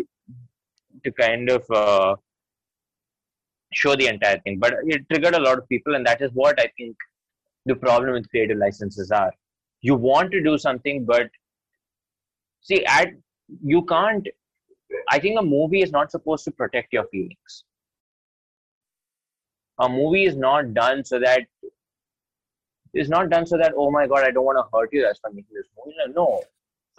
to 1.04 1.12
kind 1.12 1.50
of 1.50 1.70
uh, 1.70 2.16
show 3.74 3.96
the 3.96 4.08
entire 4.08 4.40
thing, 4.40 4.60
but 4.60 4.76
it 4.84 5.08
triggered 5.10 5.36
a 5.36 5.40
lot 5.40 5.58
of 5.58 5.68
people, 5.70 5.96
and 5.96 6.06
that 6.06 6.22
is 6.22 6.32
what 6.34 6.60
I 6.60 6.70
think 6.78 6.96
the 7.66 7.76
problem 7.76 8.14
with 8.14 8.30
creative 8.30 8.58
licenses 8.58 9.12
are. 9.12 9.32
You 9.82 9.96
want 9.96 10.32
to 10.32 10.42
do 10.42 10.58
something, 10.58 11.06
but 11.06 11.30
see, 12.62 12.86
at 12.86 13.10
you 13.64 13.84
can't. 13.86 14.28
I 15.10 15.20
think 15.20 15.40
a 15.40 15.44
movie 15.44 15.82
is 15.82 15.92
not 15.92 16.12
supposed 16.12 16.44
to 16.46 16.52
protect 16.52 16.94
your 16.94 17.06
feelings. 17.08 17.64
A 19.82 19.90
movie 19.90 20.26
is 20.26 20.36
not 20.36 20.74
done 20.74 21.04
so 21.04 21.20
that 21.20 21.42
it's 22.94 23.10
not 23.10 23.30
done 23.30 23.46
so 23.46 23.58
that 23.58 23.74
oh 23.76 23.90
my 23.92 24.08
god, 24.08 24.24
I 24.26 24.32
don't 24.32 24.46
want 24.46 24.58
to 24.60 24.78
hurt 24.78 24.90
you. 24.92 25.02
That's 25.02 25.20
why 25.22 25.30
I'm 25.30 25.36
making 25.36 25.56
this 25.56 25.70
movie. 25.78 25.96
No, 26.16 26.42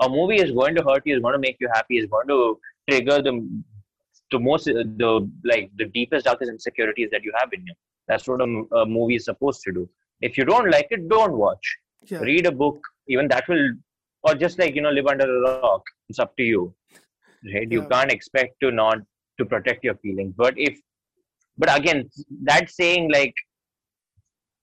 a 0.00 0.08
movie 0.08 0.40
is 0.44 0.50
going 0.50 0.74
to 0.74 0.82
hurt 0.82 1.02
you. 1.06 1.16
Is 1.16 1.22
going 1.22 1.34
to 1.34 1.38
make 1.46 1.58
you 1.60 1.68
happy. 1.72 1.98
Is 1.98 2.06
going 2.06 2.28
to 2.28 2.58
trigger 2.90 3.22
the 3.22 3.34
the 4.32 4.40
most 4.40 4.64
the 4.64 5.30
like 5.44 5.70
the 5.76 5.86
deepest 5.86 6.24
darkest 6.24 6.50
insecurities 6.50 7.10
that 7.12 7.22
you 7.22 7.32
have 7.38 7.50
in 7.52 7.66
you. 7.66 7.74
That's 8.08 8.26
what 8.26 8.40
a 8.40 8.86
movie 8.86 9.16
is 9.16 9.26
supposed 9.26 9.62
to 9.62 9.72
do. 9.72 9.88
If 10.20 10.36
you 10.38 10.44
don't 10.44 10.70
like 10.70 10.88
it, 10.90 11.08
don't 11.08 11.36
watch. 11.36 11.76
Yeah. 12.06 12.18
Read 12.18 12.46
a 12.46 12.52
book. 12.52 12.80
Even 13.08 13.28
that 13.28 13.46
will, 13.48 13.74
or 14.24 14.34
just 14.34 14.58
like 14.58 14.74
you 14.74 14.82
know, 14.82 14.90
live 14.90 15.06
under 15.06 15.24
a 15.24 15.60
rock. 15.60 15.82
It's 16.08 16.18
up 16.18 16.36
to 16.36 16.42
you, 16.42 16.74
right? 17.54 17.70
You 17.70 17.86
can't 17.88 18.10
expect 18.10 18.60
to 18.62 18.70
not 18.70 18.98
to 19.38 19.44
protect 19.44 19.84
your 19.84 19.94
feelings. 19.96 20.34
But 20.36 20.54
if, 20.56 20.80
but 21.58 21.76
again, 21.76 22.08
that 22.44 22.70
saying 22.70 23.10
like 23.12 23.34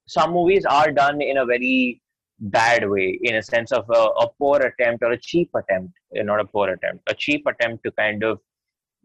some 0.08 0.32
movies 0.32 0.66
are 0.66 0.92
done 0.92 1.22
in 1.22 1.38
a 1.38 1.46
very 1.46 2.02
bad 2.40 2.90
way, 2.90 3.20
in 3.24 3.36
a 3.36 3.44
sense 3.44 3.72
of 3.72 3.86
a, 3.90 4.00
a 4.00 4.28
poor 4.40 4.60
attempt 4.60 5.04
or 5.04 5.12
a 5.12 5.20
cheap 5.20 5.50
attempt, 5.56 5.94
eh, 6.16 6.24
not 6.24 6.40
a 6.40 6.46
poor 6.46 6.70
attempt, 6.70 7.04
a 7.10 7.14
cheap 7.14 7.46
attempt 7.46 7.84
to 7.84 7.92
kind 7.92 8.24
of 8.24 8.40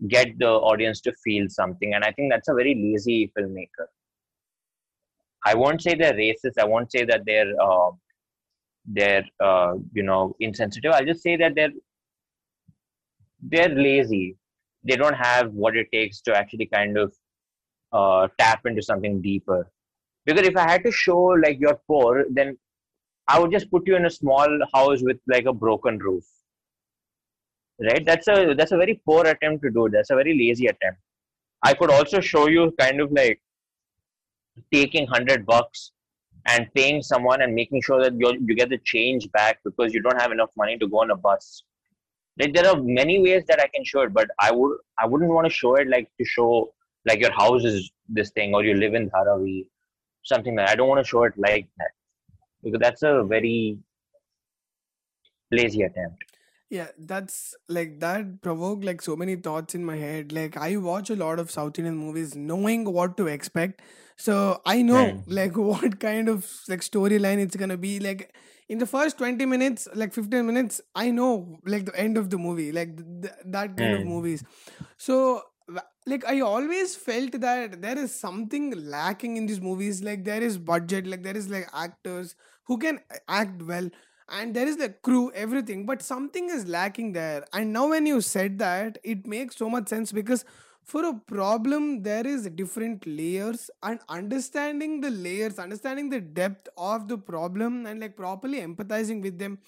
get 0.08 0.38
the 0.38 0.48
audience 0.48 1.00
to 1.02 1.12
feel 1.24 1.46
something. 1.48 1.94
And 1.94 2.04
I 2.04 2.12
think 2.12 2.32
that's 2.32 2.48
a 2.48 2.54
very 2.54 2.74
lazy 2.74 3.32
filmmaker. 3.36 3.86
I 5.44 5.54
won't 5.54 5.82
say 5.82 5.94
they're 5.94 6.14
racist. 6.14 6.58
I 6.58 6.64
won't 6.64 6.90
say 6.90 7.04
that 7.04 7.22
they're 7.26 7.52
uh, 7.60 7.90
they're 8.86 9.24
uh, 9.42 9.74
you 9.92 10.02
know 10.02 10.34
insensitive. 10.40 10.92
I'll 10.92 11.04
just 11.04 11.22
say 11.22 11.36
that 11.36 11.54
they're 11.54 11.72
they're 13.42 13.68
lazy. 13.68 14.36
They 14.84 14.96
don't 14.96 15.14
have 15.14 15.52
what 15.52 15.76
it 15.76 15.88
takes 15.92 16.20
to 16.22 16.36
actually 16.36 16.66
kind 16.66 16.96
of 16.96 17.14
uh, 17.94 18.28
tap 18.38 18.66
into 18.66 18.82
something 18.82 19.22
deeper. 19.22 19.70
Because 20.26 20.46
if 20.46 20.56
I 20.56 20.70
had 20.70 20.84
to 20.84 20.90
show 20.90 21.20
like 21.44 21.58
you're 21.60 21.80
poor, 21.86 22.24
then 22.30 22.58
I 23.28 23.38
would 23.38 23.52
just 23.52 23.70
put 23.70 23.86
you 23.86 23.96
in 23.96 24.06
a 24.06 24.10
small 24.10 24.48
house 24.74 25.02
with 25.02 25.18
like 25.26 25.46
a 25.46 25.52
broken 25.52 25.98
roof. 25.98 26.24
Right? 27.80 28.04
That's 28.04 28.28
a 28.28 28.54
that's 28.56 28.72
a 28.72 28.76
very 28.76 29.00
poor 29.06 29.26
attempt 29.26 29.64
to 29.64 29.70
do. 29.70 29.88
That's 29.90 30.10
a 30.10 30.14
very 30.14 30.36
lazy 30.38 30.66
attempt. 30.66 31.00
I 31.62 31.74
could 31.74 31.90
also 31.90 32.20
show 32.20 32.48
you 32.48 32.72
kind 32.78 33.00
of 33.00 33.10
like 33.12 33.40
taking 34.72 35.06
hundred 35.06 35.46
bucks 35.46 35.92
and 36.46 36.72
paying 36.74 37.02
someone 37.02 37.42
and 37.42 37.54
making 37.54 37.82
sure 37.82 38.02
that 38.02 38.14
you 38.14 38.32
you 38.46 38.54
get 38.54 38.68
the 38.68 38.78
change 38.84 39.30
back 39.32 39.58
because 39.64 39.94
you 39.94 40.02
don't 40.02 40.20
have 40.20 40.32
enough 40.32 40.50
money 40.56 40.78
to 40.78 40.86
go 40.88 41.00
on 41.00 41.10
a 41.10 41.16
bus. 41.16 41.64
Like 42.38 42.54
there 42.54 42.68
are 42.68 42.80
many 42.80 43.20
ways 43.20 43.44
that 43.48 43.60
I 43.60 43.68
can 43.68 43.84
show 43.84 44.02
it, 44.02 44.12
but 44.12 44.28
I 44.40 44.52
would 44.52 44.78
I 44.98 45.06
wouldn't 45.06 45.30
want 45.30 45.46
to 45.46 45.52
show 45.52 45.74
it 45.76 45.88
like 45.88 46.10
to 46.20 46.24
show 46.24 46.73
like 47.06 47.20
your 47.20 47.32
house 47.32 47.64
is 47.64 47.90
this 48.08 48.30
thing 48.30 48.54
or 48.54 48.64
you 48.64 48.74
live 48.74 48.94
in 48.94 49.10
Dharavi, 49.10 49.66
something 50.24 50.56
like 50.56 50.68
I 50.70 50.76
don't 50.76 50.88
want 50.88 51.04
to 51.04 51.08
show 51.08 51.24
it 51.24 51.34
like 51.36 51.68
that 51.78 51.90
because 52.62 52.80
that's 52.80 53.02
a 53.02 53.24
very 53.24 53.78
lazy 55.50 55.82
attempt. 55.82 56.24
Yeah, 56.70 56.88
that's 56.98 57.54
like 57.68 58.00
that 58.00 58.40
provoked 58.40 58.84
like 58.84 59.00
so 59.02 59.16
many 59.16 59.36
thoughts 59.36 59.74
in 59.74 59.84
my 59.84 59.96
head. 59.96 60.32
Like 60.32 60.56
I 60.56 60.76
watch 60.76 61.10
a 61.10 61.16
lot 61.16 61.38
of 61.38 61.50
South 61.50 61.78
Indian 61.78 61.96
movies 61.96 62.34
knowing 62.34 62.84
what 62.92 63.16
to 63.18 63.26
expect. 63.26 63.82
So 64.16 64.60
I 64.66 64.82
know 64.82 65.20
Hmm. 65.20 65.26
like 65.26 65.56
what 65.56 66.00
kind 66.00 66.28
of 66.28 66.50
like 66.68 66.80
storyline 66.80 67.38
it's 67.38 67.56
gonna 67.56 67.76
be. 67.76 68.00
Like 68.00 68.34
in 68.68 68.78
the 68.78 68.86
first 68.86 69.18
20 69.18 69.46
minutes, 69.46 69.86
like 69.94 70.12
15 70.14 70.46
minutes, 70.46 70.80
I 70.94 71.10
know 71.10 71.58
like 71.66 71.84
the 71.86 71.96
end 71.96 72.16
of 72.18 72.30
the 72.30 72.38
movie, 72.38 72.72
like 72.72 72.96
th- 72.96 73.22
th- 73.22 73.34
that 73.46 73.76
kind 73.76 73.94
of 73.94 74.02
Hmm. 74.02 74.04
movies. 74.04 74.42
So 74.96 75.42
like 76.06 76.24
I 76.26 76.40
always 76.40 76.94
felt 76.96 77.40
that 77.40 77.80
there 77.80 77.98
is 77.98 78.14
something 78.14 78.70
lacking 78.90 79.36
in 79.36 79.46
these 79.46 79.60
movies. 79.60 80.02
Like 80.02 80.24
there 80.24 80.42
is 80.42 80.58
budget, 80.58 81.06
like 81.06 81.22
there 81.22 81.36
is 81.36 81.48
like 81.48 81.68
actors 81.72 82.34
who 82.64 82.78
can 82.78 83.00
uh, 83.10 83.16
act 83.28 83.62
well 83.62 83.88
and 84.28 84.54
there 84.56 84.66
is 84.66 84.78
the 84.78 84.88
crew 84.88 85.30
everything 85.34 85.84
but 85.84 86.00
something 86.00 86.48
is 86.48 86.66
lacking 86.66 87.12
there 87.12 87.44
and 87.52 87.70
now 87.74 87.86
when 87.90 88.06
you 88.06 88.22
said 88.22 88.58
that 88.58 88.96
it 89.04 89.26
makes 89.26 89.54
so 89.54 89.68
much 89.68 89.86
sense 89.86 90.12
because 90.12 90.46
for 90.82 91.04
a 91.04 91.12
problem 91.12 92.02
there 92.02 92.26
is 92.26 92.48
different 92.48 93.06
layers 93.06 93.68
and 93.82 94.00
understanding 94.08 95.02
the 95.02 95.10
layers 95.10 95.58
understanding 95.58 96.08
the 96.08 96.20
depth 96.20 96.68
of 96.78 97.06
the 97.06 97.18
problem 97.18 97.84
and 97.84 98.00
like 98.00 98.16
properly 98.16 98.60
empathizing 98.62 99.20
with 99.22 99.38
them 99.38 99.58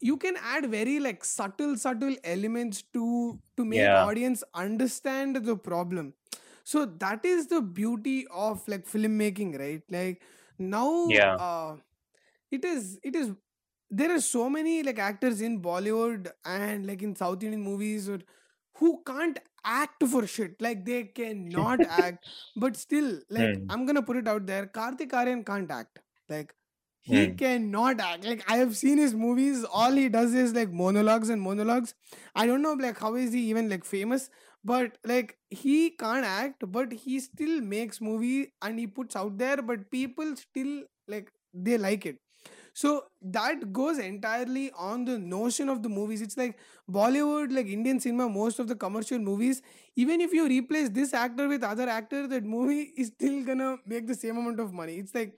you 0.00 0.16
can 0.16 0.36
add 0.42 0.66
very 0.70 0.98
like 1.00 1.24
subtle 1.24 1.76
subtle 1.76 2.16
elements 2.24 2.82
to 2.92 3.38
to 3.56 3.64
make 3.64 3.94
Yeah. 3.94 3.94
audience 3.94 4.42
understand 4.54 5.36
the 5.36 5.56
problem 5.56 6.14
so 6.64 6.84
that 6.84 7.24
is 7.24 7.46
the 7.48 7.60
beauty 7.60 8.26
of 8.30 8.66
like 8.68 8.86
filmmaking 8.86 9.58
right 9.58 9.82
like 9.90 10.22
now 10.58 10.90
Yeah. 11.04 11.38
uh 11.38 11.76
it 12.50 12.64
is 12.64 12.98
it 13.02 13.14
is 13.16 13.32
there 13.90 14.12
are 14.14 14.20
so 14.20 14.48
many 14.48 14.82
like 14.82 14.98
actors 14.98 15.40
in 15.40 15.60
bollywood 15.62 16.30
and 16.44 16.86
like 16.86 17.02
in 17.02 17.14
south 17.16 17.42
indian 17.42 17.62
movies 17.62 18.08
or 18.08 18.18
who 18.78 19.02
can't 19.06 19.38
act 19.64 20.04
for 20.14 20.26
shit 20.26 20.60
like 20.60 20.84
they 20.84 21.04
cannot 21.20 21.84
act 21.88 22.24
but 22.56 22.76
still 22.76 23.10
like 23.30 23.58
Hmm. 23.58 23.68
i'm 23.68 23.86
gonna 23.86 24.02
put 24.02 24.16
it 24.16 24.28
out 24.28 24.46
there 24.46 24.66
kartik 24.66 25.12
aaryan 25.20 25.44
can't 25.50 25.70
act 25.80 26.00
like 26.28 26.54
he 27.10 27.26
Hmm. 27.26 27.34
cannot 27.40 28.00
act. 28.00 28.24
Like 28.24 28.44
i 28.54 28.56
have 28.58 28.76
seen 28.76 28.98
his 28.98 29.14
movies. 29.14 29.64
All 29.82 29.92
he 30.02 30.08
does 30.08 30.34
is 30.42 30.54
like 30.54 30.72
monologues 30.72 31.28
and 31.36 31.42
monologues. 31.48 31.94
I 32.34 32.46
don't 32.46 32.62
know 32.62 32.72
like 32.74 32.98
how 32.98 33.14
is 33.14 33.32
he 33.32 33.42
even 33.50 33.68
like 33.68 33.84
famous? 33.84 34.30
But 34.64 34.98
like 35.04 35.36
he 35.50 35.90
can't 36.04 36.24
act 36.24 36.64
but 36.78 36.92
he 36.92 37.20
still 37.20 37.60
makes 37.60 38.00
movie 38.00 38.52
and 38.62 38.78
he 38.78 38.86
puts 38.86 39.16
out 39.16 39.38
there 39.38 39.58
but 39.72 39.90
people 39.90 40.34
still 40.36 40.82
like 41.06 41.30
they 41.52 41.78
like 41.78 42.06
it. 42.06 42.18
So 42.72 43.04
that 43.22 43.72
goes 43.72 43.98
entirely 43.98 44.70
on 44.76 45.04
the 45.04 45.18
notion 45.18 45.68
of 45.68 45.82
the 45.82 45.88
movies. 45.88 46.22
It's 46.22 46.36
like 46.36 46.58
bollywood 46.90 47.52
like 47.54 47.66
indian 47.66 48.00
cinema 48.00 48.28
most 48.28 48.58
of 48.58 48.68
the 48.68 48.74
commercial 48.74 49.18
movies 49.18 49.62
even 49.96 50.20
if 50.20 50.32
you 50.32 50.46
replace 50.46 50.88
this 50.90 51.14
actor 51.14 51.48
with 51.48 51.62
other 51.62 51.88
actor 51.88 52.26
that 52.28 52.44
movie 52.44 52.92
is 52.96 53.08
still 53.08 53.42
gonna 53.44 53.76
make 53.86 54.06
the 54.06 54.14
same 54.14 54.36
amount 54.38 54.60
of 54.60 54.72
money. 54.72 54.96
It's 54.96 55.14
like 55.14 55.34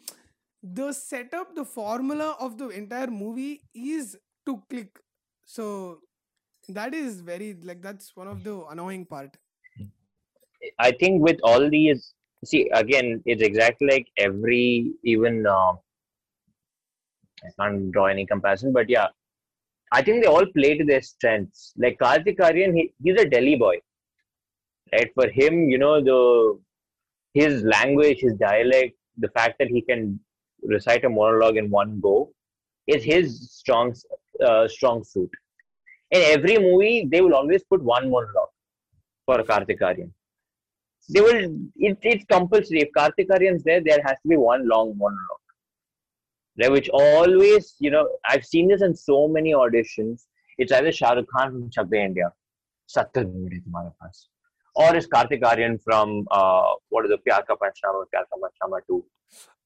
the 0.75 0.93
setup 0.93 1.55
the 1.55 1.64
formula 1.64 2.37
of 2.41 2.59
the 2.59 2.69
entire 2.69 3.07
movie 3.07 3.62
is 3.75 4.17
to 4.45 4.62
click 4.71 4.99
so 5.45 5.99
that 6.69 6.95
is 6.95 7.21
very 7.21 7.55
like 7.62 7.83
that's 7.83 8.17
one 8.17 8.27
of 8.29 8.43
the 8.43 8.64
annoying 8.71 9.05
part 9.05 9.37
I 10.79 10.93
think 10.93 11.23
with 11.23 11.39
all 11.43 11.69
these, 11.69 12.14
see 12.45 12.69
again, 12.73 13.23
it's 13.27 13.43
exactly 13.43 13.89
like 13.89 14.07
every 14.19 14.93
even. 15.05 15.47
Uh, 15.47 15.73
I 17.45 17.51
can't 17.61 17.93
draw 17.93 18.07
any 18.07 18.27
comparison, 18.27 18.73
but 18.73 18.89
yeah, 18.89 19.09
I 19.93 20.03
think 20.03 20.23
they 20.23 20.29
all 20.29 20.47
play 20.47 20.77
to 20.77 20.85
their 20.85 21.03
strengths. 21.03 21.73
Like 21.77 21.99
Kartik 21.99 22.39
Aaryan, 22.39 22.75
he, 22.75 22.93
he's 23.03 23.21
a 23.21 23.29
Delhi 23.29 23.57
boy, 23.57 23.77
right? 24.93 25.11
For 25.14 25.29
him, 25.29 25.69
you 25.69 25.79
know 25.79 26.03
the 26.03 26.59
his 27.35 27.62
language, 27.62 28.21
his 28.21 28.35
dialect, 28.35 28.97
the 29.19 29.29
fact 29.29 29.59
that 29.59 29.69
he 29.69 29.83
can 29.83 30.19
recite 30.63 31.05
a 31.05 31.09
monologue 31.09 31.57
in 31.57 31.71
one 31.71 32.01
go 32.01 32.33
is 32.87 33.05
his 33.05 33.51
strong 33.53 33.95
uh, 34.45 34.69
strong 34.69 35.05
suit. 35.05 35.31
In 36.11 36.23
every 36.23 36.59
movie, 36.59 37.09
they 37.11 37.21
will 37.21 37.35
always 37.35 37.63
put 37.65 37.83
one 37.83 38.11
monologue 38.11 38.49
for 39.25 39.43
Kartik 39.43 39.81
Aaryan. 39.81 40.11
They 41.09 41.21
will 41.21 41.57
it, 41.77 41.99
it's 42.03 42.25
compulsory. 42.25 42.81
If 42.81 42.89
Kartik 42.97 43.29
Aaryan's 43.29 43.65
there, 43.65 43.81
there 43.81 44.01
has 44.05 44.17
to 44.23 44.29
be 44.29 44.37
one 44.37 44.69
long 44.69 44.97
monologue. 44.99 45.41
Right, 46.59 46.73
which 46.73 46.89
always, 46.89 47.75
you 47.81 47.91
know, 47.91 48.09
I've 48.29 48.45
seen 48.45 48.69
this 48.69 48.83
in 48.83 48.95
so 48.95 49.29
many 49.29 49.53
auditions. 49.53 50.25
It's 50.59 50.73
either 50.73 50.91
Shah 50.91 51.11
Rukh 51.11 51.27
Khan 51.29 51.51
from 51.51 51.71
Chakde 51.71 52.03
India, 52.03 52.33
सत्तर 52.89 53.25
minute 53.27 53.53
है 53.53 53.59
तुम्हारे 53.61 53.89
पास 53.89 54.29
और 54.77 54.97
इस 54.97 55.07
Kartik 55.07 55.45
Aaryan 55.45 55.77
from 55.77 56.11
what 56.33 57.05
is 57.05 57.11
the 57.11 57.19
Pyaar 57.25 57.45
Ka 57.51 57.55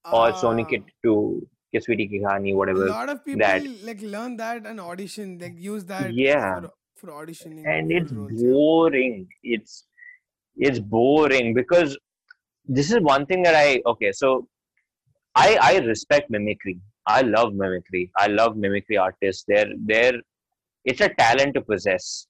or 0.04 0.32
Sony 0.32 0.62
Ah, 0.64 0.68
Kid 0.70 0.84
2 1.04 1.48
Kiswiti 1.74 2.08
Ki 2.10 2.20
Kahani 2.20 2.50
a 2.52 2.54
whatever 2.54 2.86
lot 2.88 3.08
of 3.08 3.24
people 3.24 3.40
that 3.40 3.64
like 3.84 4.00
learn 4.02 4.36
that 4.36 4.66
and 4.66 4.80
audition, 4.80 5.38
like 5.38 5.54
use 5.56 5.84
that 5.86 6.12
Yeah. 6.14 6.60
for, 6.60 6.70
for 6.96 7.06
auditioning. 7.26 7.66
and 7.66 7.92
it's 7.92 8.12
roles, 8.12 8.42
boring. 8.42 9.28
It's 9.42 9.84
it's 10.56 10.78
boring 10.80 11.54
because 11.54 11.96
this 12.66 12.90
is 12.90 13.00
one 13.00 13.26
thing 13.26 13.42
that 13.42 13.54
I 13.54 13.80
okay 13.86 14.12
so 14.12 14.48
I 15.34 15.58
I 15.62 15.78
respect 15.78 16.30
mimicry. 16.30 16.80
I 17.06 17.20
love 17.22 17.54
mimicry. 17.54 18.10
I 18.16 18.26
love 18.26 18.56
mimicry 18.56 18.96
artists. 18.96 19.44
They're 19.46 19.72
they're 19.86 20.20
it's 20.84 21.00
a 21.00 21.08
talent 21.10 21.54
to 21.54 21.60
possess. 21.60 22.26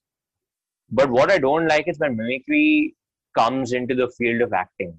But 0.89 1.09
what 1.09 1.31
I 1.31 1.37
don't 1.39 1.67
like 1.67 1.87
is 1.87 1.97
when 1.99 2.15
mimicry 2.15 2.95
comes 3.37 3.71
into 3.73 3.95
the 3.95 4.09
field 4.17 4.41
of 4.41 4.53
acting 4.53 4.97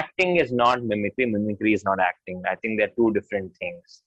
acting 0.00 0.36
is 0.36 0.52
not 0.52 0.82
mimicry 0.82 1.26
mimicry 1.26 1.72
is 1.72 1.84
not 1.84 2.00
acting. 2.00 2.42
I 2.50 2.56
think 2.56 2.78
they're 2.78 2.96
two 2.96 3.12
different 3.12 3.56
things 3.56 4.02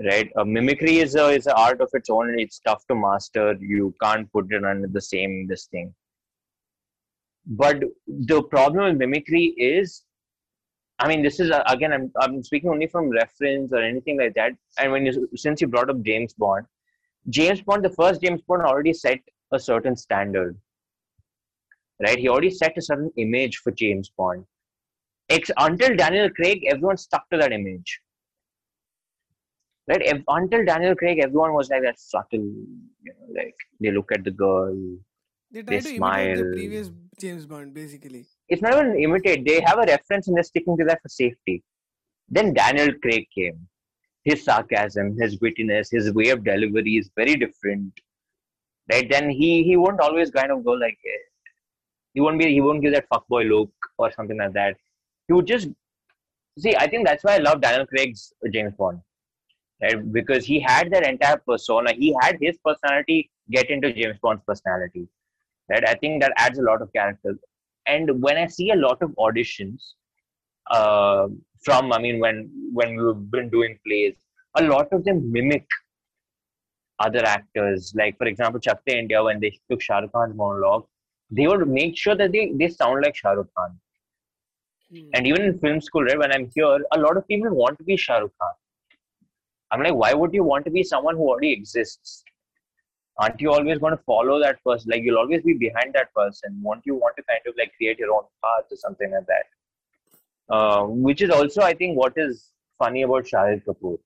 right? 0.00 0.30
Mimicry 0.44 0.98
is 0.98 1.14
a 1.14 1.28
is 1.28 1.46
an 1.46 1.54
art 1.56 1.80
of 1.80 1.90
its 1.92 2.10
own 2.10 2.30
and 2.30 2.40
it's 2.40 2.58
tough 2.60 2.86
to 2.88 2.94
master. 2.94 3.56
You 3.60 3.94
can't 4.02 4.30
put 4.32 4.52
it 4.52 4.64
under 4.64 4.88
the 4.88 5.00
same 5.00 5.46
this 5.46 5.66
thing. 5.66 5.94
But 7.46 7.82
the 8.06 8.42
problem 8.42 8.84
with 8.84 8.96
mimicry 8.96 9.54
is 9.58 10.04
i 11.00 11.08
mean 11.08 11.22
this 11.22 11.40
is 11.40 11.50
uh, 11.50 11.62
again 11.66 11.92
I'm, 11.92 12.10
I'm 12.20 12.42
speaking 12.42 12.70
only 12.70 12.86
from 12.86 13.10
reference 13.10 13.72
or 13.72 13.82
anything 13.82 14.18
like 14.18 14.34
that. 14.34 14.52
And 14.78 14.92
when 14.92 15.04
you 15.04 15.28
since 15.36 15.60
you 15.60 15.66
brought 15.66 15.90
up 15.90 16.00
james 16.02 16.32
bond 16.32 16.66
james 17.28 17.60
bond 17.60 17.84
the 17.84 17.90
first 17.90 18.22
james 18.22 18.40
bond 18.48 18.62
already 18.62 18.94
set 18.94 19.18
a 19.52 19.58
certain 19.58 19.96
standard 19.96 20.56
right? 22.02 22.18
He 22.18 22.28
already 22.28 22.50
set 22.50 22.78
a 22.78 22.82
certain 22.82 23.10
image 23.16 23.58
for 23.58 23.72
james 23.72 24.10
bond 24.16 24.44
until 25.30 25.96
Daniel 25.96 26.30
Craig, 26.30 26.64
everyone 26.66 26.96
stuck 26.96 27.28
to 27.30 27.38
that 27.38 27.52
image. 27.52 28.00
Right? 29.88 30.02
Ev- 30.02 30.24
until 30.28 30.64
Daniel 30.64 30.94
Craig, 30.94 31.18
everyone 31.18 31.52
was 31.52 31.68
like 31.68 31.82
that 31.82 31.98
subtle, 31.98 32.40
you 32.40 33.12
know, 33.12 33.34
like 33.34 33.54
they 33.80 33.90
look 33.90 34.12
at 34.12 34.24
the 34.24 34.30
girl. 34.30 34.74
They 35.50 35.62
try 35.62 35.76
they 35.76 35.80
to 35.80 35.88
imitate 35.96 36.36
the 36.36 36.36
smile. 36.36 36.52
previous 36.52 36.90
James 37.18 37.46
Bond, 37.46 37.74
basically. 37.74 38.24
It's 38.48 38.62
not 38.62 38.72
even 38.74 38.98
imitate. 38.98 39.46
They 39.46 39.60
have 39.60 39.78
a 39.78 39.86
reference 39.86 40.26
and 40.28 40.36
they're 40.36 40.42
sticking 40.42 40.76
to 40.78 40.84
that 40.84 41.02
for 41.02 41.08
safety. 41.08 41.62
Then 42.28 42.54
Daniel 42.54 42.92
Craig 43.02 43.26
came. 43.34 43.68
His 44.24 44.42
sarcasm, 44.42 45.18
his 45.18 45.38
wittiness, 45.38 45.90
his 45.90 46.12
way 46.12 46.30
of 46.30 46.44
delivery 46.44 46.96
is 46.96 47.10
very 47.14 47.36
different. 47.36 47.92
Right? 48.90 49.08
Then 49.08 49.30
he 49.30 49.62
he 49.62 49.76
won't 49.76 50.00
always 50.00 50.30
kind 50.30 50.50
of 50.50 50.64
go 50.64 50.72
like 50.72 50.98
eh, 51.06 51.24
he 52.14 52.20
won't 52.20 52.38
be 52.38 52.52
he 52.52 52.60
won't 52.60 52.82
give 52.82 52.92
that 52.94 53.08
fuckboy 53.12 53.48
look 53.48 53.70
or 53.98 54.10
something 54.12 54.38
like 54.38 54.52
that. 54.54 54.76
Would 55.28 55.46
just 55.46 55.68
see. 56.58 56.76
I 56.76 56.86
think 56.86 57.06
that's 57.06 57.24
why 57.24 57.34
I 57.36 57.38
love 57.38 57.60
Daniel 57.60 57.86
Craig's 57.86 58.32
James 58.52 58.74
Bond, 58.78 59.00
right? 59.82 60.12
Because 60.12 60.44
he 60.44 60.60
had 60.60 60.90
that 60.92 61.06
entire 61.06 61.38
persona. 61.38 61.92
He 61.92 62.14
had 62.20 62.36
his 62.40 62.58
personality 62.64 63.30
get 63.50 63.70
into 63.70 63.92
James 63.92 64.18
Bond's 64.22 64.42
personality, 64.46 65.08
right? 65.70 65.88
I 65.88 65.94
think 65.94 66.22
that 66.22 66.32
adds 66.36 66.58
a 66.58 66.62
lot 66.62 66.82
of 66.82 66.92
character. 66.92 67.36
And 67.86 68.22
when 68.22 68.36
I 68.36 68.46
see 68.46 68.70
a 68.70 68.76
lot 68.76 69.02
of 69.02 69.10
auditions 69.18 69.94
uh, 70.70 71.28
from, 71.62 71.92
I 71.92 71.98
mean, 71.98 72.20
when 72.20 72.50
when 72.72 72.96
we've 72.96 73.30
been 73.30 73.48
doing 73.48 73.78
plays, 73.86 74.14
a 74.56 74.62
lot 74.64 74.92
of 74.92 75.04
them 75.04 75.32
mimic 75.32 75.66
other 76.98 77.24
actors. 77.24 77.92
Like 77.96 78.18
for 78.18 78.26
example, 78.26 78.60
Chakde 78.60 78.94
India, 78.94 79.22
when 79.22 79.40
they 79.40 79.58
took 79.70 79.80
Shah 79.80 79.98
Rukh 79.98 80.12
Khan's 80.12 80.36
monologue, 80.36 80.86
they 81.30 81.46
would 81.46 81.66
make 81.68 81.96
sure 81.96 82.14
that 82.14 82.32
they, 82.32 82.52
they 82.54 82.68
sound 82.68 83.02
like 83.02 83.16
Shah 83.16 83.30
Rukh 83.30 83.48
Khan. 83.56 83.78
Hmm. 84.94 85.08
And 85.14 85.26
even 85.26 85.42
in 85.42 85.58
film 85.58 85.80
school, 85.80 86.04
right, 86.04 86.18
when 86.18 86.32
I'm 86.32 86.50
here, 86.54 86.78
a 86.92 86.98
lot 86.98 87.16
of 87.16 87.26
people 87.26 87.50
want 87.50 87.78
to 87.78 87.84
be 87.84 87.96
Shah 87.96 88.18
Rukh 88.18 88.32
Khan. 88.40 88.52
I'm 89.70 89.82
like, 89.82 89.94
why 89.94 90.14
would 90.14 90.32
you 90.32 90.44
want 90.44 90.64
to 90.66 90.70
be 90.70 90.84
someone 90.84 91.16
who 91.16 91.28
already 91.28 91.52
exists? 91.52 92.22
Aren't 93.18 93.40
you 93.40 93.52
always 93.52 93.78
going 93.78 93.96
to 93.96 94.02
follow 94.04 94.38
that 94.40 94.62
person? 94.64 94.90
Like, 94.90 95.02
you'll 95.02 95.18
always 95.18 95.42
be 95.42 95.54
behind 95.54 95.94
that 95.94 96.12
person. 96.14 96.60
Won't 96.62 96.82
you 96.84 96.94
want 96.94 97.16
to 97.16 97.22
kind 97.24 97.40
of 97.46 97.54
like 97.58 97.72
create 97.76 97.98
your 97.98 98.12
own 98.12 98.24
path 98.42 98.64
or 98.70 98.76
something 98.76 99.10
like 99.10 99.26
that? 99.26 100.54
Uh, 100.54 100.84
which 100.84 101.22
is 101.22 101.30
also, 101.30 101.62
I 101.62 101.74
think, 101.74 101.96
what 101.96 102.12
is 102.16 102.50
funny 102.78 103.02
about 103.02 103.24
Shahid 103.24 103.64
Kapoor. 103.64 103.98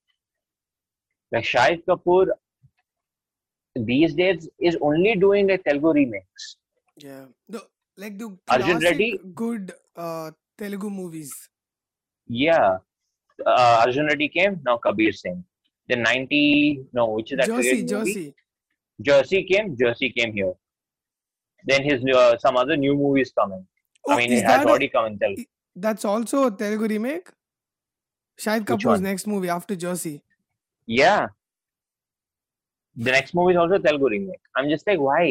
Like, 1.32 1.44
Shahid 1.44 1.84
Kapoor 1.84 2.28
these 3.74 4.14
days 4.14 4.48
is 4.60 4.76
only 4.80 5.14
doing 5.16 5.48
like 5.48 5.64
Telugu 5.64 5.92
remakes. 5.92 6.56
Yeah. 6.96 7.24
The, 7.48 7.62
like 7.96 8.18
the 8.18 8.36
Arjun 8.48 8.80
classic 8.80 8.90
Reddy? 8.90 9.20
good 9.34 9.72
uh, 9.96 10.30
Telugu 10.60 10.90
movies. 11.00 11.32
Yeah. 12.26 12.78
Uh, 13.46 13.82
Arjun 13.84 14.06
Reddy 14.06 14.28
came, 14.28 14.54
now 14.66 14.76
Kabir 14.78 15.12
Singh. 15.12 15.44
The 15.88 15.96
90, 15.96 16.86
no, 16.92 17.04
which 17.16 17.32
is 17.32 17.38
that 17.38 17.46
Jersey? 17.46 17.84
Jersey. 17.92 18.34
Jersey 19.08 19.44
came, 19.50 19.76
Jersey 19.80 20.10
came 20.16 20.32
here. 20.32 20.52
Then 21.64 21.82
his 21.84 22.04
uh, 22.14 22.36
some 22.38 22.56
other 22.56 22.76
new 22.76 22.94
movies 22.94 23.32
coming. 23.38 23.64
Oh, 24.06 24.12
I 24.12 24.16
mean, 24.16 24.32
it 24.32 24.42
has 24.42 24.50
that 24.52 24.66
a- 24.66 24.68
already 24.70 24.88
come 24.88 25.06
in 25.06 25.18
Telugu. 25.18 25.44
that's 25.84 26.04
also 26.04 26.46
a 26.48 26.50
Telugu 26.62 26.86
remake? 26.94 27.28
Shahid 28.42 28.64
Kapoor's 28.70 29.00
next 29.00 29.26
movie 29.32 29.48
after 29.58 29.74
Jersey. 29.84 30.16
Yeah. 30.86 31.26
The 33.06 33.12
next 33.16 33.34
movie 33.38 33.52
is 33.54 33.58
also 33.62 33.74
a 33.80 33.84
Telugu 33.86 34.08
remake. 34.16 34.40
I'm 34.56 34.68
just 34.74 34.86
like, 34.90 35.00
why? 35.08 35.24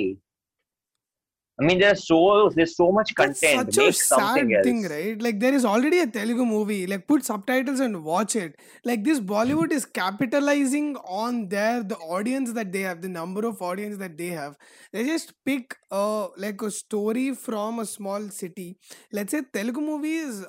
I 1.60 1.64
mean, 1.66 1.80
there's 1.80 2.06
so 2.08 2.50
there's 2.56 2.76
so 2.76 2.92
much 2.92 3.16
content. 3.16 3.38
That's 3.66 3.76
such 3.76 3.78
a 3.78 3.92
Make 3.92 4.02
sad 4.02 4.46
something 4.46 4.54
else. 4.54 4.76
thing, 4.76 4.88
right? 4.88 5.20
Like 5.22 5.40
there 5.40 5.54
is 5.54 5.66
already 5.66 6.00
a 6.00 6.08
Telugu 6.08 6.46
movie. 6.46 6.86
Like 6.86 7.08
put 7.08 7.24
subtitles 7.26 7.80
and 7.80 8.04
watch 8.04 8.36
it. 8.36 8.56
Like 8.84 9.04
this 9.04 9.20
Bollywood 9.20 9.72
is 9.72 9.86
capitalizing 9.86 10.96
on 11.22 11.50
their 11.50 11.84
the 11.84 11.98
audience 11.98 12.54
that 12.54 12.72
they 12.72 12.82
have, 12.82 13.02
the 13.02 13.10
number 13.10 13.46
of 13.48 13.62
audience 13.62 13.98
that 13.98 14.18
they 14.18 14.28
have. 14.28 14.56
They 14.94 15.06
just 15.06 15.34
pick 15.46 15.76
uh 15.92 16.28
like 16.38 16.62
a 16.62 16.72
story 16.72 17.34
from 17.34 17.80
a 17.80 17.86
small 17.86 18.30
city. 18.30 18.78
Let's 19.12 19.32
say 19.32 19.42
Telugu 19.54 19.82
movie 19.82 20.16
is 20.18 20.46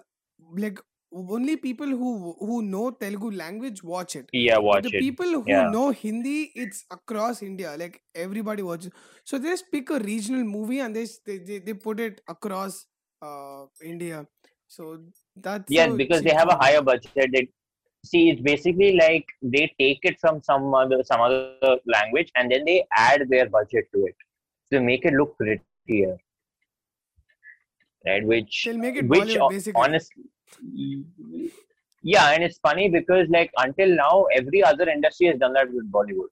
like 0.56 0.78
only 1.12 1.56
people 1.56 1.86
who 1.86 2.36
who 2.38 2.62
know 2.62 2.90
Telugu 2.90 3.30
language 3.30 3.82
watch 3.82 4.16
it. 4.16 4.28
Yeah, 4.32 4.58
watch 4.58 4.84
the 4.84 4.96
it. 4.96 5.00
people 5.00 5.40
who 5.40 5.50
Yeah. 5.50 5.70
know 5.70 5.90
Hindi, 5.90 6.52
it's 6.54 6.84
across 6.90 7.42
India. 7.42 7.76
Like 7.78 8.02
everybody 8.14 8.62
watches. 8.62 8.90
So 9.24 9.38
they 9.38 9.48
just 9.48 9.70
pick 9.72 9.90
a 9.90 9.98
regional 9.98 10.44
movie 10.44 10.80
and 10.80 10.94
they 10.94 11.06
they, 11.26 11.38
they, 11.38 11.58
they 11.58 11.74
put 11.74 12.00
it 12.00 12.20
across 12.28 12.86
uh, 13.22 13.66
India. 13.82 14.26
So 14.66 14.98
that's 15.34 15.70
yeah, 15.70 15.88
because 15.88 16.22
they 16.22 16.34
have 16.34 16.48
a 16.48 16.56
higher 16.56 16.82
budget. 16.82 17.30
They 17.32 17.48
see 18.04 18.30
it's 18.30 18.42
basically 18.42 18.92
like 18.96 19.26
they 19.42 19.72
take 19.78 20.00
it 20.02 20.20
from 20.20 20.42
some 20.42 20.72
other 20.74 21.02
some 21.02 21.20
other 21.20 21.78
language 21.86 22.30
and 22.36 22.50
then 22.50 22.64
they 22.64 22.86
add 22.96 23.28
their 23.30 23.48
budget 23.48 23.86
to 23.94 24.04
it. 24.06 24.16
To 24.72 24.80
make 24.80 25.06
it 25.06 25.14
look 25.14 25.36
prettier. 25.38 26.18
Right? 28.06 28.24
Which 28.24 28.64
They'll 28.66 28.76
make 28.76 28.96
it 28.96 29.08
which 29.08 29.22
Bollywood, 29.22 29.50
basically. 29.50 29.82
honestly 29.82 30.24
yeah, 32.02 32.30
and 32.32 32.42
it's 32.42 32.58
funny 32.58 32.88
because 32.88 33.28
like 33.28 33.50
until 33.58 33.88
now 33.94 34.26
every 34.34 34.62
other 34.62 34.88
industry 34.88 35.26
has 35.28 35.38
done 35.38 35.52
that 35.54 35.72
with 35.72 35.90
Bollywood. 35.90 36.28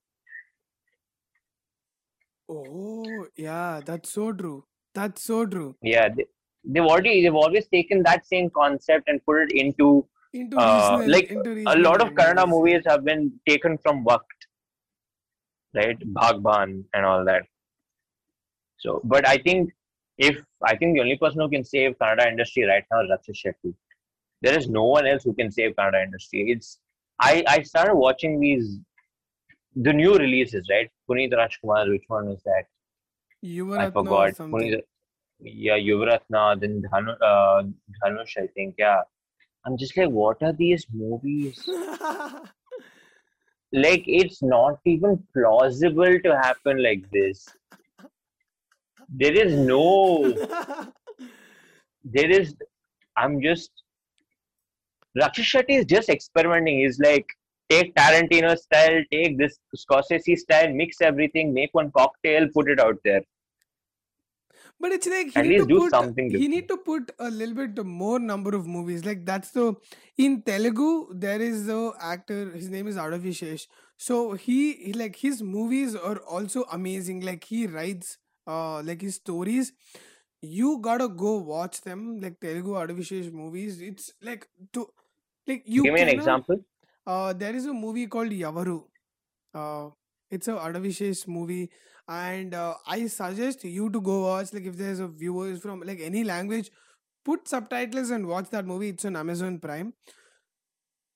Oh 2.48 3.26
yeah, 3.36 3.80
that's 3.84 4.10
so 4.10 4.32
true. 4.32 4.64
That's 4.94 5.22
so 5.22 5.46
true. 5.46 5.76
Yeah, 5.82 6.08
they, 6.08 6.26
they've 6.64 6.84
already 6.84 7.22
they've 7.22 7.34
always 7.34 7.66
taken 7.68 8.02
that 8.04 8.26
same 8.26 8.50
concept 8.50 9.08
and 9.08 9.24
put 9.24 9.42
it 9.42 9.52
into 9.52 10.06
Into 10.32 10.58
Uh, 10.58 10.98
regional, 10.98 11.10
like, 11.12 11.30
into 11.30 11.52
a 11.72 11.76
lot 11.82 12.02
of 12.02 12.08
Kannada 12.16 12.46
movies 12.48 12.82
have 12.86 13.04
been 13.04 13.20
taken 13.48 13.76
from 13.78 14.04
Waqt, 14.04 14.46
right? 15.74 15.98
Baghban 16.18 16.84
and 16.94 17.06
all 17.10 17.24
that. 17.28 17.46
So, 18.78 19.00
but 19.04 19.28
I 19.28 19.38
think 19.38 19.72
if 20.18 20.42
I 20.62 20.76
think 20.76 20.94
the 20.94 21.00
only 21.00 21.16
person 21.22 21.40
who 21.40 21.48
can 21.48 21.64
save 21.64 21.96
Kannada 21.98 22.26
industry 22.32 22.64
right 22.64 22.84
now 22.92 23.02
is 23.02 23.10
Rakshit 23.14 23.38
Shetty. 23.42 23.74
There 24.42 24.58
is 24.58 24.68
no 24.68 24.84
one 24.84 25.06
else 25.06 25.24
who 25.24 25.34
can 25.34 25.50
save 25.50 25.74
Kannada 25.74 26.02
industry. 26.04 26.50
It's 26.50 26.78
I 27.20 27.44
I 27.48 27.62
started 27.62 27.94
watching 27.94 28.38
these 28.40 28.78
the 29.74 29.92
new 29.92 30.14
releases, 30.16 30.68
right? 30.70 30.90
Puneeth 31.08 31.32
Rajkumar, 31.32 31.88
which 31.90 32.04
one 32.08 32.28
was 32.28 32.42
that? 32.44 32.64
I 33.44 33.46
Yuvaratna 33.46 33.86
or 33.86 33.92
forgot. 33.92 34.34
Puneet, 34.34 34.82
yeah, 35.40 35.76
Yuvaratna, 35.76 36.58
then 36.60 36.82
Dhanu, 36.82 37.16
uh, 37.20 37.62
Dhanush, 38.02 38.36
I 38.38 38.46
think. 38.48 38.74
Yeah, 38.78 39.02
I'm 39.64 39.76
just 39.76 39.96
like, 39.96 40.08
what 40.08 40.42
are 40.42 40.52
these 40.52 40.86
movies? 40.92 41.68
like 43.72 44.04
it's 44.06 44.42
not 44.42 44.78
even 44.84 45.22
plausible 45.34 46.20
to 46.20 46.38
happen 46.38 46.82
like 46.82 47.10
this. 47.10 47.48
There 49.08 49.32
is 49.32 49.54
no. 49.54 50.34
There 52.04 52.30
is. 52.30 52.54
I'm 53.16 53.42
just. 53.42 53.70
Rakshit 55.18 55.44
Shetty 55.52 55.78
is 55.78 55.84
just 55.86 56.08
experimenting. 56.08 56.80
He's 56.80 56.98
like, 56.98 57.26
take 57.70 57.94
Tarantino 57.94 58.56
style, 58.56 59.02
take 59.12 59.38
this 59.38 59.58
Scorsese 59.76 60.36
style, 60.36 60.72
mix 60.72 61.00
everything, 61.00 61.52
make 61.54 61.70
one 61.72 61.90
cocktail, 61.92 62.48
put 62.54 62.68
it 62.70 62.80
out 62.80 62.98
there. 63.04 63.22
But 64.80 64.92
it's 64.92 65.06
like 65.06 65.28
he 65.28 65.40
At 65.40 65.46
least 65.46 65.68
to 65.68 65.74
do 65.74 65.80
put 65.80 65.90
something 65.90 66.30
he 66.30 66.48
need 66.48 66.68
to 66.68 66.76
put 66.76 67.10
a 67.18 67.30
little 67.30 67.54
bit 67.54 67.84
more 67.84 68.18
number 68.18 68.54
of 68.54 68.66
movies. 68.66 69.04
Like 69.04 69.24
that's 69.24 69.50
the 69.50 69.74
in 70.18 70.42
Telugu 70.42 71.08
there 71.14 71.40
is 71.40 71.66
the 71.66 71.92
actor. 72.00 72.50
His 72.50 72.68
name 72.68 72.86
is 72.88 72.96
Adavi 72.96 73.32
Shesh. 73.40 73.66
So 73.96 74.34
he, 74.34 74.74
he 74.74 74.92
like 74.92 75.16
his 75.16 75.42
movies 75.42 75.94
are 75.94 76.18
also 76.18 76.64
amazing. 76.72 77.20
Like 77.20 77.44
he 77.44 77.66
writes 77.66 78.18
uh 78.46 78.82
like 78.82 79.00
his 79.02 79.16
stories. 79.16 79.72
You 80.42 80.78
gotta 80.80 81.08
go 81.08 81.36
watch 81.38 81.80
them. 81.82 82.20
Like 82.20 82.40
Telugu 82.40 82.72
Adavi 82.72 83.06
Shesh 83.12 83.32
movies. 83.32 83.80
It's 83.80 84.12
like 84.22 84.48
to 84.74 84.88
like 85.46 85.62
you 85.66 85.84
Give 85.84 85.92
me 85.92 86.00
an 86.02 86.08
example. 86.08 86.64
Uh, 87.06 87.32
there 87.32 87.54
is 87.54 87.66
a 87.66 87.72
movie 87.72 88.06
called 88.06 88.30
Evaru. 88.30 88.86
Uh, 89.54 89.90
it's 90.30 90.48
a 90.48 90.52
Adavi 90.52 90.90
Shesh 90.98 91.26
movie, 91.28 91.70
and 92.08 92.54
uh, 92.54 92.74
I 92.86 93.06
suggest 93.06 93.64
you 93.64 93.90
to 93.90 94.00
go 94.00 94.22
watch. 94.22 94.52
Like, 94.52 94.64
if 94.64 94.76
there's 94.76 95.00
a 95.00 95.08
viewers 95.08 95.60
from 95.62 95.80
like 95.82 96.00
any 96.00 96.24
language, 96.24 96.70
put 97.24 97.48
subtitles 97.48 98.10
and 98.10 98.26
watch 98.26 98.50
that 98.50 98.66
movie. 98.66 98.90
It's 98.90 99.04
on 99.04 99.16
Amazon 99.16 99.58
Prime. 99.60 99.94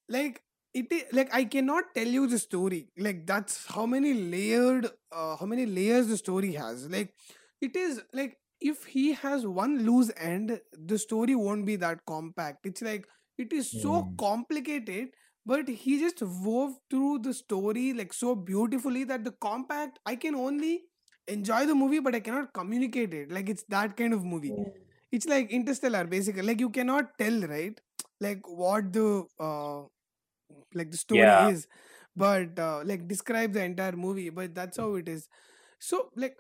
Like 0.09 0.43
it, 0.75 0.87
i- 0.93 1.07
like 1.13 1.33
I 1.35 1.45
cannot 1.45 1.95
tell 1.95 2.07
you 2.07 2.27
the 2.27 2.39
story. 2.39 2.91
Like 2.97 3.27
that's 3.27 3.67
how 3.67 3.87
many 3.87 4.15
layered, 4.15 4.87
uh, 5.13 5.37
how 5.37 5.47
many 5.47 5.67
layers 5.67 6.09
the 6.09 6.17
story 6.17 6.53
has. 6.53 6.89
Like 6.89 7.15
it 7.61 7.77
is 7.77 8.03
like 8.13 8.39
if 8.61 8.85
he 8.85 9.13
has 9.13 9.47
one 9.47 9.85
loose 9.85 10.11
end, 10.17 10.61
the 10.73 10.99
story 10.99 11.35
won't 11.35 11.67
be 11.67 11.77
that 11.77 12.05
compact. 12.07 12.67
It's 12.67 12.83
like 12.83 13.07
it 13.39 13.53
is 13.53 13.71
so 13.73 14.03
Hmm. 14.03 14.19
complicated 14.19 15.09
but 15.47 15.69
he 15.69 15.99
just 16.01 16.23
wove 16.23 16.75
through 16.91 17.19
the 17.19 17.33
story 17.35 17.93
like 17.93 18.13
so 18.13 18.35
beautifully 18.35 19.05
that 19.05 19.25
the 19.25 19.33
compact 19.47 19.99
i 20.07 20.15
can 20.17 20.35
only 20.35 20.83
enjoy 21.29 21.65
the 21.67 21.75
movie 21.75 22.01
but 22.01 22.15
i 22.15 22.21
cannot 22.21 22.53
communicate 22.53 23.15
it 23.15 23.31
like 23.31 23.49
it's 23.49 23.65
that 23.69 23.97
kind 23.97 24.13
of 24.13 24.25
movie 24.25 24.57
Hmm. 24.57 24.65
it's 25.13 25.27
like 25.27 25.51
interstellar 25.51 26.05
basically 26.05 26.43
like 26.43 26.61
you 26.61 26.71
cannot 26.71 27.17
tell 27.19 27.41
right 27.55 27.81
like 28.21 28.41
what 28.49 28.93
the 28.93 29.25
uh 29.41 29.83
like 30.75 30.91
the 30.91 30.97
story 30.97 31.35
Yeah. 31.35 31.51
is 31.51 31.67
but 32.17 32.59
uh, 32.59 32.83
like 32.85 33.07
describe 33.09 33.53
the 33.53 33.63
entire 33.63 33.93
movie 33.97 34.31
but 34.31 34.55
that's 34.55 34.77
how 34.77 34.95
it 34.95 35.09
is 35.09 35.29
so 35.79 36.11
like 36.17 36.37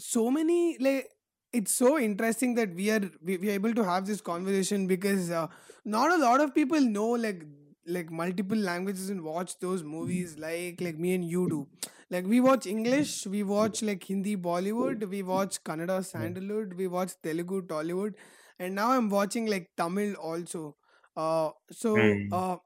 so 0.00 0.30
many 0.30 0.76
like 0.78 1.08
it's 1.52 1.74
so 1.74 1.98
interesting 1.98 2.54
that 2.54 2.74
we 2.74 2.90
are 2.90 3.00
we, 3.22 3.36
we 3.38 3.48
are 3.50 3.52
able 3.52 3.74
to 3.74 3.84
have 3.84 4.06
this 4.06 4.20
conversation 4.20 4.86
because 4.86 5.30
uh, 5.30 5.46
not 5.84 6.10
a 6.12 6.16
lot 6.22 6.40
of 6.40 6.54
people 6.54 6.80
know 6.80 7.08
like 7.10 7.44
like 7.86 8.10
multiple 8.10 8.56
languages 8.58 9.10
and 9.10 9.22
watch 9.22 9.58
those 9.58 9.82
movies 9.82 10.36
like 10.38 10.80
like 10.80 10.98
me 10.98 11.14
and 11.14 11.24
you 11.24 11.48
do. 11.48 11.66
Like 12.10 12.26
we 12.26 12.40
watch 12.40 12.66
english 12.66 13.26
we 13.26 13.42
watch 13.42 13.82
like 13.82 14.04
hindi 14.04 14.36
bollywood 14.36 15.06
we 15.08 15.22
watch 15.22 15.62
kannada 15.64 15.98
sandalwood 16.04 16.74
we 16.74 16.86
watch 16.96 17.12
telugu 17.22 17.60
tollywood 17.72 18.14
and 18.58 18.74
now 18.74 18.90
i'm 18.92 19.08
watching 19.08 19.46
like 19.46 19.70
tamil 19.76 20.14
also. 20.14 20.76
Uh 21.16 21.50
so 21.82 21.92
Hmm. 21.94 22.40
uh 22.40 22.56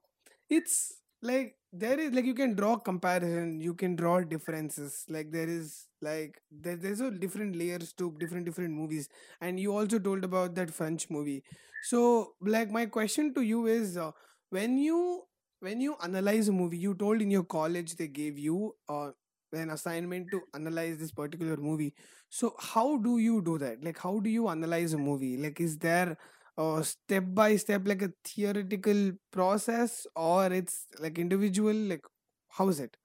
it's 0.48 0.76
like 1.22 1.56
there 1.76 1.98
is 1.98 2.12
like 2.12 2.24
you 2.24 2.34
can 2.34 2.54
draw 2.54 2.76
comparison 2.76 3.60
you 3.60 3.74
can 3.74 3.96
draw 3.96 4.20
differences 4.20 5.04
like 5.08 5.32
there 5.32 5.48
is 5.48 5.86
like 6.00 6.40
there, 6.50 6.76
there's 6.76 7.00
a 7.00 7.10
different 7.10 7.56
layers 7.56 7.92
to 7.92 8.14
different 8.18 8.44
different 8.44 8.72
movies 8.72 9.08
and 9.40 9.58
you 9.58 9.76
also 9.76 9.98
told 9.98 10.22
about 10.24 10.54
that 10.54 10.70
french 10.70 11.10
movie. 11.10 11.42
So 11.80 12.34
like 12.40 12.70
my 12.70 12.86
question 12.86 13.34
to 13.34 13.40
you 13.42 13.66
is 13.66 13.96
uh, 13.96 14.12
when 14.50 14.78
you 14.78 15.22
when 15.60 15.80
you 15.80 15.96
analyze 16.02 16.48
a 16.48 16.52
movie 16.52 16.78
you 16.78 16.94
told 16.94 17.20
in 17.20 17.30
your 17.30 17.44
college 17.44 17.96
they 17.96 18.08
gave 18.08 18.38
you 18.38 18.74
uh, 18.88 19.10
an 19.52 19.70
assignment 19.70 20.30
to 20.30 20.42
analyze 20.54 20.98
this 20.98 21.12
particular 21.12 21.56
movie. 21.56 21.94
So 22.28 22.54
how 22.58 22.98
do 22.98 23.18
you 23.18 23.42
do 23.42 23.58
that? 23.58 23.82
Like 23.82 23.98
how 23.98 24.20
do 24.20 24.30
you 24.30 24.48
analyze 24.48 24.92
a 24.92 24.98
movie? 24.98 25.36
Like 25.36 25.60
is 25.60 25.78
there 25.78 26.16
a 26.56 26.84
step 26.84 27.24
by 27.34 27.56
step 27.56 27.86
like 27.86 28.02
a 28.02 28.12
theoretical 28.24 29.12
process 29.32 30.06
or 30.16 30.52
it's 30.52 30.86
like 31.00 31.18
individual 31.18 31.74
like 31.74 32.04
how 32.48 32.68
is 32.68 32.80
it 32.80 32.96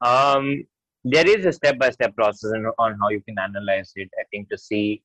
Um, 0.00 0.64
there 1.04 1.28
is 1.28 1.46
a 1.46 1.52
step-by-step 1.52 2.14
process 2.14 2.52
on, 2.78 2.98
how 3.00 3.08
you 3.08 3.20
can 3.22 3.38
analyze 3.38 3.92
it. 3.96 4.10
I 4.18 4.24
think 4.30 4.48
to 4.50 4.58
see 4.58 5.02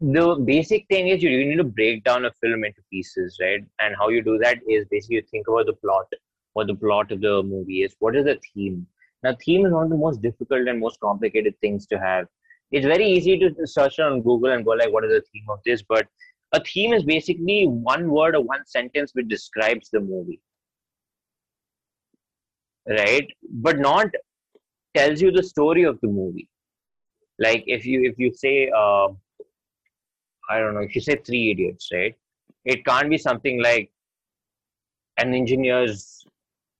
the 0.00 0.34
basic 0.44 0.86
thing 0.88 1.08
is 1.08 1.22
you 1.22 1.30
need 1.30 1.56
to 1.56 1.64
break 1.64 2.04
down 2.04 2.24
a 2.24 2.32
film 2.32 2.64
into 2.64 2.82
pieces, 2.90 3.38
right? 3.40 3.64
And 3.80 3.94
how 3.96 4.08
you 4.08 4.22
do 4.22 4.38
that 4.38 4.58
is 4.68 4.84
basically 4.90 5.16
you 5.16 5.22
think 5.30 5.48
about 5.48 5.66
the 5.66 5.74
plot, 5.74 6.06
what 6.54 6.66
the 6.66 6.74
plot 6.74 7.12
of 7.12 7.20
the 7.20 7.42
movie 7.42 7.82
is, 7.82 7.94
what 8.00 8.16
is 8.16 8.24
the 8.24 8.40
theme. 8.52 8.86
Now, 9.22 9.36
theme 9.44 9.66
is 9.66 9.72
one 9.72 9.84
of 9.84 9.90
the 9.90 9.96
most 9.96 10.20
difficult 10.20 10.66
and 10.66 10.80
most 10.80 10.98
complicated 10.98 11.54
things 11.60 11.86
to 11.86 11.98
have. 11.98 12.26
It's 12.72 12.86
very 12.86 13.06
easy 13.06 13.38
to 13.38 13.54
search 13.66 13.98
on 14.00 14.22
Google 14.22 14.52
and 14.52 14.64
go 14.64 14.72
like, 14.72 14.92
what 14.92 15.04
is 15.04 15.10
the 15.12 15.22
theme 15.32 15.44
of 15.50 15.60
this? 15.64 15.82
But 15.82 16.06
a 16.52 16.62
theme 16.62 16.92
is 16.92 17.04
basically 17.04 17.66
one 17.66 18.10
word 18.10 18.34
or 18.34 18.42
one 18.42 18.64
sentence 18.66 19.12
which 19.14 19.28
describes 19.28 19.90
the 19.90 20.00
movie, 20.00 20.40
right? 22.88 23.26
But 23.50 23.78
not 23.78 24.06
tells 24.94 25.20
you 25.20 25.30
the 25.30 25.42
story 25.42 25.84
of 25.84 25.98
the 26.02 26.08
movie. 26.08 26.48
Like 27.38 27.64
if 27.66 27.86
you 27.86 28.04
if 28.04 28.18
you 28.18 28.32
say 28.34 28.70
uh, 28.76 29.08
I 30.50 30.58
don't 30.58 30.74
know 30.74 30.80
if 30.80 30.94
you 30.94 31.00
say 31.00 31.16
Three 31.16 31.50
Idiots, 31.50 31.88
right? 31.92 32.14
It 32.64 32.84
can't 32.84 33.10
be 33.10 33.18
something 33.18 33.62
like 33.62 33.90
an 35.18 35.34
engineer's 35.34 36.24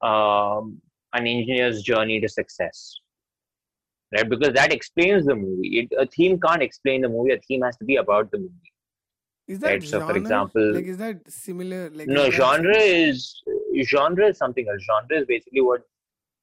um, 0.02 0.80
an 1.14 1.26
engineer's 1.26 1.82
journey 1.82 2.20
to 2.20 2.28
success, 2.28 2.94
right? 4.14 4.28
Because 4.28 4.52
that 4.54 4.72
explains 4.72 5.26
the 5.26 5.34
movie. 5.34 5.80
It, 5.80 5.92
a 5.98 6.06
theme 6.06 6.38
can't 6.40 6.62
explain 6.62 7.02
the 7.02 7.08
movie. 7.08 7.32
A 7.32 7.38
theme 7.38 7.62
has 7.62 7.76
to 7.78 7.84
be 7.84 7.96
about 7.96 8.30
the 8.30 8.38
movie, 8.38 8.72
is 9.48 9.58
that 9.60 9.68
right? 9.68 9.84
So, 9.84 10.00
for 10.00 10.06
genre 10.06 10.20
example, 10.20 10.74
like 10.74 10.84
is 10.86 10.98
that 10.98 11.30
similar 11.30 11.90
like 11.90 12.08
no 12.08 12.26
is 12.26 12.34
genre 12.34 12.76
is 12.76 13.42
genre 13.84 14.28
is 14.28 14.38
something 14.38 14.66
else. 14.68 14.82
Genre 14.82 15.20
is 15.20 15.26
basically 15.26 15.60
what 15.60 15.82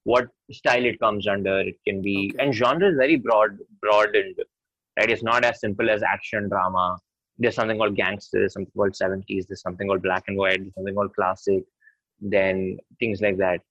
what 0.04 0.28
style 0.52 0.86
it 0.86 1.00
comes 1.00 1.28
under. 1.28 1.60
It 1.60 1.76
can 1.88 2.02
be 2.02 2.32
okay 2.34 2.44
and 2.44 2.54
genre 2.54 2.90
is 2.90 2.98
very 2.98 3.16
broad 3.16 3.58
broadened, 3.82 4.36
right? 4.98 5.10
It's 5.10 5.24
not 5.24 5.46
as 5.46 5.60
simple 5.60 5.90
as 5.90 6.04
action 6.04 6.50
drama. 6.50 6.98
There's 7.38 7.56
something 7.56 7.78
called 7.78 7.96
gangsters, 7.96 8.54
something 8.54 8.72
called 8.76 8.92
70s, 8.92 9.48
there's 9.48 9.62
something 9.62 9.88
called 9.88 10.02
black 10.02 10.26
and 10.28 10.38
white, 10.38 10.60
there's 10.62 10.74
something 10.74 10.94
called 10.94 11.16
classic, 11.16 11.64
then 12.20 12.78
things 13.00 13.22
like 13.22 13.38
that. 13.38 13.62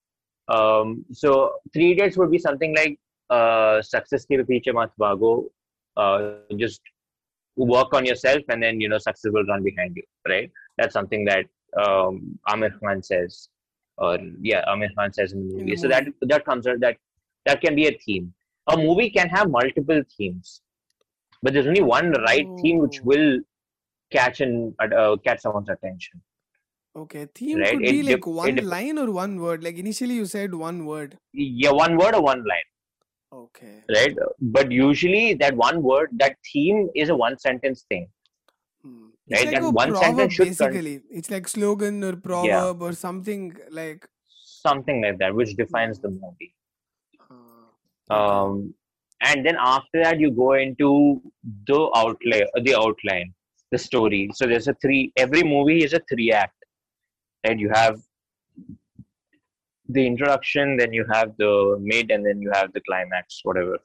Um, 0.49 1.05
so 1.13 1.57
three 1.75 1.93
idiots 1.93 2.17
would 2.17 2.31
be 2.31 2.39
something 2.39 2.75
like 2.75 2.99
uh 3.31 3.83
success 3.83 4.25
ke 4.27 4.39
piche 4.51 4.73
mat 4.73 4.91
bhago, 4.99 5.47
uh 5.97 6.35
just 6.57 6.81
work 7.57 7.93
on 7.93 8.07
yourself 8.07 8.43
and 8.49 8.63
then 8.63 8.81
you 8.81 8.89
know 8.89 8.99
success 8.99 9.31
will 9.33 9.45
run 9.45 9.63
behind 9.63 9.97
you, 9.97 10.03
right? 10.29 10.51
That's 10.77 10.93
something 10.93 11.25
that 11.27 11.47
um 11.77 12.39
Aamir 12.49 12.79
Khan 12.81 13.03
says, 13.03 13.49
or 13.99 14.19
yeah, 14.41 14.65
Aamir 14.69 14.95
Khan 14.97 15.13
says 15.13 15.33
in 15.33 15.49
the 15.49 15.55
movie. 15.55 15.71
the 15.73 15.77
So 15.77 15.89
that 15.89 16.07
that 16.23 16.45
comes 16.45 16.67
out 16.67 16.81
that 16.81 16.97
that 17.47 17.61
can 17.61 17.75
be 17.75 17.87
a 17.89 17.99
theme. 17.99 18.33
A 18.69 18.77
movie 18.77 19.11
can 19.11 19.29
have 19.29 19.51
multiple 19.51 20.03
themes, 20.17 20.61
but 21.43 21.53
there's 21.53 21.67
only 21.67 21.83
one 21.83 22.13
right 22.13 22.49
theme 22.61 22.79
which 22.79 23.01
oh 23.01 23.05
will 23.05 23.39
catch 24.11 24.41
and 24.41 24.75
uh, 24.81 25.17
catch 25.25 25.41
someone's 25.41 25.69
attention, 25.69 26.21
okay 26.97 27.27
theme 27.35 27.59
right? 27.59 27.73
could 27.73 27.81
be 27.83 28.01
It 28.01 28.07
like 28.07 28.27
one 28.27 28.55
dep- 28.55 28.65
line 28.65 28.99
or 28.99 29.11
one 29.11 29.41
word 29.41 29.65
like 29.65 29.77
initially 29.77 30.15
you 30.15 30.27
said 30.27 30.55
one 30.55 30.85
word 30.87 31.19
yeah, 31.33 31.71
one 31.71 31.97
word 31.97 32.15
or 32.15 32.23
one 32.23 32.39
line, 32.39 32.69
okay 33.33 33.83
right? 33.89 34.17
But 34.41 34.71
usually 34.73 35.35
that 35.35 35.57
one 35.57 35.83
word, 35.83 36.11
that 36.19 36.37
theme 36.53 36.89
is 36.95 37.09
a 37.09 37.17
one 37.17 37.39
sentence 37.39 37.85
thing, 37.89 38.09
Hmm. 38.83 39.09
Right? 39.33 39.45
like 39.47 39.53
That 39.53 39.63
one 39.73 39.95
sentence 39.95 40.35
should 40.35 40.57
con- 40.59 40.73
It's 41.11 41.31
like 41.31 41.49
slogan 41.49 42.03
or 42.05 42.13
yeah, 42.13 42.21
proverb 42.29 42.83
or 42.83 42.93
something 42.93 43.57
like. 43.71 44.09
something 44.45 45.03
like 45.03 45.19
that, 45.19 45.35
which 45.35 45.55
defines 45.57 46.01
the 46.01 46.09
Hmm. 46.09 46.19
movie. 46.21 46.55
Uh. 48.11 48.15
Um, 48.15 48.75
and 49.21 49.45
then 49.45 49.57
after 49.59 50.03
that, 50.03 50.19
you 50.19 50.31
go 50.31 50.53
into 50.55 51.23
the 51.67 51.91
outline, 51.95 52.47
the 52.63 52.75
outline, 52.75 53.35
the 53.71 53.79
story. 53.79 54.31
So 54.35 54.47
there's 54.47 54.69
a 54.69 54.75
three. 54.75 55.13
Every 55.17 55.43
movie 55.43 55.85
is 55.85 55.93
a 55.93 56.01
three 56.11 56.33
act, 56.33 56.55
right? 57.47 57.59
You 57.59 57.71
have 57.75 58.01
the 59.89 60.07
introduction, 60.07 60.77
then 60.77 60.93
you 60.93 61.05
have 61.13 61.37
the 61.39 61.79
mid, 61.81 62.11
and 62.11 62.25
then 62.25 62.41
you 62.41 62.51
have 62.53 62.73
the 62.73 62.81
climax, 62.81 63.41
whatever. 63.43 63.79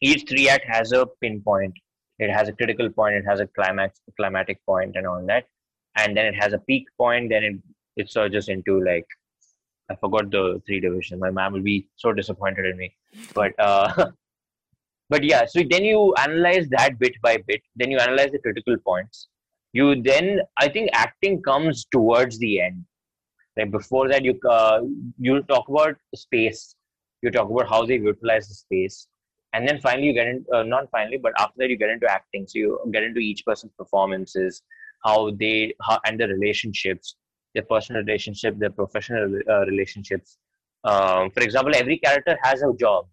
Each 0.00 0.28
three 0.28 0.48
act 0.48 0.64
has 0.66 0.92
a 0.92 1.06
pinpoint. 1.20 1.74
It 2.18 2.30
has 2.30 2.48
a 2.48 2.52
critical 2.52 2.88
point. 2.90 3.16
It 3.16 3.24
has 3.24 3.40
a 3.40 3.46
climax, 3.46 4.00
climatic 4.16 4.64
point, 4.66 4.96
and 4.96 5.06
all 5.06 5.24
that. 5.26 5.46
And 5.96 6.16
then 6.16 6.26
it 6.26 6.34
has 6.34 6.52
a 6.52 6.58
peak 6.58 6.86
point. 6.98 7.30
Then 7.30 7.44
it 7.44 7.56
it 7.96 8.10
surges 8.10 8.48
into 8.48 8.82
like 8.84 9.06
I 9.90 9.96
forgot 9.96 10.30
the 10.30 10.62
three 10.66 10.80
divisions. 10.80 11.20
My 11.20 11.30
mom 11.30 11.52
will 11.52 11.62
be 11.62 11.88
so 11.96 12.12
disappointed 12.12 12.66
in 12.66 12.76
me. 12.76 12.94
But 13.34 13.52
uh, 13.58 14.10
but 15.10 15.22
yeah, 15.22 15.44
so 15.46 15.62
then 15.68 15.84
you 15.84 16.14
analyze 16.18 16.68
that 16.70 16.98
bit 16.98 17.14
by 17.22 17.38
bit. 17.46 17.62
Then 17.76 17.90
you 17.90 17.98
analyze 17.98 18.30
the 18.32 18.38
critical 18.38 18.76
points. 18.78 19.28
You 19.72 20.00
then 20.00 20.40
I 20.58 20.68
think 20.68 20.90
acting 20.92 21.42
comes 21.42 21.86
towards 21.90 22.38
the 22.38 22.60
end. 22.60 22.84
Like 23.56 23.70
before 23.70 24.08
that, 24.08 24.24
you 24.24 24.38
uh, 24.48 24.80
you 25.18 25.42
talk 25.42 25.68
about 25.68 25.96
space. 26.14 26.74
You 27.22 27.30
talk 27.30 27.50
about 27.50 27.68
how 27.68 27.86
they 27.86 27.94
utilize 27.94 28.48
the 28.48 28.54
space, 28.54 29.08
and 29.52 29.66
then 29.66 29.80
finally 29.80 30.08
you 30.08 30.14
get 30.14 30.26
into 30.26 30.52
uh, 30.52 30.62
not 30.62 30.90
finally, 30.90 31.18
but 31.18 31.32
after 31.38 31.54
that 31.58 31.70
you 31.70 31.78
get 31.78 31.90
into 31.90 32.10
acting. 32.10 32.46
So 32.46 32.58
you 32.58 32.90
get 32.92 33.02
into 33.02 33.20
each 33.20 33.44
person's 33.46 33.72
performances, 33.78 34.62
how 35.04 35.30
they 35.30 35.74
how 35.80 36.00
and 36.04 36.20
the 36.20 36.28
relationships 36.28 37.16
their 37.54 37.62
personal 37.62 38.02
relationship, 38.02 38.58
their 38.58 38.70
professional 38.70 39.40
uh, 39.48 39.60
relationships. 39.66 40.38
Um, 40.84 41.30
for 41.30 41.42
example, 41.42 41.72
every 41.74 41.98
character 41.98 42.36
has 42.42 42.62
a 42.62 42.72
job. 42.78 43.06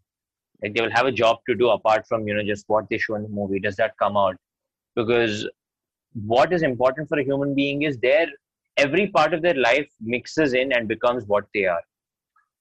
Like 0.61 0.73
they 0.75 0.81
will 0.81 0.91
have 0.91 1.05
a 1.05 1.11
job 1.11 1.37
to 1.47 1.55
do 1.55 1.69
apart 1.69 2.05
from 2.07 2.27
you 2.27 2.33
know 2.33 2.43
just 2.43 2.65
what 2.67 2.89
they 2.89 2.97
show 2.97 3.15
in 3.15 3.23
the 3.23 3.29
movie. 3.29 3.59
Does 3.59 3.75
that 3.77 3.97
come 3.97 4.17
out? 4.17 4.35
Because 4.95 5.47
what 6.13 6.51
is 6.51 6.63
important 6.63 7.07
for 7.07 7.19
a 7.19 7.23
human 7.23 7.55
being 7.55 7.83
is 7.83 7.97
their 7.99 8.27
every 8.83 9.07
part 9.15 9.33
of 9.33 9.41
their 9.45 9.59
life 9.69 9.89
mixes 9.99 10.53
in 10.53 10.73
and 10.73 10.87
becomes 10.87 11.25
what 11.25 11.45
they 11.53 11.65
are. 11.65 11.83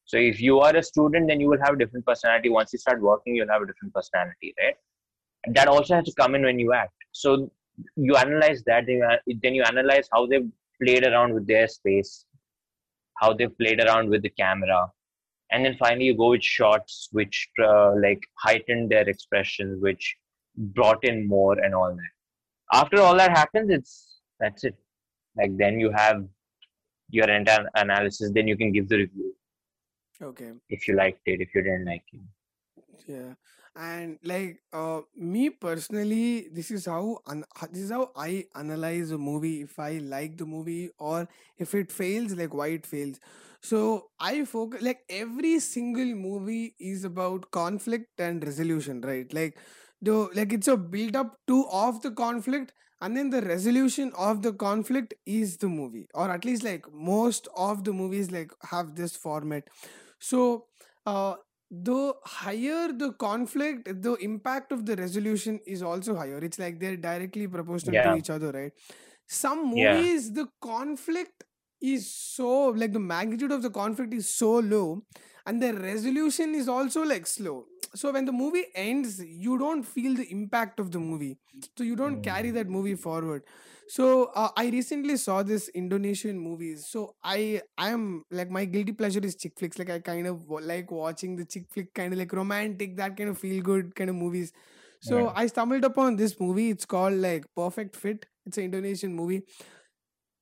So 0.05 0.17
if 0.17 0.41
you 0.41 0.61
are 0.61 0.75
a 0.77 0.83
student, 0.83 1.29
then 1.29 1.41
you 1.41 1.49
will 1.49 1.63
have 1.65 1.75
a 1.75 1.79
different 1.79 2.07
personality. 2.07 2.49
Once 2.49 2.73
you 2.73 2.79
start 2.79 3.01
working, 3.01 3.37
you'll 3.37 3.55
have 3.57 3.63
a 3.63 3.67
different 3.67 3.95
personality, 3.95 4.55
right? 4.63 4.75
And 5.45 5.55
that 5.57 5.69
also 5.69 5.95
has 5.97 6.05
to 6.07 6.13
come 6.21 6.35
in 6.35 6.43
when 6.43 6.59
you 6.59 6.73
act. 6.73 6.95
So 7.13 7.51
you 7.97 8.17
analyze 8.17 8.63
that, 8.67 8.87
then 8.87 9.55
you 9.55 9.63
analyze 9.63 10.09
how 10.13 10.27
they 10.27 10.41
played 10.83 11.07
around 11.07 11.35
with 11.35 11.47
their 11.47 11.69
space, 11.69 12.25
how 13.21 13.33
they 13.35 13.47
played 13.47 13.81
around 13.85 14.11
with 14.11 14.23
the 14.23 14.31
camera, 14.31 14.91
and 15.53 15.65
then 15.65 15.77
finally 15.79 16.07
you 16.07 16.17
go 16.17 16.31
with 16.31 16.43
shots 16.43 17.09
which 17.13 17.49
uh, 17.63 17.93
like 18.03 18.21
heightened 18.39 18.91
their 18.91 19.09
expressions, 19.09 19.81
which 19.81 20.17
brought 20.57 21.03
in 21.05 21.27
more 21.27 21.59
and 21.59 21.75
all 21.75 21.91
that. 21.91 22.79
After 22.81 23.01
all 23.01 23.17
that 23.17 23.37
happens, 23.37 23.71
it's 23.71 24.21
that's 24.39 24.65
it. 24.65 24.77
Like 25.37 25.57
then 25.57 25.81
you 25.81 25.91
have 25.91 26.27
your 27.11 27.31
entire 27.31 27.69
analysis, 27.75 28.33
then 28.35 28.49
you 28.49 28.57
can 28.57 28.73
give 28.73 28.89
the 28.89 28.99
review. 28.99 29.35
Okay. 30.23 30.53
If 30.71 30.89
you 30.89 30.95
liked 30.95 31.21
it, 31.27 31.43
if 31.43 31.55
you 31.55 31.63
didn't 31.63 31.85
like 31.85 32.05
it. 32.13 32.21
Yeah 33.07 33.35
and 33.77 34.19
like 34.25 34.61
uh, 34.73 35.01
me 35.17 35.49
personally 35.51 36.49
this 36.53 36.71
is 36.71 36.87
how 36.87 37.19
un- 37.27 37.45
this 37.71 37.83
is 37.83 37.91
how 37.91 38.11
i 38.17 38.45
analyze 38.57 39.13
a 39.13 39.19
movie 39.19 39.63
if 39.63 39.79
i 39.79 39.99
like 39.99 40.37
the 40.37 40.45
movie 40.45 40.91
or 40.99 41.29
if 41.57 41.73
it 41.75 41.93
fails 41.93 42.33
like 42.35 42.53
why 42.53 42.67
it 42.69 42.85
fails 42.85 43.21
so 43.63 44.09
i 44.19 44.45
focus 44.45 44.83
like 44.83 45.01
every 45.09 45.61
single 45.61 46.15
movie 46.17 46.75
is 46.81 47.05
about 47.05 47.51
conflict 47.53 48.19
and 48.19 48.45
resolution 48.45 49.01
right 49.03 49.33
like 49.33 49.57
the 50.03 50.29
like 50.35 50.53
it's 50.53 50.67
a 50.69 50.77
build 50.77 51.15
up 51.15 51.37
to 51.47 51.65
of 51.71 52.03
the 52.03 52.11
conflict 52.11 52.73
and 53.01 53.17
then 53.17 53.31
the 53.31 53.43
resolution 53.43 54.13
of 54.17 54.43
the 54.43 54.53
conflict 54.53 55.15
is 55.27 55.57
the 55.59 55.69
movie 55.69 56.09
or 56.15 56.31
at 56.31 56.45
least 56.45 56.63
like 56.63 56.91
most 56.93 57.49
of 57.57 57.85
the 57.85 57.93
movies 57.93 58.31
like 58.31 58.53
have 58.63 58.95
this 58.97 59.17
format. 59.17 59.69
So 60.19 60.67
uh 61.07 61.37
the 61.71 62.15
higher 62.25 62.93
the 62.93 63.13
conflict 63.13 63.89
the 64.03 64.15
impact 64.17 64.73
of 64.73 64.87
the 64.87 64.97
resolution 64.97 65.61
is 65.67 65.83
also 65.83 66.15
higher. 66.17 66.39
It's 66.39 66.59
like 66.59 66.81
they're 66.81 66.97
directly 66.97 67.47
proportional 67.49 68.01
to 68.01 68.13
each 68.13 68.31
other 68.31 68.51
right? 68.53 68.73
Some 69.29 69.67
yeah, 69.75 70.07
movies 70.07 70.33
the 70.33 70.49
conflict 70.61 71.45
is 71.81 72.13
so 72.13 72.67
like 72.69 72.93
the 72.93 73.01
magnitude 73.01 73.53
of 73.53 73.63
the 73.63 73.71
conflict 73.71 74.13
is 74.13 74.29
so 74.29 74.59
low 74.59 75.03
and 75.47 75.63
the 75.63 75.73
resolution 75.75 76.55
is 76.55 76.69
also 76.69 77.03
like 77.03 77.27
slow 77.27 77.67
so 77.95 78.13
when 78.13 78.25
the 78.25 78.33
movie 78.33 78.65
ends 78.75 79.23
you 79.25 79.59
don't 79.59 79.83
feel 79.83 80.15
the 80.15 80.31
impact 80.31 80.79
of 80.81 80.91
the 80.93 80.99
movie 80.99 81.37
so 81.77 81.85
you 81.85 81.97
don't 81.97 82.23
carry 82.23 82.51
that 82.51 82.67
Mm. 82.67 82.71
movie 82.79 82.95
forward 82.95 83.43
so 83.89 84.31
uh, 84.35 84.49
I 84.57 84.69
recently 84.71 85.17
saw 85.17 85.43
this 85.43 85.69
Indonesian 85.71 86.39
movies. 86.39 86.87
So 86.87 87.17
I 87.25 87.61
I 87.77 87.89
am 87.91 88.23
like 88.31 88.49
my 88.49 88.65
guilty 88.65 88.93
pleasure 88.93 89.21
is 89.21 89.35
chick 89.35 89.55
flicks. 89.59 89.79
Like 89.79 89.91
I 89.91 89.99
kind 89.99 90.29
of 90.29 90.49
like 90.49 90.93
watching 90.93 91.35
the 91.37 91.45
chick 91.45 91.65
flick 91.73 91.93
kind 91.93 92.13
of 92.13 92.19
like 92.21 92.33
romantic, 92.33 92.97
that 92.99 93.17
kind 93.17 93.31
of 93.31 93.39
feel 93.39 93.61
good 93.63 93.95
kind 93.97 94.09
of 94.09 94.15
movies. 94.15 94.53
So 95.01 95.33
I 95.35 95.47
stumbled 95.47 95.85
upon 95.85 96.17
this 96.17 96.39
movie. 96.39 96.71
It's 96.71 96.85
called 96.85 97.15
like 97.15 97.45
Perfect 97.57 97.97
Fit. 97.97 98.27
It's 98.47 98.59
an 98.59 98.65
Indonesian 98.65 99.15
movie. 99.15 99.43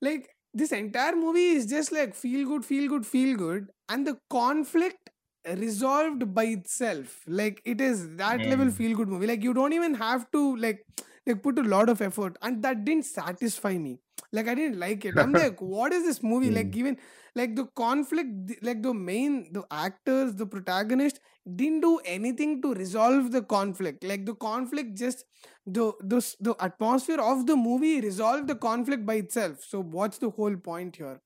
Like 0.01 0.29
this 0.59 0.73
entire 0.73 1.15
movie 1.17 1.49
is 1.51 1.67
just 1.67 1.93
like 1.93 2.15
feel 2.15 2.49
good, 2.49 2.65
feel 2.65 2.89
good, 2.89 3.07
feel 3.07 3.37
good, 3.37 3.69
and 3.89 4.07
the 4.07 4.19
conflict 4.31 5.11
resolved 5.57 6.35
by 6.35 6.45
itself. 6.45 7.21
Like 7.27 7.63
it 7.65 7.81
is 7.81 8.17
that 8.17 8.47
level 8.47 8.67
Mm. 8.67 8.75
feel 8.77 8.97
good 8.97 9.09
movie. 9.09 9.27
Like 9.27 9.43
you 9.43 9.55
don't 9.55 9.73
even 9.73 9.95
have 9.95 10.31
to 10.33 10.57
like 10.57 10.85
like 11.27 11.43
put 11.43 11.59
a 11.59 11.63
lot 11.63 11.89
of 11.89 12.01
effort, 12.01 12.37
and 12.43 12.63
that 12.63 12.85
didn't 12.85 13.07
satisfy 13.07 13.77
me. 13.79 13.99
Like 14.33 14.49
I 14.49 14.55
didn't 14.55 14.79
like 14.79 15.05
it. 15.05 15.19
I'm 15.19 15.35
like, 15.35 15.61
what 15.63 15.93
is 15.93 16.05
this 16.05 16.23
movie? 16.23 16.51
Like 16.51 16.75
Mm. 16.75 16.77
even 16.77 16.99
like 17.35 17.55
the 17.57 17.67
conflict, 17.77 18.63
like 18.63 18.83
the 18.83 18.93
main 18.95 19.53
the 19.53 19.65
actors, 19.71 20.35
the 20.35 20.47
protagonist 20.47 21.21
didn't 21.57 21.81
do 21.81 21.99
anything 22.05 22.61
to 22.63 22.75
resolve 22.75 23.33
the 23.33 23.43
conflict. 23.43 24.05
Like 24.05 24.27
the 24.27 24.35
conflict 24.35 24.97
just 24.97 25.25
the 25.67 25.93
the 26.01 26.21
the 26.41 26.55
atmosphere 26.61 27.21
of 27.21 27.47
the 27.47 27.57
movie 27.57 28.01
resolved 28.01 28.49
the 28.49 28.55
conflict 28.57 29.05
by 29.07 29.15
itself 29.15 29.63
so 29.63 29.81
what's 29.83 30.19
the 30.19 30.31
whole 30.31 30.57
point 30.57 30.97
here 30.97 31.21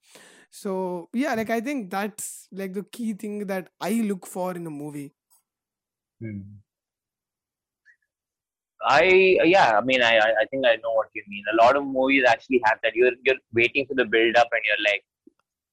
so 0.50 1.08
yeah 1.12 1.34
like 1.34 1.50
i 1.50 1.60
think 1.60 1.90
that's 1.90 2.48
like 2.52 2.72
the 2.74 2.82
key 2.84 3.12
thing 3.12 3.46
that 3.46 3.68
i 3.80 3.90
look 4.10 4.26
for 4.26 4.54
in 4.54 4.66
a 4.66 4.70
movie 4.70 5.12
Mm. 6.20 6.62
I 8.84 9.38
yeah, 9.44 9.78
I 9.78 9.80
mean 9.82 10.02
I 10.02 10.18
I 10.18 10.44
think 10.50 10.66
I 10.66 10.76
know 10.76 10.92
what 10.94 11.08
you 11.14 11.22
mean. 11.28 11.44
A 11.52 11.64
lot 11.64 11.76
of 11.76 11.84
movies 11.86 12.24
actually 12.28 12.60
have 12.64 12.78
that. 12.82 12.94
You're 12.94 13.12
you're 13.24 13.36
waiting 13.52 13.86
for 13.86 13.94
the 13.94 14.04
build 14.04 14.36
up 14.36 14.48
and 14.52 14.62
you're 14.68 14.84
like, 14.92 15.04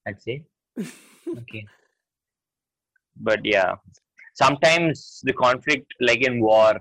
let's 0.06 0.24
see, 0.24 0.44
okay. 1.38 1.66
But 3.16 3.40
yeah, 3.44 3.74
sometimes 4.34 5.20
the 5.24 5.32
conflict, 5.32 5.92
like 6.00 6.26
in 6.26 6.40
war, 6.40 6.80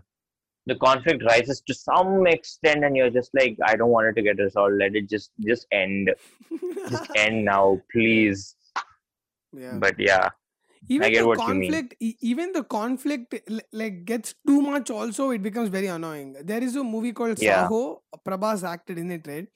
the 0.65 0.75
conflict 0.75 1.23
rises 1.25 1.61
to 1.67 1.73
some 1.73 2.27
extent, 2.27 2.83
and 2.85 2.95
you're 2.95 3.09
just 3.09 3.31
like, 3.33 3.57
I 3.65 3.75
don't 3.75 3.89
want 3.89 4.07
it 4.07 4.13
to 4.15 4.21
get 4.21 4.37
resolved. 4.39 4.75
Let 4.77 4.95
it 4.95 5.09
just 5.09 5.31
just 5.45 5.67
end, 5.71 6.11
just 6.89 7.09
end 7.15 7.45
now, 7.45 7.81
please. 7.91 8.55
yeah 9.53 9.79
But 9.79 9.99
yeah, 9.99 10.29
even 10.89 11.15
the 11.15 11.25
what 11.25 11.47
you 11.47 11.55
mean. 11.55 11.83
conflict 11.83 11.95
even 11.99 12.51
the 12.53 12.63
conflict 12.63 13.35
like 13.71 14.05
gets 14.05 14.35
too 14.47 14.61
much 14.61 14.89
also 14.89 15.29
it 15.31 15.41
becomes 15.43 15.69
very 15.69 15.87
annoying. 15.87 16.35
There 16.43 16.63
is 16.63 16.75
a 16.75 16.83
movie 16.83 17.13
called 17.13 17.37
Yeah. 17.37 17.69
saaho 17.69 18.01
prabhas 18.25 18.63
acted 18.67 18.97
in 18.97 19.11
it 19.11 19.27
right? 19.27 19.47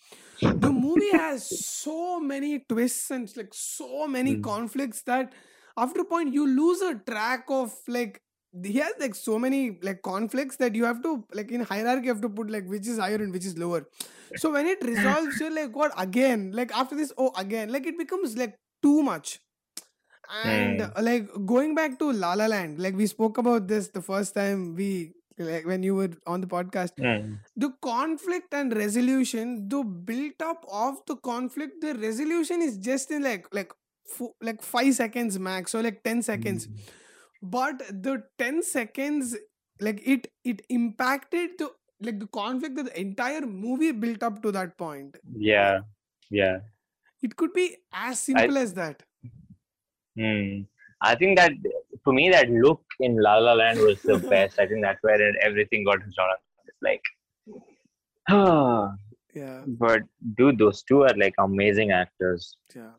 The 0.56 0.72
movie 0.72 1.12
has 1.12 1.48
so 1.50 2.20
many 2.20 2.60
twists 2.60 3.12
and 3.12 3.32
like 3.38 3.54
so 3.54 4.08
many 4.08 4.36
Mm. 4.36 4.42
conflicts 4.50 5.02
that 5.04 5.34
after 5.78 6.02
a 6.02 6.06
point 6.06 6.34
you 6.34 6.48
lose 6.48 6.82
a 6.82 6.96
track 6.96 7.46
of 7.50 7.74
like 7.88 8.22
he 8.64 8.78
has 8.78 8.94
like 9.00 9.16
so 9.16 9.40
many 9.40 9.80
like 9.82 10.04
conflicts 10.04 10.58
that 10.58 10.76
you 10.76 10.86
have 10.86 11.02
to 11.04 11.26
like 11.34 11.52
in 11.52 11.62
hierarchy 11.62 12.06
you 12.08 12.14
have 12.14 12.22
to 12.22 12.30
put 12.30 12.52
like 12.52 12.66
which 12.68 12.88
is 12.88 13.00
higher 13.00 13.16
and 13.16 13.34
which 13.34 13.46
is 13.46 13.58
lower. 13.58 13.88
So 14.36 14.52
when 14.52 14.68
it 14.68 14.84
resolves 14.84 15.40
you're 15.40 15.54
like 15.54 15.76
what? 15.76 15.92
Again? 15.98 16.52
Like 16.52 16.72
after 16.72 16.96
this 16.96 17.12
oh 17.18 17.32
again. 17.36 17.72
Like 17.72 17.86
it 17.88 17.98
becomes 17.98 18.38
like 18.38 18.60
too 18.82 19.02
much 19.02 19.40
and 20.32 20.80
Mm. 20.82 21.02
like 21.04 21.28
going 21.46 21.76
back 21.76 21.98
to 22.00 22.12
La 22.12 22.34
La 22.34 22.48
Land, 22.48 22.80
like 22.80 22.96
we 22.96 23.08
spoke 23.08 23.38
about 23.38 23.68
this 23.68 23.90
the 23.90 24.02
first 24.02 24.34
time 24.36 24.76
we 24.76 25.14
like 25.38 25.66
when 25.66 25.84
you 25.84 25.96
were 25.96 26.10
on 26.28 26.42
the 26.42 26.48
podcast. 26.48 26.96
Mm. 27.00 27.40
The 27.56 27.70
conflict 27.82 28.54
and 28.54 28.76
resolution, 28.76 29.68
the 29.70 29.84
built 29.84 30.42
up 30.42 30.66
of 30.72 31.02
the 31.08 31.16
conflict, 31.18 31.82
the 31.82 31.94
resolution 31.96 32.62
is 32.62 32.78
just 32.78 33.12
in 33.12 33.24
like 33.24 33.48
like 33.54 33.72
fo- 34.08 34.36
like 34.42 34.62
five 34.62 34.94
seconds 34.96 35.40
max 35.40 35.74
or 35.76 35.82
like 35.84 36.04
ten 36.04 36.22
seconds. 36.22 36.68
Mm. 36.68 36.80
But 37.42 37.80
the 38.04 38.24
ten 38.38 38.62
seconds, 38.64 39.36
like 39.80 40.02
it 40.06 40.28
it 40.44 40.62
impacted 40.70 41.52
the 41.58 41.72
like 42.02 42.20
the 42.20 42.28
conflict 42.28 42.76
that 42.76 42.86
the 42.86 43.00
entire 43.00 43.42
movie 43.42 43.92
built 43.92 44.24
up 44.24 44.42
to 44.44 44.52
that 44.52 44.78
point. 44.78 45.18
Yeah, 45.36 45.80
yeah. 46.30 46.60
It 47.22 47.36
could 47.38 47.54
be 47.54 47.78
as 47.94 48.12
I 48.12 48.14
simple 48.14 48.58
as 48.58 48.74
that. 48.76 49.04
Hmm. 50.18 50.62
I 51.02 51.16
think 51.16 51.38
that 51.38 51.52
for 52.04 52.14
me, 52.14 52.30
that 52.30 52.50
look 52.50 52.82
in 53.00 53.18
La 53.22 53.38
La 53.38 53.54
Land 53.54 53.80
was 53.80 54.02
the 54.02 54.18
best. 54.34 54.60
I 54.60 54.68
think 54.68 54.82
that's 54.82 55.02
where 55.02 55.22
it, 55.22 55.36
everything 55.42 55.84
got 55.84 56.00
resolved. 56.06 56.42
It's 56.68 56.82
like, 56.82 57.02
Yeah. 59.36 59.62
but 59.66 60.02
dude, 60.38 60.60
those 60.60 60.84
two 60.84 61.02
are 61.04 61.16
like 61.18 61.34
amazing 61.40 61.92
actors. 61.92 62.56
Yeah. 62.76 62.92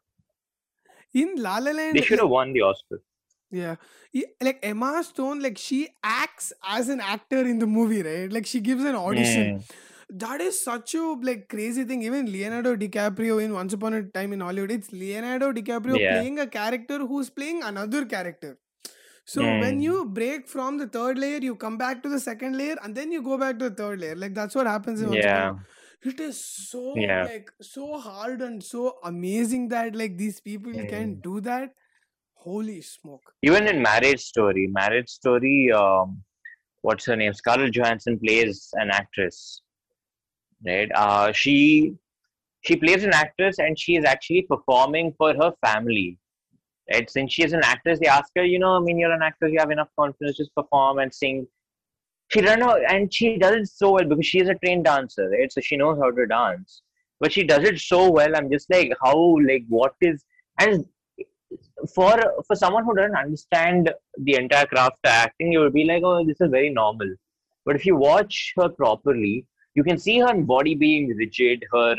In 1.15 1.37
La 1.37 1.59
La 1.59 1.71
Land, 1.71 1.97
They 1.97 2.03
should 2.03 2.19
have 2.19 2.29
won 2.29 2.53
the 2.53 2.63
Oscar. 2.63 3.01
Yeah. 3.51 3.77
Like 4.41 4.59
Emma 4.63 5.03
Stone, 5.05 5.41
like 5.41 5.57
she 5.57 5.89
acts 6.03 6.53
as 6.67 6.89
an 6.89 7.01
actor 7.01 7.39
in 7.47 7.61
the 7.61 7.67
movie, 7.67 8.03
right? 8.03 8.33
Like 8.33 8.47
she 8.47 8.61
gives 8.61 8.85
an 8.85 8.97
audition. 8.97 9.59
Hmm. 9.61 9.61
That 10.11 10.41
is 10.41 10.63
such 10.63 10.95
a 10.95 11.03
like 11.23 11.49
crazy 11.49 11.85
thing. 11.85 12.03
Even 12.03 12.31
Leonardo 12.33 12.77
DiCaprio 12.77 13.43
in 13.43 13.53
Once 13.53 13.73
Upon 13.73 13.95
a 13.95 14.03
Time 14.03 14.33
in 14.33 14.41
Hollywood, 14.41 14.71
it's 14.71 14.93
Leonardo 14.93 15.53
DiCaprio 15.53 15.99
Yeah. 16.01 16.11
playing 16.13 16.39
a 16.41 16.47
character 16.47 16.99
who's 16.99 17.31
playing 17.31 17.63
another 17.63 18.05
character. 18.05 18.59
So 19.27 19.53
when 19.63 19.79
Mm. 19.79 19.83
you 19.83 20.05
break 20.07 20.49
from 20.49 20.79
the 20.79 20.87
third 20.87 21.19
layer, 21.19 21.39
you 21.39 21.57
come 21.57 21.79
back 21.79 22.03
to 22.03 22.09
the 22.11 22.21
second 22.21 22.59
layer, 22.59 22.77
and 22.83 22.95
then 22.95 23.13
you 23.13 23.23
go 23.23 23.39
back 23.39 23.59
to 23.61 23.69
the 23.71 23.75
third 23.75 24.01
layer. 24.01 24.17
Like 24.17 24.35
that's 24.35 24.55
what 24.55 24.67
happens 24.67 25.01
in 25.01 25.09
Once 25.11 25.25
Yeah. 25.25 25.55
It 26.11 26.21
is 26.21 26.39
so 26.45 26.95
Yeah. 26.97 27.25
like 27.25 27.51
so 27.63 27.99
hard 27.99 28.43
and 28.43 28.63
so 28.63 28.99
amazing 29.05 29.69
that 29.69 29.97
like 29.97 30.19
these 30.19 30.41
people 30.41 30.73
can 30.73 31.17
Mm. 31.17 31.23
do 31.23 31.41
that. 31.41 31.75
Holy 32.47 32.81
smoke! 32.83 33.33
Even 33.43 33.67
in 33.69 33.83
Marriage 33.83 34.21
Story, 34.23 34.67
Marriage 34.81 35.09
Story, 35.09 35.73
um, 35.73 36.23
what's 36.83 37.07
her 37.07 37.17
name? 37.17 37.35
Scarlett 37.35 37.73
Johansson 37.75 38.19
plays 38.19 38.69
an 38.75 38.91
actress, 38.91 39.63
right? 40.67 40.91
Uh, 40.95 41.33
she 41.33 41.97
she 42.63 42.77
plays 42.77 43.05
an 43.05 43.13
actress 43.13 43.59
and 43.59 43.79
she 43.79 43.97
is 43.97 44.05
actually 44.05 44.43
performing 44.43 45.13
for 45.19 45.35
her 45.35 45.53
family. 45.65 46.19
Right? 46.91 47.09
Since 47.09 47.33
she 47.33 47.43
is 47.43 47.53
an 47.53 47.63
actress, 47.63 47.99
they 48.01 48.07
ask 48.07 48.31
her, 48.37 48.45
you 48.45 48.59
know, 48.59 48.77
I 48.77 48.81
mean, 48.81 48.99
you're 48.99 49.13
an 49.13 49.23
actor, 49.23 49.49
you 49.49 49.59
have 49.59 49.71
enough 49.71 49.89
confidence, 49.99 50.37
just 50.37 50.55
perform 50.55 50.99
and 50.99 51.13
sing. 51.13 51.47
She 52.29 52.41
doesn't 52.41 52.61
know, 52.61 52.77
and 52.89 53.13
she 53.13 53.37
does 53.37 53.55
it 53.55 53.69
so 53.69 53.93
well 53.93 54.05
because 54.05 54.27
she 54.27 54.41
is 54.41 54.49
a 54.49 54.55
trained 54.55 54.85
dancer, 54.85 55.29
right? 55.29 55.53
So 55.53 55.61
she 55.61 55.77
knows 55.77 55.99
how 55.99 56.11
to 56.11 56.27
dance. 56.27 56.83
But 57.21 57.33
she 57.33 57.45
does 57.45 57.65
it 57.65 57.79
so 57.79 58.11
well. 58.11 58.35
I'm 58.35 58.51
just 58.51 58.69
like, 58.71 58.93
how, 59.03 59.37
like, 59.47 59.65
what 59.69 59.95
is, 60.01 60.25
and 60.59 60.85
for 61.95 62.19
for 62.47 62.57
someone 62.57 62.85
who 62.85 62.95
doesn't 62.95 63.17
understand 63.17 63.93
the 64.19 64.35
entire 64.37 64.67
craft 64.67 64.99
of 65.05 65.11
acting, 65.11 65.53
you 65.53 65.61
will 65.61 65.71
be 65.71 65.85
like, 65.85 66.03
oh, 66.03 66.25
this 66.25 66.41
is 66.41 66.51
very 66.51 66.71
normal. 66.71 67.15
But 67.65 67.77
if 67.77 67.87
you 67.87 67.97
watch 67.97 68.53
her 68.57 68.69
properly, 68.69 69.47
you 69.75 69.85
can 69.85 69.99
see 69.99 70.19
her 70.21 70.35
body 70.35 70.75
being 70.75 71.09
rigid, 71.17 71.65
her 71.73 71.97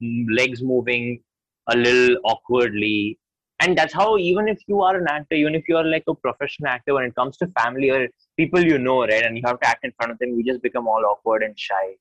legs 0.00 0.62
moving 0.62 1.20
a 1.68 1.76
little 1.76 2.18
awkwardly. 2.24 3.18
And 3.60 3.76
that's 3.76 3.94
how, 3.94 4.18
even 4.18 4.48
if 4.48 4.60
you 4.66 4.82
are 4.82 4.96
an 4.96 5.06
actor, 5.08 5.34
even 5.34 5.54
if 5.54 5.68
you 5.68 5.76
are 5.76 5.84
like 5.84 6.04
a 6.08 6.14
professional 6.14 6.68
actor, 6.68 6.94
when 6.94 7.04
it 7.04 7.14
comes 7.14 7.36
to 7.38 7.46
family 7.58 7.90
or 7.90 8.08
people 8.36 8.62
you 8.62 8.78
know, 8.78 9.00
right, 9.02 9.24
and 9.24 9.36
you 9.36 9.42
have 9.46 9.60
to 9.60 9.68
act 9.68 9.84
in 9.84 9.92
front 9.92 10.12
of 10.12 10.18
them, 10.18 10.36
you 10.36 10.44
just 10.44 10.62
become 10.62 10.86
all 10.86 11.02
awkward 11.06 11.42
and 11.42 11.58
shy. 11.58 11.94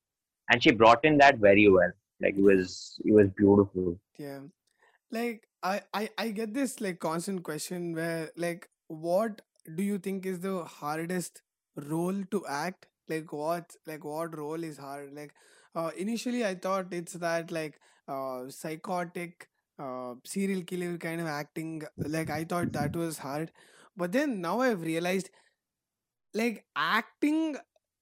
And 0.49 0.61
she 0.61 0.71
brought 0.71 1.05
in 1.05 1.17
that 1.19 1.37
very 1.37 1.69
well. 1.69 1.91
Like 2.21 2.35
it 2.35 2.41
was, 2.41 2.99
it 3.05 3.13
was 3.13 3.29
beautiful. 3.37 3.97
Yeah. 4.17 4.39
Like 5.11 5.47
I, 5.63 5.81
I 5.93 6.09
I 6.17 6.29
get 6.29 6.53
this 6.53 6.81
like 6.81 6.99
constant 6.99 7.43
question 7.43 7.93
where 7.95 8.31
like 8.35 8.67
what 8.87 9.41
do 9.75 9.83
you 9.83 9.97
think 9.97 10.25
is 10.25 10.39
the 10.39 10.63
hardest 10.63 11.41
role 11.75 12.23
to 12.31 12.45
act? 12.47 12.87
Like 13.09 13.31
what 13.33 13.75
like 13.87 14.03
what 14.03 14.37
role 14.37 14.63
is 14.63 14.77
hard? 14.77 15.13
Like 15.13 15.33
uh 15.75 15.91
initially 15.97 16.45
I 16.45 16.55
thought 16.55 16.93
it's 16.93 17.13
that 17.13 17.51
like 17.51 17.79
uh 18.07 18.49
psychotic 18.49 19.47
uh 19.79 20.15
serial 20.23 20.63
killer 20.63 20.97
kind 20.97 21.21
of 21.21 21.27
acting 21.27 21.83
like 21.97 22.29
I 22.29 22.43
thought 22.43 22.71
that 22.73 22.95
was 22.95 23.17
hard. 23.19 23.51
But 23.97 24.11
then 24.11 24.41
now 24.41 24.59
I've 24.61 24.81
realized 24.81 25.29
like 26.33 26.65
acting 26.75 27.55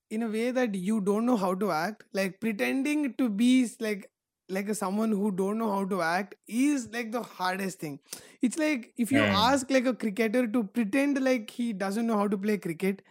in 0.09 0.23
a 0.23 0.27
way 0.27 0.51
that 0.51 0.75
you 0.75 1.01
don't 1.01 1.25
know 1.25 1.37
how 1.37 1.53
to 1.55 1.71
act 1.71 2.03
like 2.13 2.39
pretending 2.39 3.13
to 3.15 3.29
be 3.29 3.67
like 3.79 4.09
like 4.49 4.73
someone 4.75 5.11
who 5.11 5.31
don't 5.31 5.57
know 5.57 5.71
how 5.71 5.85
to 5.85 6.01
act 6.01 6.35
is 6.47 6.87
like 6.91 7.11
the 7.11 7.21
hardest 7.23 7.79
thing 7.79 7.99
it's 8.41 8.57
like 8.57 8.93
if 8.97 9.11
you 9.11 9.25
Hmm. 9.25 9.33
ask 9.43 9.69
like 9.71 9.85
a 9.85 9.93
cricketer 9.93 10.45
to 10.47 10.63
pretend 10.63 11.21
like 11.23 11.49
he 11.49 11.71
doesn't 11.73 12.07
know 12.07 12.17
how 12.17 12.27
to 12.27 12.37
play 12.37 12.57
cricket 12.57 13.01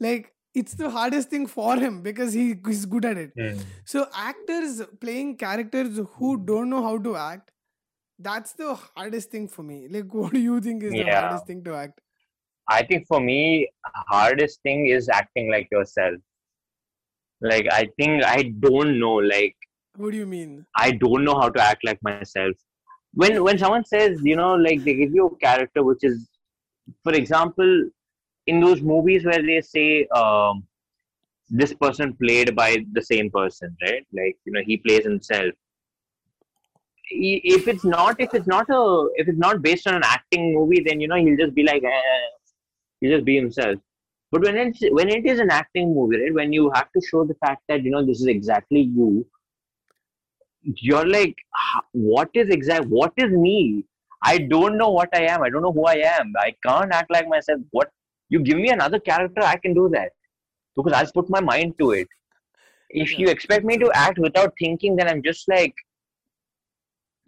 like 0.00 0.33
it's 0.54 0.74
the 0.74 0.88
hardest 0.88 1.30
thing 1.30 1.46
for 1.46 1.76
him 1.76 2.00
because 2.02 2.32
he 2.32 2.54
is 2.68 2.86
good 2.86 3.04
at 3.04 3.16
it 3.16 3.32
hmm. 3.36 3.58
so 3.84 4.06
actors 4.14 4.82
playing 5.00 5.36
characters 5.36 6.00
who 6.14 6.36
don't 6.36 6.70
know 6.70 6.82
how 6.82 6.96
to 6.98 7.16
act 7.16 7.50
that's 8.18 8.52
the 8.52 8.74
hardest 8.74 9.30
thing 9.30 9.48
for 9.48 9.62
me 9.62 9.86
like 9.88 10.14
what 10.22 10.32
do 10.32 10.38
you 10.38 10.60
think 10.60 10.82
is 10.82 10.92
the 10.92 11.02
hardest 11.02 11.46
thing 11.46 11.62
to 11.64 11.74
act 11.74 12.00
I 12.68 12.82
think 12.82 13.06
for 13.06 13.20
me, 13.20 13.68
hardest 14.08 14.62
thing 14.62 14.86
is 14.86 15.08
acting 15.08 15.50
like 15.50 15.68
yourself. 15.70 16.14
Like 17.40 17.66
I 17.70 17.88
think 17.98 18.24
I 18.24 18.54
don't 18.60 18.98
know. 18.98 19.14
Like 19.14 19.56
what 19.96 20.12
do 20.12 20.18
you 20.18 20.26
mean 20.26 20.64
I 20.76 20.92
don't 20.92 21.24
know 21.24 21.38
how 21.38 21.50
to 21.50 21.62
act 21.62 21.84
like 21.84 21.98
myself. 22.02 22.54
When 23.12 23.42
when 23.44 23.58
someone 23.58 23.84
says, 23.84 24.20
you 24.22 24.36
know, 24.36 24.54
like 24.54 24.82
they 24.82 24.94
give 24.94 25.14
you 25.14 25.26
a 25.26 25.36
character 25.36 25.82
which 25.82 26.02
is, 26.02 26.28
for 27.02 27.12
example, 27.12 27.90
in 28.46 28.60
those 28.60 28.82
movies 28.82 29.24
where 29.24 29.42
they 29.42 29.60
say 29.60 30.06
um, 30.08 30.64
this 31.48 31.74
person 31.74 32.14
played 32.14 32.54
by 32.54 32.84
the 32.92 33.02
same 33.02 33.30
person, 33.30 33.76
right? 33.82 34.06
Like 34.12 34.36
you 34.44 34.52
know, 34.52 34.62
he 34.64 34.76
plays 34.78 35.04
himself. 35.04 35.52
If 37.10 37.68
it's 37.68 37.84
not, 37.84 38.20
if 38.20 38.32
it's 38.34 38.46
not 38.46 38.66
a, 38.70 39.08
if 39.16 39.28
it's 39.28 39.38
not 39.38 39.62
based 39.62 39.86
on 39.86 39.94
an 39.94 40.02
acting 40.04 40.54
movie, 40.54 40.82
then 40.86 41.00
you 41.00 41.08
know 41.08 41.16
he'll 41.16 41.36
just 41.36 41.54
be 41.54 41.62
like, 41.62 41.82
eh, 41.84 42.20
he'll 43.00 43.16
just 43.16 43.24
be 43.24 43.36
himself. 43.36 43.78
But 44.32 44.42
when 44.42 44.56
it's 44.56 44.80
when 44.90 45.08
it 45.08 45.26
is 45.26 45.38
an 45.38 45.50
acting 45.50 45.94
movie, 45.94 46.20
right? 46.20 46.34
When 46.34 46.52
you 46.52 46.70
have 46.74 46.90
to 46.92 47.06
show 47.06 47.24
the 47.24 47.34
fact 47.34 47.62
that 47.68 47.84
you 47.84 47.90
know 47.90 48.04
this 48.04 48.20
is 48.20 48.26
exactly 48.26 48.80
you, 48.80 49.26
you're 50.62 51.06
like, 51.06 51.36
what 51.92 52.30
is 52.34 52.48
exact? 52.48 52.86
What 52.86 53.12
is 53.16 53.30
me? 53.30 53.84
I 54.22 54.38
don't 54.38 54.78
know 54.78 54.88
what 54.88 55.10
I 55.14 55.26
am. 55.26 55.42
I 55.42 55.50
don't 55.50 55.62
know 55.62 55.72
who 55.72 55.84
I 55.84 55.96
am. 55.96 56.32
I 56.38 56.54
can't 56.64 56.92
act 56.92 57.10
like 57.10 57.28
myself. 57.28 57.60
What 57.70 57.90
you 58.28 58.40
give 58.40 58.56
me 58.58 58.70
another 58.70 58.98
character, 58.98 59.42
I 59.42 59.56
can 59.56 59.74
do 59.74 59.88
that 59.90 60.12
because 60.76 60.92
I've 60.92 61.12
put 61.12 61.28
my 61.30 61.40
mind 61.40 61.74
to 61.78 61.92
it. 61.92 62.08
If 62.90 63.18
you 63.18 63.28
expect 63.28 63.64
me 63.64 63.76
to 63.78 63.90
act 63.94 64.18
without 64.18 64.52
thinking, 64.58 64.96
then 64.96 65.08
I'm 65.08 65.22
just 65.22 65.48
like. 65.48 65.74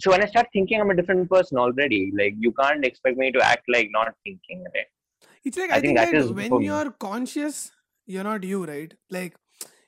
So 0.01 0.11
when 0.11 0.23
I 0.23 0.27
start 0.27 0.49
thinking, 0.53 0.81
I'm 0.81 0.91
a 0.91 0.95
different 0.97 1.29
person 1.31 1.59
already. 1.59 2.13
Like 2.17 2.35
you 2.39 2.53
can't 2.53 2.85
expect 2.85 3.17
me 3.17 3.33
to 3.33 3.43
act 3.43 3.65
like 3.69 3.89
not 3.91 4.15
thinking. 4.25 4.65
Right? 4.75 4.87
It's 5.45 5.57
like 5.57 5.71
I 5.71 5.77
I, 5.77 5.81
think 5.81 5.99
think, 5.99 6.15
is 6.15 6.31
when 6.33 6.61
you're 6.61 6.91
conscious, 6.93 7.73
you're 8.07 8.25
not 8.25 8.45
you, 8.45 8.65
right? 8.67 8.95
Like 9.11 9.37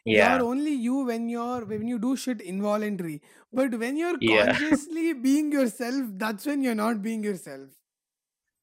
Yeah. 0.04 0.36
you're 0.38 0.46
only 0.46 0.72
you 0.72 1.04
when 1.04 1.28
you're 1.28 1.64
when 1.64 1.86
you 1.86 1.98
do 1.98 2.16
shit 2.16 2.40
involuntary. 2.40 3.20
But 3.52 3.78
when 3.78 3.96
you're 3.96 4.18
Yeah. 4.20 4.46
consciously 4.46 5.12
being 5.12 5.52
yourself, 5.52 6.06
that's 6.24 6.46
when 6.46 6.62
you're 6.62 6.74
not 6.74 7.02
being 7.02 7.22
yourself. 7.22 7.68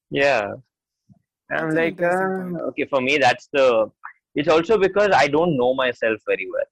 Yeah. 0.09 0.53
And 1.49 1.59
I'm 1.59 1.69
like, 1.75 2.01
uh, 2.01 2.67
okay, 2.69 2.85
for 2.85 3.01
me, 3.01 3.17
that's 3.17 3.47
the. 3.53 3.91
It's 4.33 4.49
also 4.49 4.77
because 4.77 5.09
I 5.13 5.27
don't 5.27 5.55
know 5.57 5.73
myself 5.73 6.19
very 6.27 6.47
well. 6.51 6.65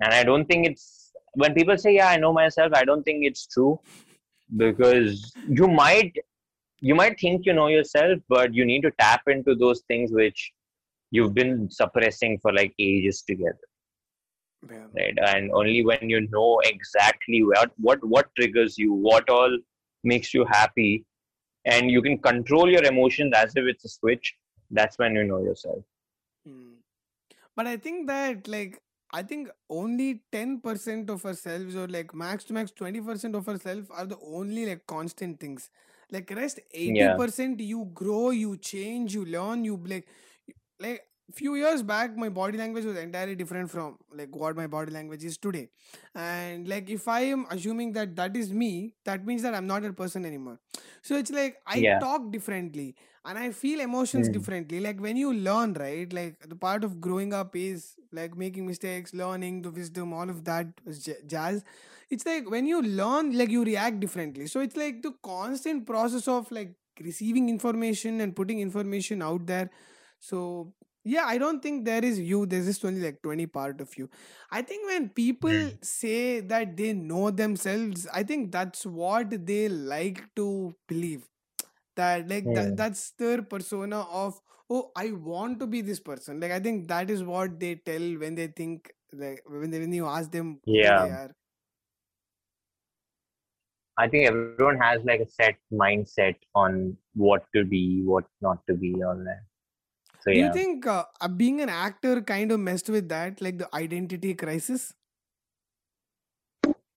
And 0.00 0.14
I 0.14 0.22
don't 0.24 0.46
think 0.46 0.66
it's. 0.66 1.12
When 1.34 1.54
people 1.54 1.76
say, 1.78 1.94
yeah, 1.94 2.08
I 2.08 2.16
know 2.18 2.32
myself, 2.32 2.72
I 2.74 2.84
don't 2.84 3.02
think 3.02 3.24
it's 3.24 3.46
true. 3.46 3.80
Because 4.56 5.32
you 5.48 5.68
might. 5.68 6.12
You 6.80 6.94
might 6.96 7.18
think 7.20 7.46
you 7.46 7.52
know 7.52 7.68
yourself, 7.68 8.18
but 8.28 8.52
you 8.52 8.64
need 8.64 8.82
to 8.82 8.90
tap 8.98 9.22
into 9.28 9.54
those 9.54 9.82
things 9.86 10.10
which 10.12 10.52
you've 11.12 11.32
been 11.34 11.70
suppressing 11.70 12.38
for 12.40 12.52
like 12.52 12.74
ages 12.78 13.22
together, 13.22 13.66
Yeah. 14.68 14.86
right? 14.96 15.16
And 15.28 15.52
only 15.52 15.84
when 15.84 16.10
you 16.10 16.26
know 16.28 16.60
exactly 16.64 17.44
what 17.44 17.70
what 17.76 18.04
what 18.04 18.34
triggers 18.36 18.76
you, 18.78 18.92
what 18.92 19.30
all 19.30 19.56
makes 20.02 20.34
you 20.34 20.44
happy, 20.44 21.04
and 21.64 21.90
you 21.90 22.02
can 22.02 22.18
control 22.18 22.70
your 22.70 22.84
emotions 22.84 23.32
as 23.36 23.54
if 23.56 23.64
it's 23.66 23.84
a 23.84 23.88
switch 23.88 24.34
that's 24.70 24.98
when 24.98 25.14
you 25.14 25.24
know 25.24 25.42
yourself 25.42 25.82
Mm. 26.48 26.76
But 27.54 27.66
I 27.66 27.76
think 27.76 28.06
that 28.08 28.48
like 28.48 28.80
I 29.12 29.22
think 29.22 29.48
only 29.68 30.22
10% 30.32 31.10
of 31.10 31.24
ourselves 31.24 31.76
or 31.76 31.86
like 31.86 32.14
max 32.14 32.44
to 32.44 32.54
max 32.54 32.72
20% 32.72 33.34
of 33.34 33.46
ourselves 33.46 33.88
are 33.90 34.06
the 34.06 34.18
only 34.24 34.66
like 34.66 34.86
constant 34.86 35.38
things. 35.38 35.70
Like 36.10 36.30
rest 36.30 36.60
80% 36.74 37.60
you 37.60 37.90
grow, 37.92 38.30
you 38.30 38.56
change, 38.56 39.14
you 39.14 39.24
learn, 39.24 39.64
you 39.64 39.78
like 39.86 40.06
like 40.80 41.06
few 41.32 41.54
years 41.56 41.82
back 41.82 42.16
my 42.16 42.28
body 42.28 42.58
language 42.58 42.84
was 42.84 42.96
entirely 42.96 43.34
different 43.34 43.70
from 43.70 43.98
like 44.14 44.34
what 44.34 44.56
my 44.56 44.66
body 44.66 44.92
language 44.92 45.24
is 45.24 45.36
today. 45.38 45.68
And 46.14 46.68
like 46.68 46.90
if 46.90 47.08
i 47.08 47.20
am 47.20 47.46
assuming 47.50 47.92
that 47.92 48.16
that 48.16 48.36
is 48.36 48.52
me 48.52 48.94
that 49.04 49.24
means 49.26 49.42
that 49.42 49.54
i'm 49.54 49.66
not 49.66 49.84
a 49.84 49.92
person 49.92 50.24
anymore. 50.26 50.58
So 51.02 51.16
it's 51.16 51.30
like 51.30 51.60
i 51.66 51.76
Yeah. 51.76 51.98
talk 51.98 52.30
differently 52.32 52.94
and 53.24 53.38
i 53.38 53.50
feel 53.52 53.80
emotions 53.80 54.28
Mm. 54.28 54.32
differently. 54.38 54.80
Like 54.80 55.00
when 55.00 55.16
you 55.16 55.32
learn 55.32 55.74
right 55.74 56.12
like 56.12 56.48
the 56.48 56.56
part 56.56 56.84
of 56.84 57.00
growing 57.00 57.32
up 57.32 57.56
is 57.56 57.96
like 58.12 58.36
making 58.36 58.66
mistakes 58.66 59.14
learning 59.14 59.62
the 59.62 59.70
wisdom 59.70 60.12
all 60.12 60.28
of 60.36 60.44
that 60.44 60.66
was 60.84 61.08
jazz. 61.26 61.64
It's 62.10 62.26
like 62.26 62.50
when 62.50 62.66
you 62.66 62.82
learn 62.82 63.36
like 63.38 63.50
you 63.50 63.64
react 63.64 64.00
differently. 64.00 64.46
So 64.46 64.60
it's 64.60 64.76
like 64.76 65.02
the 65.02 65.12
constant 65.22 65.86
process 65.86 66.28
of 66.28 66.50
like 66.50 66.74
receiving 67.00 67.48
information 67.48 68.20
and 68.20 68.36
putting 68.36 68.60
information 68.60 69.22
out 69.22 69.46
there. 69.46 69.70
So 70.20 70.72
yeah 71.04 71.24
i 71.26 71.38
don't 71.38 71.62
think 71.62 71.84
there 71.84 72.04
is 72.04 72.18
you 72.18 72.46
there's 72.46 72.66
just 72.66 72.84
only 72.84 73.00
like 73.00 73.20
20 73.22 73.46
part 73.46 73.80
of 73.80 73.96
you 73.98 74.08
i 74.50 74.62
think 74.62 74.86
when 74.86 75.08
people 75.08 75.58
Mm. 75.60 75.78
say 75.82 76.40
that 76.40 76.76
they 76.76 76.92
know 76.92 77.30
themselves 77.30 78.06
i 78.12 78.22
think 78.22 78.52
that's 78.52 78.86
what 78.86 79.34
they 79.46 79.68
like 79.68 80.22
to 80.36 80.74
believe 80.88 81.28
that 81.96 82.28
like 82.28 82.52
that, 82.54 82.76
that's 82.76 83.12
their 83.12 83.42
persona 83.42 84.00
of 84.22 84.40
oh 84.70 84.90
i 84.96 85.10
want 85.12 85.58
to 85.60 85.66
be 85.66 85.80
this 85.80 86.00
person 86.00 86.40
like 86.40 86.52
i 86.52 86.60
think 86.60 86.88
that 86.88 87.10
is 87.10 87.22
what 87.24 87.58
they 87.60 87.74
tell 87.76 88.06
when 88.24 88.34
they 88.34 88.46
think 88.48 88.92
like 89.12 89.42
when 89.46 89.70
they, 89.70 89.80
when 89.80 89.92
you 89.92 90.06
ask 90.06 90.30
them 90.30 90.60
who 90.80 90.90
Yeah. 90.90 90.94
they 90.94 91.08
are. 91.08 91.30
I 93.96 94.08
think 94.08 94.26
everyone 94.28 94.78
has 94.78 95.02
like 95.04 95.20
a 95.20 95.26
set 95.28 95.56
mindset 95.72 96.36
on 96.54 96.96
what 97.14 97.44
to 97.54 97.64
be, 97.64 98.02
what 98.04 98.24
not 98.40 98.66
to 98.66 98.74
be, 98.74 99.02
all 99.02 99.16
that. 99.16 99.44
So 100.22 100.32
Do 100.32 100.38
you 100.38 100.52
think 100.52 100.86
uh, 100.86 101.04
uh, 101.20 101.26
being 101.26 101.60
an 101.60 101.68
actor 101.68 102.20
kind 102.22 102.52
of 102.52 102.60
messed 102.60 102.88
with 102.88 103.08
that, 103.08 103.42
like 103.42 103.58
the 103.58 103.68
identity 103.74 104.34
crisis? 104.34 104.94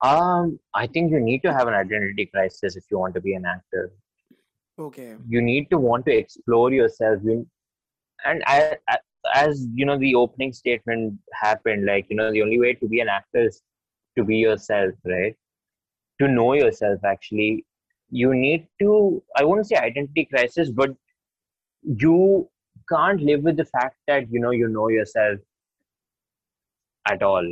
Um, 0.01 0.59
I 0.75 0.85
think 0.85 1.11
you 1.11 1.19
need 1.19 1.41
to 1.41 1.51
have 1.51 1.67
an 1.67 1.73
identity 1.73 2.27
crisis 2.27 2.75
if 2.75 2.83
you 2.91 2.99
want 2.99 3.15
to 3.15 3.21
be 3.21 3.33
an 3.33 3.45
actor. 3.45 3.91
Okay. 4.77 5.15
You 5.27 5.41
need 5.41 5.71
to 5.71 5.79
want 5.79 6.05
to 6.05 6.15
explore 6.15 6.71
yourself. 6.71 7.19
You, 7.23 7.47
and 8.25 8.43
I, 8.45 8.77
I, 8.87 8.97
as 9.33 9.65
you 9.73 9.87
know, 9.87 9.97
the 9.97 10.13
opening 10.13 10.53
statement 10.53 11.17
happened. 11.33 11.87
Like 11.87 12.05
you 12.09 12.17
know, 12.17 12.31
the 12.31 12.43
only 12.43 12.59
way 12.59 12.73
to 12.73 12.87
be 12.87 12.99
an 12.99 13.09
actor 13.09 13.47
is 13.47 13.63
to 14.17 14.23
be 14.23 14.37
yourself, 14.37 14.93
right? 15.03 15.35
To 16.21 16.27
know 16.27 16.53
yourself. 16.53 16.99
Actually, 17.03 17.65
you 18.11 18.35
need 18.35 18.67
to. 18.81 19.23
I 19.35 19.45
won't 19.45 19.65
say 19.65 19.77
identity 19.77 20.25
crisis, 20.25 20.69
but 20.69 20.91
you 21.81 22.47
can't 22.89 23.21
live 23.21 23.43
with 23.43 23.57
the 23.57 23.65
fact 23.65 23.97
that 24.07 24.31
you 24.31 24.39
know 24.39 24.51
you 24.51 24.67
know 24.67 24.89
yourself 24.89 25.39
at 27.07 27.23
all. 27.23 27.47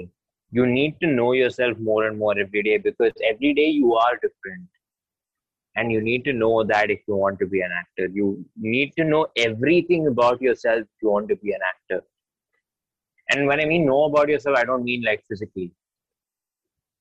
You 0.52 0.66
need 0.68 1.00
to 1.02 1.08
know 1.08 1.32
yourself 1.32 1.78
more 1.80 2.08
and 2.08 2.18
more 2.18 2.38
every 2.38 2.64
day 2.64 2.78
because 2.78 3.12
every 3.28 3.54
day 3.54 3.68
you 3.68 3.96
are 3.96 4.16
different. 4.16 4.68
And 5.76 5.92
you 5.92 6.02
need 6.02 6.24
to 6.26 6.34
know 6.34 6.64
that 6.64 6.92
if 6.92 7.00
you 7.08 7.16
want 7.16 7.40
to 7.40 7.48
be 7.48 7.62
an 7.62 7.72
actor. 7.76 8.08
You 8.14 8.46
need 8.56 8.94
to 8.98 9.04
know 9.04 9.28
everything 9.36 10.06
about 10.08 10.40
yourself 10.42 10.82
if 10.82 11.02
you 11.02 11.10
want 11.10 11.28
to 11.30 11.36
be 11.38 11.52
an 11.52 11.62
actor. 11.68 12.04
And 13.32 13.48
when 13.48 13.60
i 13.60 13.66
mean 13.66 13.86
know 13.86 14.04
about 14.04 14.30
yourself 14.30 14.58
i 14.58 14.64
don't 14.64 14.84
mean 14.84 15.04
like 15.04 15.24
physically. 15.28 15.72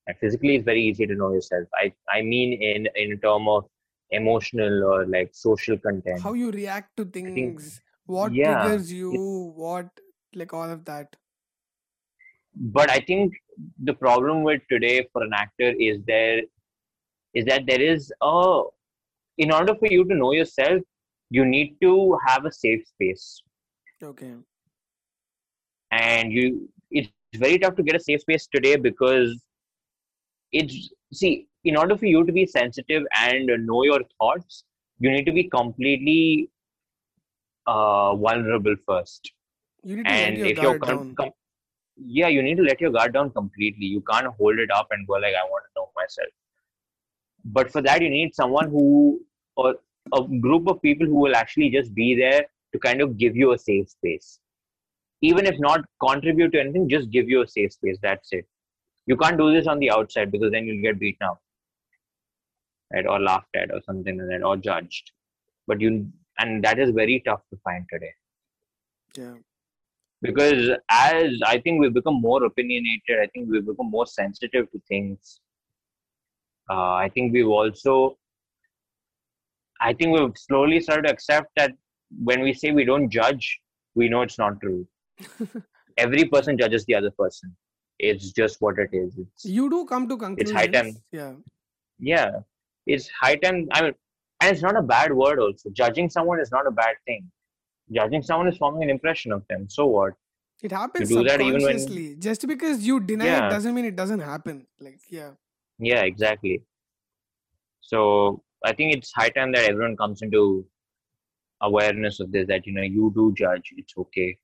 And 0.07 0.16
physically 0.18 0.57
it's 0.57 0.64
very 0.64 0.83
easy 0.83 1.07
to 1.07 1.14
know 1.14 1.33
yourself. 1.33 1.68
I 1.74 1.93
i 2.11 2.22
mean 2.22 2.55
in 2.62 2.89
in 2.97 3.18
term 3.20 3.49
of 3.49 3.66
emotional 4.11 4.85
or 4.85 5.07
like 5.07 5.30
social 5.33 5.76
content. 5.78 6.22
How 6.22 6.33
you 6.35 6.51
react 6.51 6.97
to 6.97 7.05
things, 7.05 7.80
what 8.13 8.33
yeah, 8.33 8.53
triggers 8.53 8.93
you, 8.93 9.13
what 9.65 10.01
like 10.35 10.53
all 10.55 10.71
of 10.79 10.85
that. 10.87 11.17
but 12.75 12.91
i 12.91 12.99
think 13.01 13.35
the 13.89 13.95
problem 13.95 14.43
with 14.43 14.61
today 14.71 15.07
for 15.13 15.23
an 15.23 15.33
actor 15.35 15.73
is 15.89 15.99
there 16.07 16.41
is 17.35 17.45
that 17.47 17.67
there 17.67 17.81
is 17.81 18.13
a 18.23 18.63
in 19.39 19.53
order 19.53 19.75
for 19.75 19.89
you 19.89 20.05
to 20.09 20.15
know 20.15 20.33
yourself 20.33 20.83
you 21.31 21.45
need 21.45 21.77
to 21.83 22.17
have 22.27 22.45
a 22.47 22.53
safe 22.53 22.87
space 22.87 23.43
Okay. 24.03 24.35
and 25.91 26.33
you 26.33 26.69
it's 26.91 27.11
very 27.15 27.39
tough 27.39 27.53
to 27.53 27.61
get 27.63 27.77
a 27.79 27.83
safe 27.83 27.99
space 28.03 28.29
today 28.29 28.57
because 28.59 29.29
it's 30.53 30.77
see 31.13 31.47
in 31.65 31.77
order 31.77 31.97
for 31.97 32.07
you 32.07 32.25
to 32.25 32.33
be 32.33 32.47
sensitive 32.47 33.05
and 33.19 33.51
know 33.67 33.83
your 33.85 34.01
thoughts 34.19 34.65
you 34.99 35.11
need 35.11 35.25
to 35.25 35.33
be 35.33 35.45
completely 35.51 36.49
uh, 37.67 38.15
vulnerable 38.17 38.75
first. 38.87 39.33
You 39.85 39.97
need 39.97 40.07
to 40.07 40.11
and 40.11 40.39
let 40.39 40.57
your 40.57 40.79
guard 40.79 40.87
down. 40.87 41.15
com- 41.15 41.31
yeah 41.97 42.29
you 42.29 42.43
need 42.43 42.57
to 42.57 42.63
let 42.63 42.81
your 42.81 42.91
guard 42.91 43.13
down 43.13 43.31
completely. 43.31 43.87
You 43.87 44.01
can't 44.01 44.27
hold 44.27 44.59
it 44.59 44.71
up 44.71 44.89
and 44.91 45.07
go 45.07 45.15
like 45.15 45.35
i 45.35 45.45
want 45.45 45.65
to 45.65 45.81
know 45.81 45.91
myself. 45.97 46.29
But 47.45 47.71
for 47.71 47.83
that 47.83 48.03
you 48.03 48.11
need 48.11 48.35
someone 48.35 48.71
who 48.71 49.21
or 49.57 49.77
a 50.15 50.23
group 50.41 50.69
of 50.69 50.81
people 50.83 51.07
who 51.07 51.17
will 51.17 51.37
actually 51.37 51.71
just 51.71 51.95
be 51.95 52.15
there 52.15 52.47
to 52.73 52.79
kind 52.79 53.01
of 53.01 53.19
give 53.19 53.37
you 53.37 53.53
a 53.53 53.59
safe 53.59 53.91
space. 53.91 54.39
Even 55.21 55.47
if 55.47 55.59
not 55.59 55.81
contribute 56.05 56.53
to 56.53 56.61
anything 56.61 56.89
just 56.89 57.11
give 57.11 57.29
you 57.29 57.43
a 57.43 57.49
safe 57.49 57.73
space. 57.73 57.99
That's 58.03 58.33
it. 58.33 58.47
You 59.07 59.17
can't 59.17 59.39
do 59.39 59.53
this 59.53 59.67
on 59.67 59.79
the 59.79 59.91
outside 59.91 60.31
because 60.31 60.53
then 60.53 60.67
you'll 60.67 60.83
get 60.83 60.99
beaten 60.99 61.27
up 61.27 61.41
right? 62.93 63.07
Or 63.07 63.21
laughed 63.21 63.55
at 63.57 63.71
or 63.73 63.81
something 63.85 64.19
like 64.19 64.29
that 64.29 64.45
or 64.45 64.57
judged. 64.57 65.13
But 65.67 65.81
you 65.81 66.11
and 66.43 66.64
that 66.66 66.78
is 66.84 66.90
very 66.99 67.16
tough 67.28 67.40
to 67.51 67.59
find 67.68 67.86
today 67.93 68.12
Yeah. 69.16 69.34
because 70.26 70.70
as 70.99 71.40
I 71.53 71.59
think 71.62 71.80
we've 71.80 71.95
become 72.01 72.18
more 72.26 72.45
opinionated, 72.45 73.18
I 73.22 73.26
think 73.34 73.51
we've 73.51 73.66
become 73.70 73.90
more 73.95 74.07
sensitive 74.07 74.70
to 74.72 74.80
things. 74.90 75.32
Uh, 76.70 76.93
I 77.05 77.09
think 77.14 77.32
we've 77.32 77.49
also, 77.61 77.95
I 79.80 79.93
think 79.93 80.18
we've 80.18 80.36
slowly 80.38 80.80
started 80.80 81.07
to 81.09 81.12
accept 81.12 81.51
that 81.57 81.72
when 82.30 82.40
we 82.43 82.53
say 82.55 82.70
we 82.70 82.84
don't 82.84 83.11
judge, 83.11 83.47
we 83.95 84.09
know 84.09 84.22
it's 84.22 84.38
not 84.38 84.61
true. 84.61 84.86
Every 86.05 86.24
person 86.26 86.57
judges 86.57 86.84
the 86.86 86.95
other 86.95 87.11
person. 87.11 87.55
It's 87.99 88.30
just 88.32 88.61
what 88.61 88.78
it 88.78 88.90
is. 88.93 89.18
It's, 89.18 89.45
You 89.45 89.68
do 89.70 89.84
come 89.86 90.09
to 90.09 90.16
conclusions. 90.16 90.57
high 90.59 90.66
time. 90.66 90.97
Yeah. 91.12 91.32
yeah, 91.99 92.30
it's 92.86 93.09
high 93.20 93.36
time. 93.36 93.68
I 93.72 93.82
mean, 93.82 93.95
and 94.43 94.53
it's 94.53 94.62
not 94.62 94.76
a 94.76 94.82
bad 94.82 95.12
word. 95.12 95.38
Also, 95.38 95.70
judging 95.70 96.11
someone 96.11 96.40
is 96.40 96.51
not 96.51 96.66
a 96.66 96.70
bad 96.70 96.97
thing. 97.07 97.30
Judging 97.90 98.22
someone 98.22 98.49
is 98.49 98.57
forming 98.57 98.82
an 98.82 98.90
impression 98.90 99.32
of 99.32 99.43
them. 99.49 99.68
So 99.68 99.86
what? 99.86 100.14
It 100.62 100.72
happens 100.72 101.09
do 101.09 101.24
that 101.24 101.40
even 101.40 101.62
when- 101.62 102.20
Just 102.20 102.47
because 102.47 102.86
you 102.86 103.01
deny 103.01 103.26
Yeah. 103.26 103.47
it 103.47 103.51
doesn't 103.51 103.74
mean 103.74 103.84
it 103.84 103.97
doesn't 103.97 104.20
happen. 104.20 104.66
Like, 104.80 105.01
yeah. 105.11 105.32
Yeah, 105.78 106.03
exactly. 106.03 106.62
So 107.80 108.43
I 108.64 108.72
think 108.72 108.95
it's 108.95 109.12
high 109.12 109.30
time 109.30 109.53
that 109.53 109.64
everyone 109.68 109.97
comes 109.97 110.22
into 110.22 110.66
awareness 111.61 112.20
of 112.20 112.30
this 112.32 112.47
that 112.49 112.66
you 112.66 112.72
know 112.72 112.82
you 112.82 113.12
do 113.14 113.32
judge, 113.34 113.72
it's 113.76 113.95
okay. 113.97 114.38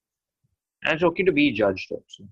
And 0.84 0.94
it's 0.94 1.03
okay 1.05 1.22
to 1.24 1.32
be 1.32 1.53
judged 1.53 1.90
also. 1.92 2.24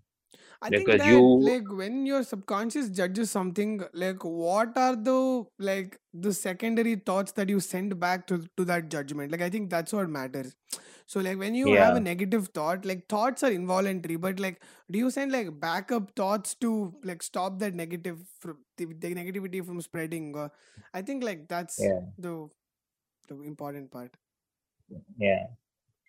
I 0.63 0.71
think 0.71 0.89
that 0.89 1.05
you- 1.05 1.41
like 1.45 1.71
when 1.71 2.07
your 2.07 2.23
subconscious 2.25 2.89
judges 2.91 3.31
something, 3.31 3.83
like 3.93 4.25
what 4.25 4.77
are 4.77 4.97
the 4.97 5.45
like 5.59 6.01
the 6.13 6.33
secondary 6.33 6.95
thoughts 6.97 7.33
that 7.33 7.49
you 7.49 7.61
send 7.61 7.99
back 8.01 8.27
to 8.29 8.39
to 8.57 8.65
that 8.65 8.89
judgment? 8.91 9.33
Like 9.33 9.43
I 9.43 9.51
think 9.51 9.71
that's 9.71 9.93
what 9.93 10.09
matters. 10.09 10.55
So 11.07 11.21
like 11.21 11.39
when 11.39 11.55
you 11.55 11.73
have 11.75 11.95
a 11.95 12.01
negative 12.01 12.49
thought, 12.49 12.85
like 12.85 13.09
thoughts 13.09 13.43
are 13.45 13.51
involuntary, 13.51 14.17
but 14.17 14.41
like 14.41 14.63
do 14.91 14.99
you 14.99 15.11
send 15.11 15.33
like 15.33 15.59
backup 15.61 16.13
thoughts 16.17 16.55
to 16.57 16.95
like 17.05 17.23
stop 17.23 17.59
that 17.61 17.75
negative 17.75 18.21
from 18.41 18.59
the, 18.77 18.87
the 18.87 19.15
negativity 19.15 19.65
from 19.65 19.81
spreading? 19.81 20.35
Or 20.37 20.51
I 20.95 21.03
think 21.03 21.23
like 21.25 21.49
that's 21.49 21.79
Yeah. 21.79 22.01
the 22.19 22.49
the 23.29 23.41
important 23.43 23.91
part. 23.91 24.17
Yeah. 25.19 25.47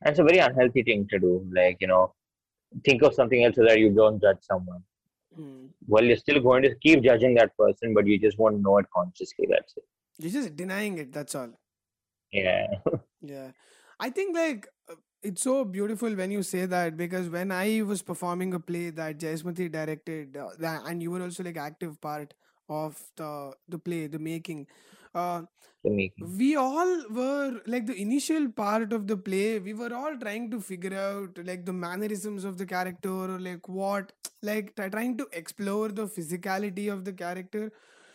And 0.01 0.11
it's 0.11 0.19
a 0.19 0.23
very 0.23 0.39
unhealthy 0.39 0.83
thing 0.83 1.07
to 1.09 1.19
do. 1.19 1.49
Like, 1.53 1.77
you 1.81 1.87
know, 1.87 2.13
think 2.84 3.01
of 3.03 3.13
something 3.13 3.43
else 3.43 3.55
so 3.55 3.63
that 3.63 3.80
you 3.80 3.89
don't 3.89 4.22
judge 4.22 4.38
someone. 4.41 4.84
Hmm. 5.36 5.68
Well, 5.88 6.03
you're 6.03 6.18
still 6.18 6.41
going 6.41 6.63
to 6.63 6.76
keep 6.76 7.03
judging 7.03 7.36
that 7.36 7.55
person, 7.57 7.93
but 7.93 8.07
you 8.07 8.20
just 8.20 8.38
won't 8.38 8.61
know 8.61 8.78
it 8.78 8.86
consciously. 8.93 9.47
That's 9.49 9.78
it. 9.78 9.84
You're 10.20 10.32
just 10.32 10.55
denying 10.55 10.97
it. 10.97 11.13
That's 11.13 11.36
all. 11.36 11.49
Yeah. 12.32 12.68
Yeah. 13.20 13.51
I 13.99 14.11
think 14.11 14.36
like 14.36 14.68
uh, 14.89 14.93
it's 15.24 15.41
so 15.41 15.65
beautiful 15.65 16.13
when 16.13 16.30
you 16.30 16.43
say 16.43 16.68
that 16.68 16.95
because 16.95 17.30
when 17.30 17.51
I 17.51 17.82
was 17.82 18.03
performing 18.03 18.53
a 18.53 18.59
play 18.59 18.91
that 18.91 19.18
Jayasmruti 19.18 19.72
directed 19.72 20.38
uh, 20.38 20.49
that, 20.59 20.84
and 20.86 21.01
you 21.01 21.09
were 21.11 21.22
also 21.24 21.43
like 21.43 21.57
active 21.57 21.99
part 21.99 22.36
of 22.70 23.01
the 23.15 23.53
the 23.68 23.80
play, 23.80 24.05
the 24.05 24.20
making. 24.20 24.68
Uh, 25.18 25.41
we 26.38 26.55
all 26.55 26.91
were 27.09 27.61
like 27.68 27.86
the 27.86 27.95
initial 28.01 28.49
part 28.51 28.91
of 28.93 29.07
the 29.07 29.15
play 29.15 29.59
we 29.59 29.74
were 29.74 29.93
all 29.93 30.15
trying 30.18 30.49
to 30.51 30.59
figure 30.59 30.95
out 30.97 31.38
like 31.45 31.65
the 31.65 31.74
mannerisms 31.74 32.43
of 32.43 32.57
the 32.57 32.65
character 32.65 33.09
or 33.36 33.39
like 33.39 33.68
what 33.68 34.11
like 34.41 34.76
try- 34.76 34.89
trying 34.89 35.18
to 35.18 35.28
explore 35.34 35.89
the 35.89 36.07
physicality 36.07 36.91
of 36.91 37.05
the 37.05 37.13
character. 37.13 37.72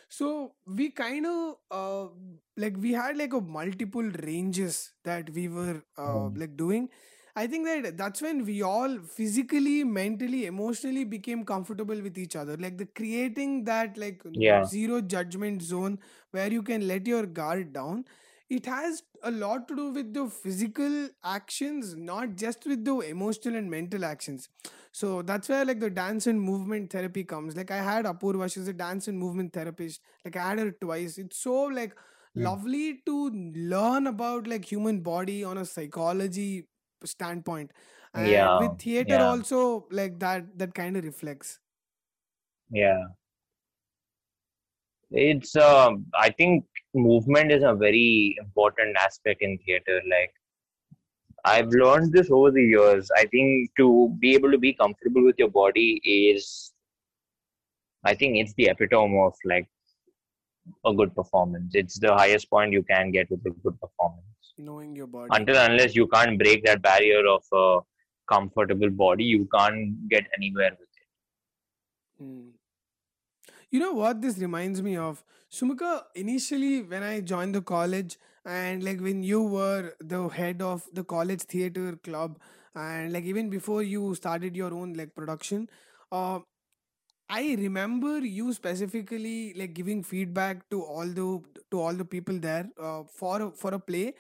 So 0.09 0.53
we 0.67 0.91
kind 0.91 1.27
of 1.27 1.57
uh, 1.71 2.09
like 2.57 2.77
we 2.79 2.93
had 2.93 3.17
like 3.17 3.33
a 3.33 3.41
multiple 3.41 4.11
ranges 4.29 4.93
that 5.05 5.31
we 5.31 5.49
were 5.49 5.83
uh, 5.99 6.29
Mm. 6.29 6.39
like 6.39 6.57
doing 6.57 6.89
i 7.37 7.47
think 7.47 7.67
that 7.67 7.97
that's 7.97 8.23
when 8.23 8.45
we 8.45 8.63
all 8.63 8.99
physically 9.17 9.85
mentally 9.85 10.45
emotionally 10.47 11.05
became 11.05 11.45
comfortable 11.45 12.01
with 12.01 12.19
each 12.19 12.37
other. 12.37 12.57
Like 12.57 12.79
the 12.79 12.87
creating 12.87 13.65
that 13.65 13.97
like 13.97 14.23
Yeah. 14.33 14.65
zero 14.65 15.01
judgment 15.01 15.63
zone 15.63 15.99
where 16.31 16.51
you 16.53 16.63
can 16.63 16.87
let 16.89 17.07
your 17.07 17.25
guard 17.27 17.73
down 17.73 18.05
it 18.51 18.67
has 18.67 19.03
a 19.23 19.31
lot 19.31 19.67
to 19.69 19.77
do 19.77 19.89
with 19.91 20.13
the 20.13 20.29
physical 20.29 21.09
actions 21.25 21.95
not 21.97 22.37
just 22.37 22.67
with 22.67 22.85
the 22.85 22.99
emotional 23.01 23.57
and 23.57 23.71
mental 23.71 24.05
actions. 24.05 24.49
So 24.93 25.23
that's 25.23 25.49
where 25.49 25.65
like 25.65 25.81
the 25.81 25.89
dance 25.91 26.27
and 26.27 26.41
movement 26.41 26.91
therapy 26.93 27.25
comes. 27.25 27.57
Like 27.57 27.71
i 27.71 27.83
had 27.83 28.05
apurva 28.05 28.53
she's 28.53 28.69
a 28.69 28.73
dance 28.75 29.09
and 29.09 29.19
movement 29.19 29.53
therapist. 29.53 30.01
Like 30.25 30.37
i 30.37 30.49
had 30.51 30.59
her 30.59 30.71
twice. 30.73 31.19
It's 31.19 31.39
so 31.39 31.63
like 31.65 31.95
Mm. 32.37 32.43
lovely 32.45 33.03
to 33.07 33.15
learn 33.73 34.07
about 34.07 34.47
like 34.47 34.65
human 34.65 35.01
body 35.01 35.45
on 35.45 35.59
a 35.59 35.65
psychology 35.67 36.67
standpoint 37.05 37.71
and 38.15 38.27
Yeah, 38.31 38.59
with 38.59 38.79
theater 38.79 39.15
yeah. 39.15 39.25
also 39.31 39.87
like 39.91 40.19
that 40.21 40.59
that 40.59 40.75
kind 40.75 40.97
of 40.97 41.05
reflects 41.05 41.61
Yeah. 42.71 43.05
It's 45.11 45.55
um 45.57 46.07
I 46.15 46.31
think 46.31 46.65
movement 46.95 47.53
is 47.53 47.63
a 47.63 47.75
very 47.75 48.37
important 48.39 48.97
aspect 48.97 49.43
in 49.43 49.59
theater. 49.59 50.01
Like 50.09 50.33
I've 51.45 51.69
learned 51.69 52.13
this 52.13 52.31
over 52.31 52.51
the 52.51 52.63
years. 52.63 53.11
I 53.17 53.27
think 53.27 53.71
to 53.77 54.15
be 54.21 54.35
able 54.35 54.51
to 54.53 54.59
be 54.59 54.73
comfortable 54.73 55.25
with 55.25 55.37
your 55.39 55.51
body 55.51 56.01
is, 56.05 56.73
I 58.05 58.15
think 58.15 58.37
it's 58.39 58.55
the 58.55 58.69
epitome 58.71 59.19
of 59.21 59.35
like 59.45 59.69
a 60.87 60.95
good 60.95 61.15
performance. 61.15 61.75
It's 61.75 61.99
the 61.99 62.15
highest 62.15 62.49
point 62.51 62.73
you 62.73 62.83
can 62.85 63.11
get 63.11 63.31
with 63.31 63.45
a 63.47 63.51
good 63.51 63.79
performance. 63.81 64.32
Knowing 64.59 64.95
your 64.95 65.07
body. 65.07 65.29
Until 65.33 65.57
unless 65.57 65.95
you 65.95 66.07
can't 66.09 66.39
break 66.39 66.65
that 66.65 66.83
barrier 66.83 67.27
of 67.27 67.45
a 67.53 67.81
comfortable 68.33 68.91
body, 68.91 69.25
you 69.25 69.49
can't 69.55 70.09
get 70.09 70.25
anywhere 70.37 70.77
with 70.79 70.89
it. 70.89 72.23
Hmm. 72.23 72.49
You 73.71 73.81
know 73.81 73.93
what 73.93 74.21
this 74.21 74.39
reminds 74.39 74.83
me 74.83 74.97
of? 74.97 75.25
Sumukha, 75.51 76.03
initially 76.15 76.83
when 76.83 77.03
I 77.03 77.21
joined 77.21 77.55
the 77.55 77.63
college 77.63 78.19
and 78.45 78.83
like 78.83 79.01
when 79.01 79.23
you 79.23 79.43
were 79.43 79.95
the 80.01 80.29
head 80.29 80.63
of 80.63 80.85
the 80.93 81.05
college 81.05 81.43
theater 81.43 81.97
club 82.03 82.39
and 82.75 83.13
like 83.13 83.25
even 83.25 83.51
before 83.51 83.83
you 83.83 84.15
started 84.15 84.57
your 84.57 84.73
own 84.75 84.95
like 84.95 85.15
production, 85.15 85.69
uh, 86.11 86.41
I 87.29 87.55
remember 87.59 88.19
you 88.19 88.53
specifically 88.53 89.55
like 89.55 89.73
giving 89.73 90.03
feedback 90.03 90.69
to 90.69 90.83
all 90.83 91.07
the 91.07 91.41
to 91.71 91.81
all 91.81 91.95
the 91.95 92.05
people 92.05 92.39
there 92.39 92.69
uh, 92.79 93.05
for 93.05 93.53
for 93.53 93.73
a 93.75 93.79
play. 93.79 94.15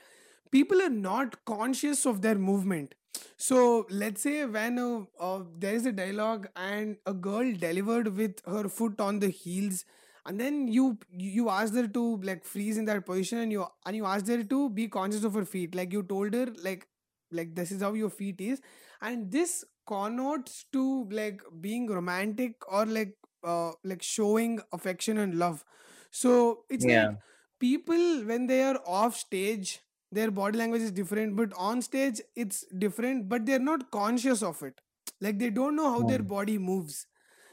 People 0.52 0.82
are 0.82 0.90
not 0.90 1.44
conscious 1.46 2.06
of 2.06 2.22
their 2.22 2.36
movement. 2.36 2.94
So 3.38 3.86
let's 3.90 4.22
say 4.22 4.44
when 4.46 4.78
uh, 4.78 5.02
uh, 5.20 5.44
there 5.58 5.74
is 5.74 5.86
a 5.86 5.92
dialogue 5.92 6.48
and 6.56 6.96
a 7.06 7.14
girl 7.14 7.52
delivered 7.54 8.16
with 8.16 8.40
her 8.46 8.68
foot 8.68 9.00
on 9.00 9.20
the 9.20 9.30
heels, 9.30 9.84
and 10.26 10.40
then 10.40 10.68
you 10.68 10.98
you 11.12 11.50
asked 11.50 11.74
her 11.76 11.88
to 11.88 12.16
like 12.22 12.44
freeze 12.44 12.78
in 12.78 12.86
that 12.86 13.06
position, 13.06 13.38
and 13.38 13.52
you 13.52 13.66
and 13.86 13.96
you 13.96 14.06
asked 14.06 14.28
her 14.28 14.42
to 14.44 14.70
be 14.70 14.88
conscious 14.88 15.24
of 15.24 15.34
her 15.34 15.44
feet. 15.46 15.74
Like 15.74 15.92
you 15.92 16.02
told 16.04 16.34
her 16.34 16.48
like 16.62 16.88
like 17.32 17.54
this 17.56 17.72
is 17.72 17.82
how 17.82 17.94
your 17.94 18.10
feet 18.10 18.40
is, 18.40 18.60
and 19.02 19.30
this 19.32 19.64
connotes 19.86 20.64
to 20.72 21.08
like 21.10 21.42
being 21.60 21.86
romantic 21.88 22.54
or 22.72 22.86
like 22.86 23.16
uh 23.44 23.72
like 23.84 24.02
showing 24.02 24.60
affection 24.72 25.18
and 25.18 25.36
love. 25.38 25.64
So 26.10 26.64
it's 26.70 26.86
like 26.86 27.02
Yeah, 27.02 27.16
people 27.60 28.24
when 28.24 28.46
they 28.46 28.62
are 28.62 28.78
off 28.86 29.16
stage 29.16 29.80
their 30.12 30.30
body 30.30 30.58
language 30.58 30.82
is 30.82 30.92
different 30.92 31.36
but 31.36 31.52
on 31.56 31.82
stage 31.82 32.20
it's 32.36 32.64
different 32.78 33.28
but 33.28 33.46
they're 33.46 33.60
not 33.60 33.90
conscious 33.90 34.42
of 34.42 34.62
it. 34.62 34.80
Like 35.20 35.38
they 35.38 35.50
don't 35.50 35.76
know 35.76 35.90
how 35.90 36.02
their 36.02 36.18
Hmm. 36.18 36.24
body 36.24 36.58
moves. 36.58 37.06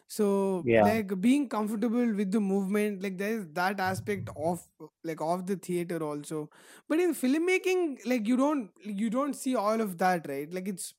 So 0.07 0.65
yeah, 0.65 0.81
like 0.81 1.19
being 1.21 1.49
comfortable 1.49 2.13
with 2.13 2.31
the 2.31 2.39
movement 2.41 3.01
like 3.03 3.17
there 3.17 3.39
is 3.39 3.45
that 3.53 3.79
aspect 3.79 4.29
of 4.35 4.61
like 5.03 5.21
of 5.21 5.45
the 5.47 5.55
theater 5.55 6.01
also. 6.03 6.49
But 6.87 6.99
in 6.99 7.13
filmmaking 7.15 7.99
like 8.05 8.27
you 8.27 8.37
don't 8.37 8.71
you 8.83 9.09
don't 9.09 9.33
see 9.35 9.55
all 9.55 9.81
of 9.81 9.97
that 9.99 10.27
right? 10.27 10.51
Like 10.53 10.67
it's 10.67 10.93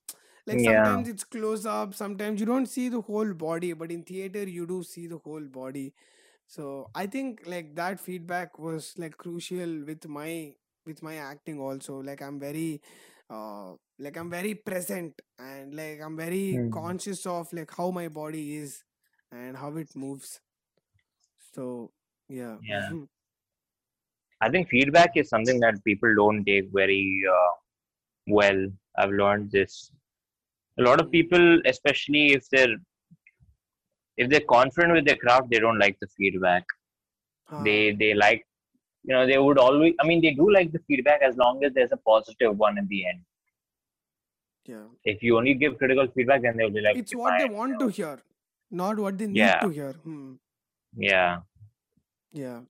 like 0.47 0.61
yeah, 0.61 0.61
sometimes 0.61 1.09
it's 1.09 1.25
close 1.25 1.67
up 1.67 1.95
sometimes 1.95 2.41
you 2.41 2.47
don't 2.47 2.67
see 2.67 2.89
the 2.89 3.01
whole 3.01 3.33
body 3.35 3.73
but 3.73 3.91
in 3.91 4.03
theater 4.03 4.43
you 4.45 4.67
do 4.67 4.83
see 4.83 5.07
the 5.07 5.19
whole 5.19 5.45
body. 5.61 5.93
So 6.47 6.91
i 6.95 7.07
think 7.07 7.43
like 7.47 7.75
that 7.77 8.01
feedback 8.01 8.59
was 8.59 8.95
like 8.99 9.17
crucial 9.17 9.75
with 9.87 10.07
my 10.09 10.53
with 10.91 11.03
my 11.03 11.17
acting 11.17 11.61
also 11.61 11.99
like 12.11 12.23
i'm 12.23 12.39
very 12.41 12.81
uh 13.31 13.75
like 13.99 14.17
i'm 14.17 14.31
very 14.31 14.55
present 14.55 15.21
and 15.39 15.75
like 15.75 16.01
i'm 16.01 16.17
very 16.17 16.47
Hmm. 16.51 16.71
conscious 16.71 17.27
of 17.27 17.53
like 17.53 17.71
how 17.81 17.91
my 17.91 18.09
body 18.09 18.57
is 18.57 18.85
and 19.33 19.57
how 19.57 19.75
it 19.77 19.95
moves 19.95 20.41
so 21.53 21.93
yeah 22.29 22.59
yeah. 22.61 22.95
I 24.41 24.51
think 24.51 24.69
feedback 24.69 25.17
is 25.17 25.29
something 25.29 25.61
that 25.61 25.83
people 25.85 26.15
don't 26.15 26.45
take 26.45 26.71
very 26.73 27.23
uh, 27.31 27.53
well. 28.29 28.67
I've 28.99 29.11
learned 29.11 29.53
this. 29.53 29.93
A 30.79 30.83
lot 30.83 31.01
of 31.01 31.11
Mm. 31.11 31.13
people, 31.13 31.61
especially 31.67 32.33
if 32.35 32.49
they're 32.51 32.77
if 34.17 34.29
they're 34.31 34.47
confident 34.49 34.93
with 34.95 35.05
their 35.07 35.17
craft, 35.17 35.51
they 35.51 35.59
don't 35.59 35.79
like 35.79 35.99
the 36.01 36.07
feedback. 36.17 36.65
They 37.59 37.93
Ah, 37.93 37.99
they 37.99 38.15
like 38.15 38.47
you 39.05 39.15
know 39.15 39.27
they 39.27 39.39
would 39.39 39.59
always. 39.59 39.95
I 40.01 40.07
mean, 40.07 40.23
they 40.23 40.33
do 40.33 40.51
like 40.53 40.73
the 40.73 40.81
feedback 40.87 41.23
as 41.23 41.37
long 41.37 41.65
as 41.65 41.73
there's 41.75 41.93
a 41.93 41.97
positive 41.97 42.57
one 42.57 42.79
in 42.79 42.87
the 42.89 43.07
end. 43.07 43.21
yeah 44.67 44.87
If 45.05 45.23
you 45.23 45.37
only 45.39 45.55
give 45.55 45.79
critical 45.79 46.09
feedback, 46.15 46.43
then 46.43 46.57
they'll 46.57 46.71
be 46.71 46.81
like, 46.81 46.97
it's 46.97 47.15
what 47.15 47.39
they 47.39 47.49
want 47.61 47.79
to 47.81 47.89
hear 47.89 48.19
not 48.71 48.99
what 48.99 49.19
they 49.19 49.27
need 49.27 49.39
yeah, 49.39 49.61
to 49.61 49.69
hear 49.69 49.93
hmm. 49.93 50.35
yeah, 50.97 51.41
Yeah. 52.33 52.61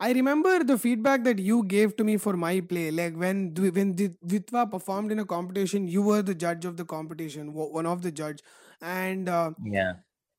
I 0.00 0.12
remember 0.12 0.64
the 0.64 0.76
feedback 0.78 1.22
that 1.24 1.38
you 1.38 1.62
gave 1.64 1.94
to 1.96 2.04
me 2.04 2.16
for 2.16 2.32
my 2.36 2.60
play. 2.60 2.90
Like 2.90 3.14
when 3.14 3.54
when 3.54 3.94
Di- 3.94 4.16
Ditwa 4.26 4.68
performed 4.68 5.12
in 5.12 5.20
a 5.20 5.24
competition, 5.24 5.86
you 5.86 6.02
were 6.02 6.22
the 6.22 6.34
judge 6.34 6.64
of 6.64 6.76
the 6.76 6.84
competition, 6.84 7.52
one 7.54 7.86
of 7.86 8.02
the 8.02 8.10
judge, 8.10 8.42
and 8.80 9.28
uh, 9.28 9.52
yeah, 9.64 9.92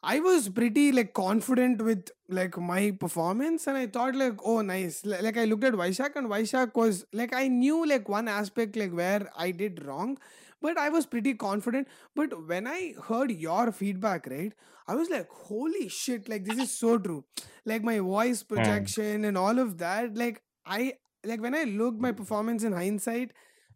I 0.06 0.20
was 0.20 0.50
pretty 0.50 0.92
like 0.92 1.14
confident 1.14 1.82
with 1.82 2.10
like 2.28 2.58
my 2.58 2.92
performance, 3.00 3.68
and 3.68 3.78
I 3.78 3.88
thought 3.88 4.16
like, 4.16 4.36
oh, 4.44 4.62
nice. 4.62 5.06
Li- 5.06 5.22
Like 5.22 5.38
I 5.38 5.46
looked 5.46 5.64
at 5.64 5.74
Vaishak, 5.74 6.16
and 6.18 6.28
Vaishak 6.28 6.76
was 6.76 7.06
like 7.14 7.34
I 7.34 7.48
knew 7.48 7.88
like 7.88 8.10
one 8.10 8.28
aspect 8.28 8.76
like 8.76 8.92
where 8.92 9.30
I 9.38 9.52
did 9.52 9.86
wrong, 9.86 10.18
but 10.62 10.78
I 10.78 10.90
was 10.90 11.06
pretty 11.06 11.36
confident. 11.36 11.88
But 12.16 12.48
when 12.48 12.68
I 12.68 12.96
heard 13.08 13.32
your 13.32 13.72
feedback, 13.72 14.28
right, 14.28 14.54
I 14.88 14.96
was 14.96 15.10
like, 15.10 15.30
holy 15.30 15.88
shit! 15.88 16.28
Like 16.28 16.44
this 16.44 16.58
is 16.58 16.72
so 16.78 16.98
true. 16.98 17.24
Like 17.66 17.84
my 17.84 18.00
voice 18.00 18.44
hmm, 18.56 18.56
projection 18.56 19.24
and 19.24 19.38
all 19.38 19.58
of 19.58 19.78
that. 19.78 20.16
Like 20.16 20.42
I 20.66 20.96
like 21.26 21.42
when 21.42 21.56
I 21.56 21.64
looked 21.64 22.02
my 22.02 22.12
performance 22.12 22.64
in 22.66 22.74
hindsight 22.74 23.32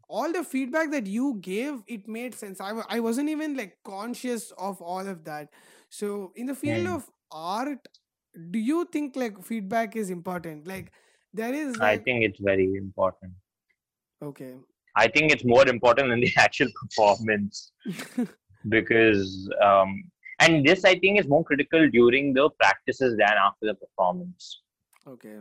all 0.08 0.32
the 0.32 0.44
feedback 0.44 0.92
that 0.92 1.08
you 1.08 1.38
gave 1.42 1.82
it 1.88 2.08
made 2.08 2.34
sense 2.34 2.62
I 2.62 2.70
w- 2.70 2.86
I 2.90 3.00
wasn't 3.00 3.30
even 3.30 3.56
like 3.58 3.78
conscious 3.84 4.52
of 4.58 4.82
all 4.82 5.08
of 5.08 5.24
that 5.26 5.50
so 5.90 6.32
in 6.36 6.46
the 6.46 6.56
field 6.56 6.88
hmm. 6.88 6.94
of 6.94 7.10
art 7.32 7.88
do 8.52 8.60
you 8.60 8.86
think 8.92 9.16
like 9.16 9.44
feedback 9.44 9.96
is 9.96 10.10
important 10.10 10.68
like 10.68 10.92
there 11.34 11.54
is 11.54 11.80
I 11.80 11.98
think 11.98 12.24
it's 12.24 12.40
very 12.40 12.76
important. 12.76 13.34
okay 14.24 14.56
I 14.96 15.08
think 15.08 15.32
it's 15.32 15.46
more 15.46 15.68
important 15.68 16.10
than 16.10 16.22
the 16.22 16.32
actual 16.38 16.70
performance 16.82 17.72
because 18.70 19.50
um, 19.64 20.04
and 20.40 20.66
this 20.66 20.86
I 20.86 20.98
think 21.00 21.20
is 21.20 21.28
more 21.28 21.44
critical 21.44 21.90
during 21.90 22.34
the 22.34 22.50
practices 22.50 23.18
than 23.18 23.34
after 23.48 23.68
the 23.68 23.76
performance. 23.76 24.62
okay 25.08 25.38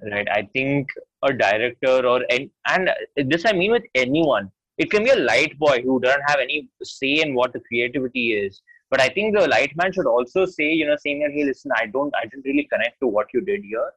Right? 0.00 0.28
I 0.30 0.42
think 0.52 0.86
a 1.22 1.32
director 1.32 2.06
or 2.06 2.24
and 2.30 2.50
and 2.68 2.90
this 3.30 3.44
I 3.46 3.52
mean 3.52 3.72
with 3.72 3.84
anyone. 3.94 4.50
It 4.78 4.90
can 4.90 5.04
be 5.04 5.10
a 5.10 5.16
light 5.16 5.58
boy 5.58 5.82
who 5.82 5.98
doesn't 6.00 6.22
have 6.28 6.38
any 6.40 6.68
say 6.82 7.20
in 7.20 7.34
what 7.34 7.52
the 7.52 7.60
creativity 7.60 8.32
is. 8.32 8.62
But 8.90 9.00
I 9.00 9.08
think 9.08 9.36
the 9.36 9.46
light 9.46 9.76
man 9.76 9.92
should 9.92 10.06
also 10.06 10.46
say, 10.46 10.72
you 10.72 10.86
know, 10.86 10.96
saying 10.96 11.20
that, 11.20 11.32
hey, 11.32 11.44
listen, 11.44 11.70
I 11.76 11.86
don't, 11.86 12.14
I 12.16 12.24
didn't 12.24 12.44
really 12.46 12.66
connect 12.72 13.00
to 13.00 13.08
what 13.08 13.26
you 13.34 13.40
did 13.42 13.62
here. 13.62 13.90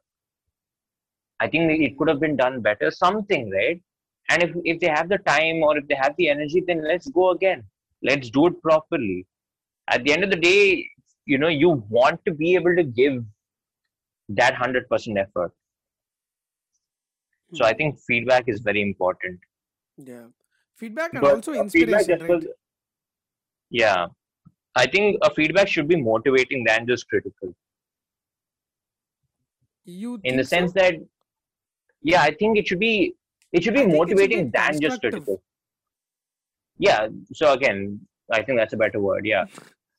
I 1.40 1.48
think 1.48 1.72
it 1.82 1.98
could 1.98 2.10
have 2.10 2.20
been 2.20 2.36
done 2.36 2.62
better, 2.62 2.92
something, 2.92 3.50
right? 3.52 3.82
And 4.30 4.44
if 4.44 4.52
if 4.64 4.80
they 4.80 4.88
have 4.88 5.10
the 5.10 5.18
time 5.20 5.64
or 5.64 5.78
if 5.78 5.88
they 5.88 5.96
have 5.96 6.16
the 6.18 6.30
energy, 6.30 6.64
then 6.66 6.84
let's 6.88 7.10
go 7.10 7.32
again. 7.32 7.64
Let's 8.04 8.30
do 8.30 8.48
it 8.48 8.62
properly. 8.62 9.26
At 9.88 10.04
the 10.04 10.14
end 10.14 10.24
of 10.24 10.30
the 10.30 10.36
day, 10.36 10.88
you 11.26 11.38
know, 11.38 11.48
you 11.48 11.84
want 11.90 12.24
to 12.26 12.34
be 12.34 12.56
able 12.56 12.76
to 12.76 12.84
give 12.84 13.24
that 14.30 14.56
hundred 14.56 14.88
percent 14.90 15.18
effort. 15.18 15.52
So 17.54 17.66
I 17.66 17.74
think 17.74 18.00
feedback 18.00 18.46
is 18.48 18.60
very 18.60 18.82
important. 18.82 19.40
yeah 19.98 20.28
feedback 20.82 21.14
and 21.14 21.22
But 21.22 21.36
also 21.36 21.54
inspiration 21.54 22.44
yeah, 23.70 24.08
I 24.76 24.86
think 24.94 25.20
a 25.24 25.34
feedback 25.34 25.68
should 25.74 25.88
be 25.88 25.96
motivating 25.96 26.64
than 26.66 26.88
just 26.88 27.08
critical. 27.08 27.54
you 29.86 30.20
In 30.24 30.38
the 30.38 30.44
sense 30.44 30.74
so 30.74 30.80
that 30.80 30.96
yeah, 32.02 32.22
I 32.22 32.32
think 32.40 32.58
it 32.58 32.68
should 32.68 32.80
be 32.80 33.16
it 33.54 33.64
should 33.64 33.74
be 33.74 33.82
i 33.82 33.84
it 33.84 33.86
should 33.86 33.94
be 33.94 33.98
motivating 33.98 34.52
than 34.52 34.82
just 34.82 35.02
critical. 35.02 35.42
Yeah. 36.78 37.08
So 37.34 37.54
again, 37.54 38.00
I 38.32 38.42
think 38.44 38.60
that's 38.60 38.74
a 38.74 38.78
better 38.78 39.00
word. 39.00 39.26
Yeah 39.26 39.46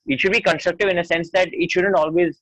it 0.06 0.20
should 0.20 0.32
be 0.32 0.40
constructive 0.40 0.88
in 0.88 0.98
a 0.98 1.04
sense 1.04 1.30
that 1.30 1.48
it 1.52 1.70
shouldn't 1.70 1.94
always 1.94 2.40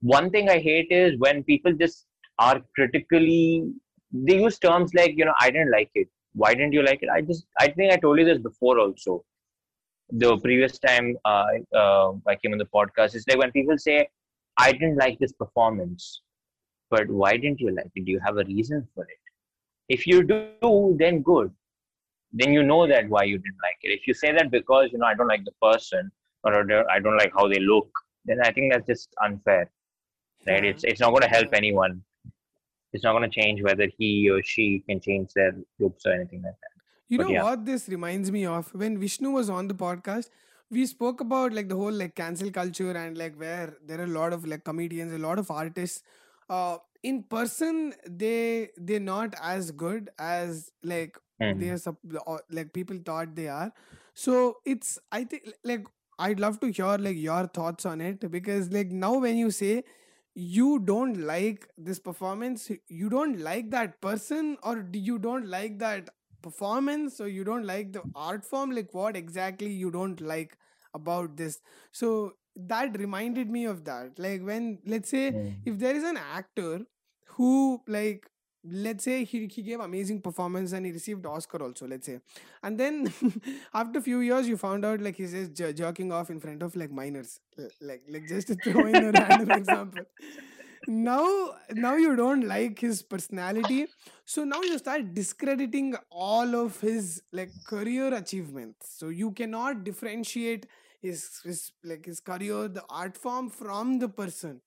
one 0.00 0.30
thing 0.30 0.48
i 0.48 0.58
hate 0.58 0.90
is 0.90 1.18
when 1.18 1.42
people 1.44 1.72
just 1.72 2.06
are 2.38 2.60
critically 2.74 3.64
they 4.12 4.40
use 4.40 4.58
terms 4.58 4.94
like 4.94 5.14
you 5.16 5.24
know 5.24 5.34
i 5.40 5.50
didn't 5.50 5.70
like 5.70 5.90
it. 5.94 6.08
Why 6.34 6.54
didn't 6.54 6.72
you 6.72 6.82
like 6.82 7.02
it? 7.02 7.10
I 7.12 7.20
just 7.20 7.46
i 7.60 7.68
think 7.68 7.92
i 7.92 7.96
told 7.96 8.18
you 8.18 8.24
this 8.24 8.38
before 8.38 8.78
also. 8.78 9.24
The 10.10 10.36
previous 10.38 10.78
time 10.78 11.16
uh, 11.24 11.46
uh, 11.74 12.12
i 12.26 12.34
came 12.36 12.52
on 12.52 12.58
the 12.58 12.70
podcast 12.78 13.14
it's 13.14 13.26
like 13.28 13.38
when 13.38 13.52
people 13.52 13.78
say 13.78 14.08
i 14.58 14.72
didn't 14.72 14.96
like 14.96 15.18
this 15.18 15.32
performance 15.32 16.22
but 16.92 17.08
why 17.08 17.36
didn't 17.38 17.58
you 17.58 17.74
like 17.74 17.90
it? 17.94 18.04
Do 18.04 18.12
you 18.12 18.20
have 18.24 18.36
a 18.36 18.44
reason 18.44 18.86
for 18.94 19.04
it? 19.04 19.22
If 19.88 20.06
you 20.06 20.22
do 20.22 20.94
then 20.98 21.22
good. 21.22 21.50
Then 22.34 22.52
you 22.52 22.62
know 22.62 22.86
that 22.86 23.08
why 23.08 23.24
you 23.24 23.38
didn't 23.38 23.62
like 23.62 23.78
it. 23.82 23.98
If 23.98 24.06
you 24.06 24.14
say 24.14 24.32
that 24.32 24.50
because 24.50 24.90
you 24.92 24.98
know 24.98 25.06
I 25.06 25.14
don't 25.14 25.28
like 25.28 25.44
the 25.44 25.56
person 25.62 26.10
or 26.44 26.52
I 26.90 26.98
don't 27.00 27.16
like 27.16 27.32
how 27.36 27.48
they 27.48 27.60
look, 27.60 27.88
then 28.24 28.38
I 28.42 28.52
think 28.52 28.72
that's 28.72 28.86
just 28.86 29.14
unfair, 29.22 29.70
right? 30.46 30.64
yeah. 30.64 30.70
It's 30.70 30.84
it's 30.84 31.00
not 31.00 31.10
going 31.10 31.22
to 31.22 31.34
help 31.36 31.48
anyone. 31.52 32.02
It's 32.92 33.04
not 33.04 33.12
going 33.12 33.28
to 33.30 33.40
change 33.40 33.62
whether 33.62 33.88
he 33.98 34.28
or 34.30 34.42
she 34.42 34.82
can 34.88 35.00
change 35.00 35.32
their 35.34 35.52
looks 35.78 36.04
or 36.06 36.12
anything 36.12 36.42
like 36.42 36.54
that. 36.60 36.70
You 37.08 37.18
But 37.18 37.26
know 37.26 37.32
yeah. 37.32 37.42
what 37.42 37.64
this 37.64 37.88
reminds 37.88 38.30
me 38.30 38.46
of? 38.46 38.72
When 38.74 38.98
Vishnu 38.98 39.30
was 39.30 39.50
on 39.50 39.68
the 39.68 39.74
podcast, 39.74 40.28
we 40.70 40.86
spoke 40.86 41.20
about 41.20 41.52
like 41.52 41.68
the 41.68 41.76
whole 41.76 41.92
like 41.92 42.14
cancel 42.14 42.50
culture 42.50 42.92
and 42.92 43.16
like 43.16 43.36
where 43.38 43.76
there 43.84 44.00
are 44.00 44.04
a 44.04 44.14
lot 44.18 44.32
of 44.32 44.46
like 44.46 44.64
comedians, 44.64 45.12
a 45.12 45.18
lot 45.18 45.38
of 45.38 45.50
artists. 45.50 46.02
Uh, 46.48 46.78
in 47.02 47.22
person, 47.24 47.94
they 48.08 48.70
they're 48.76 49.00
not 49.00 49.34
as 49.42 49.70
good 49.72 50.10
as 50.18 50.70
like 50.82 51.18
Mhm. 51.40 51.58
they 51.60 51.68
are 51.70 51.78
sup- 51.78 51.98
like 52.50 52.72
people 52.72 52.98
thought 53.04 53.34
they 53.34 53.48
are. 53.48 53.72
So 54.14 54.56
it's 54.64 54.98
I 55.12 55.24
think 55.24 55.52
like 55.64 55.86
I'd 56.18 56.40
love 56.40 56.60
to 56.60 56.70
hear 56.70 56.96
like 56.98 57.16
your 57.16 57.46
thoughts 57.46 57.84
on 57.86 58.00
it 58.00 58.30
because 58.30 58.70
like 58.72 58.90
now 58.90 59.18
when 59.18 59.36
you 59.36 59.50
say 59.50 59.84
you 60.34 60.78
don't 60.80 61.18
like 61.26 61.68
this 61.76 61.98
performance 61.98 62.70
you 62.88 63.08
don't 63.10 63.38
like 63.40 63.70
that 63.70 64.00
person 64.00 64.56
or 64.62 64.76
do 64.82 64.98
you 64.98 65.18
don't 65.18 65.46
like 65.46 65.78
that 65.78 66.08
performance 66.42 67.20
or 67.20 67.28
you 67.28 67.44
don't 67.44 67.66
like 67.66 67.92
the 67.92 68.02
art 68.14 68.44
form? 68.44 68.70
Like 68.70 68.92
what 68.94 69.16
exactly 69.16 69.70
you 69.70 69.90
don't 69.90 70.20
like 70.20 70.56
about 70.94 71.36
this? 71.36 71.60
So 71.92 72.34
that 72.56 72.98
reminded 72.98 73.50
me 73.50 73.64
of 73.66 73.84
that. 73.84 74.18
Like 74.18 74.42
when 74.42 74.78
let's 74.86 75.10
say 75.10 75.32
Mm. 75.32 75.54
if 75.64 75.78
there 75.78 75.94
is 75.94 76.04
an 76.04 76.16
actor 76.16 76.80
who 77.36 77.80
like 77.86 78.26
let's 78.64 79.04
say 79.04 79.24
he, 79.24 79.46
he 79.46 79.62
gave 79.62 79.80
amazing 79.80 80.20
performance 80.20 80.72
and 80.72 80.86
he 80.86 80.92
received 80.92 81.26
oscar 81.26 81.62
also 81.62 81.86
let's 81.86 82.06
say. 82.06 82.20
And 82.62 82.78
then 82.78 83.12
after 83.74 83.98
a 83.98 84.02
few 84.02 84.20
years 84.20 84.46
you 84.48 84.56
found 84.56 84.84
out 84.84 85.00
like 85.00 85.16
he's 85.16 85.32
just 85.32 85.54
jer- 85.54 85.72
jerking 85.72 86.12
off 86.12 86.30
in 86.30 86.38
front 86.40 86.62
of 86.62 86.76
like 86.76 86.90
minors 86.92 87.40
like 87.80 88.02
like 88.08 88.28
just 88.28 88.48
to 88.48 88.54
throw 88.54 88.86
in 88.86 88.96
a 88.96 89.12
random 89.20 89.50
example. 89.50 90.04
Now 90.86 91.54
now 91.70 91.96
you 91.96 92.16
don't 92.16 92.46
like 92.46 92.78
his 92.80 93.02
personality. 93.02 93.86
So 94.24 94.44
now 94.44 94.62
you 94.62 94.78
start 94.78 95.14
discrediting 95.14 95.94
all 96.10 96.54
of 96.56 96.80
his 96.80 97.22
like 97.32 97.52
career 97.64 98.12
achievements. 98.14 98.94
So 98.98 99.08
you 99.08 99.30
cannot 99.32 99.84
differentiate 99.84 100.66
his 101.00 101.40
his 101.44 101.72
like 101.84 102.04
his 102.06 102.20
career 102.20 102.68
the 102.68 102.84
art 102.88 103.16
form 103.16 103.48
from 103.50 103.98
the 103.98 104.08
person 104.08 104.60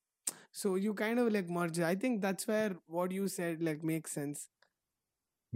so 0.62 0.76
you 0.84 0.94
kind 1.00 1.20
of 1.24 1.32
like 1.36 1.50
merge 1.58 1.80
i 1.92 1.96
think 2.04 2.22
that's 2.26 2.48
where 2.52 2.76
what 2.98 3.12
you 3.20 3.28
said 3.38 3.64
like 3.70 3.84
makes 3.94 4.12
sense 4.20 4.50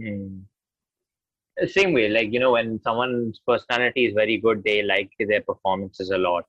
Hmm. 0.00 0.38
Same 1.66 1.92
way, 1.92 2.08
like, 2.08 2.32
you 2.32 2.40
know, 2.40 2.52
when 2.52 2.80
someone's 2.82 3.40
personality 3.46 4.06
is 4.06 4.14
very 4.14 4.38
good, 4.38 4.62
they 4.64 4.82
like 4.82 5.10
their 5.18 5.42
performances 5.42 6.08
a 6.10 6.16
lot. 6.16 6.44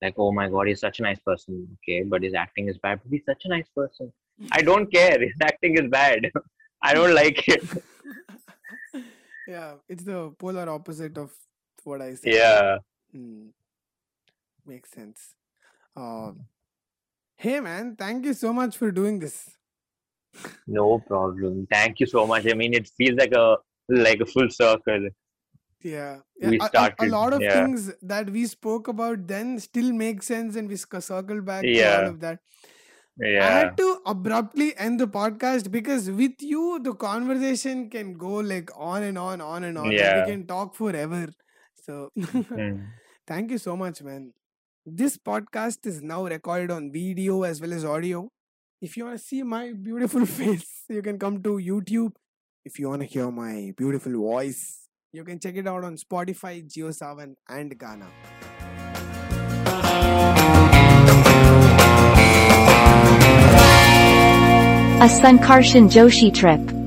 Like, 0.00 0.14
oh 0.16 0.30
my 0.30 0.48
God, 0.48 0.68
he's 0.68 0.78
such 0.80 1.00
a 1.00 1.02
nice 1.02 1.18
person. 1.18 1.76
Okay, 1.78 2.04
but 2.04 2.22
his 2.22 2.34
acting 2.34 2.68
is 2.68 2.78
bad, 2.78 3.00
but 3.02 3.10
he's 3.10 3.24
such 3.26 3.46
a 3.46 3.48
nice 3.48 3.68
person. 3.76 4.12
I 4.52 4.62
don't 4.62 4.92
care. 4.92 5.18
His 5.18 5.34
acting 5.42 5.76
is 5.76 5.90
bad. 5.90 6.30
I 6.82 6.94
don't 6.94 7.14
like 7.14 7.42
it. 7.48 7.64
yeah 9.46 9.74
it's 9.88 10.04
the 10.04 10.30
polar 10.38 10.68
opposite 10.68 11.16
of 11.18 11.32
what 11.84 12.00
i 12.02 12.14
said 12.14 12.32
Yeah. 12.32 12.76
Hmm. 13.12 13.48
makes 14.66 14.90
sense 14.90 15.34
um 15.96 16.40
hey 17.44 17.58
man 17.66 17.94
thank 18.02 18.24
you 18.30 18.34
so 18.42 18.52
much 18.60 18.76
for 18.82 18.90
doing 19.00 19.18
this 19.26 19.38
No 20.66 20.84
problem. 21.06 21.54
Thank 21.70 22.00
you 22.00 22.06
so 22.10 22.22
much. 22.30 22.44
I 22.50 22.54
mean, 22.58 22.74
it 22.78 22.88
feels 22.98 23.16
like 23.20 23.32
a 23.38 23.46
like 24.02 24.20
a 24.24 24.26
full 24.32 24.48
circle. 24.56 25.06
Yeah, 25.82 26.18
We 26.50 26.58
yeah. 26.58 26.68
a- 26.82 27.06
a- 27.06 27.08
lot 27.14 27.32
of 27.38 27.42
yeah. 27.46 27.54
things 27.56 27.88
that 28.12 28.30
we 28.36 28.44
spoke 28.52 28.90
about 28.92 29.26
then 29.32 29.50
still 29.64 29.90
make 30.02 30.22
sense, 30.28 30.56
and 30.62 30.68
we 30.74 30.76
circle 30.76 31.40
back 31.50 31.62
to 31.68 31.72
Yeah. 31.78 31.96
all 31.96 32.08
of 32.12 32.20
that. 32.26 32.38
Yeah. 33.24 33.28
I 33.28 33.32
Yeah. 33.32 33.50
had 33.58 33.76
to 33.82 33.88
abruptly 34.14 34.68
end 34.86 35.00
the 35.04 35.08
podcast 35.18 35.70
because 35.78 36.10
with 36.22 36.46
you, 36.52 36.64
the 36.88 36.94
conversation 37.06 37.84
can 37.96 38.12
go 38.26 38.34
like 38.54 38.70
on 38.92 39.02
and 39.10 39.18
on, 39.26 39.40
on 39.52 39.64
and 39.70 39.82
on. 39.84 39.90
Yeah. 39.98 40.14
we 40.20 40.30
can 40.32 40.46
talk 40.54 40.74
forever. 40.82 41.24
So, 41.88 41.98
Hmm. 42.16 42.76
thank 43.34 43.50
you 43.50 43.58
so 43.58 43.76
much, 43.86 44.02
man. 44.10 44.32
This 44.86 45.18
podcast 45.18 45.84
is 45.84 46.00
now 46.00 46.24
recorded 46.24 46.70
on 46.70 46.90
video 46.90 47.42
as 47.42 47.60
well 47.60 47.74
as 47.74 47.84
audio. 47.84 48.30
If 48.80 48.96
you 48.96 49.04
want 49.04 49.18
to 49.18 49.22
see 49.22 49.42
my 49.42 49.72
beautiful 49.72 50.24
face, 50.38 50.84
you 50.88 51.02
can 51.02 51.18
come 51.18 51.42
to 51.42 51.50
YouTube. 51.58 52.12
If 52.64 52.78
you 52.78 52.88
want 52.88 53.02
to 53.02 53.06
hear 53.06 53.30
my 53.30 53.74
beautiful 53.76 54.12
voice, 54.12 54.88
you 55.12 55.22
can 55.22 55.38
check 55.38 55.56
it 55.56 55.66
out 55.66 55.84
on 55.84 55.96
Spotify, 55.96 56.66
JioSaavn, 56.66 57.34
and 57.50 57.78
Gaana. 57.78 58.06
A 64.96 65.08
Sankarshan 65.08 65.90
Joshi 65.90 66.32
trip. 66.32 66.79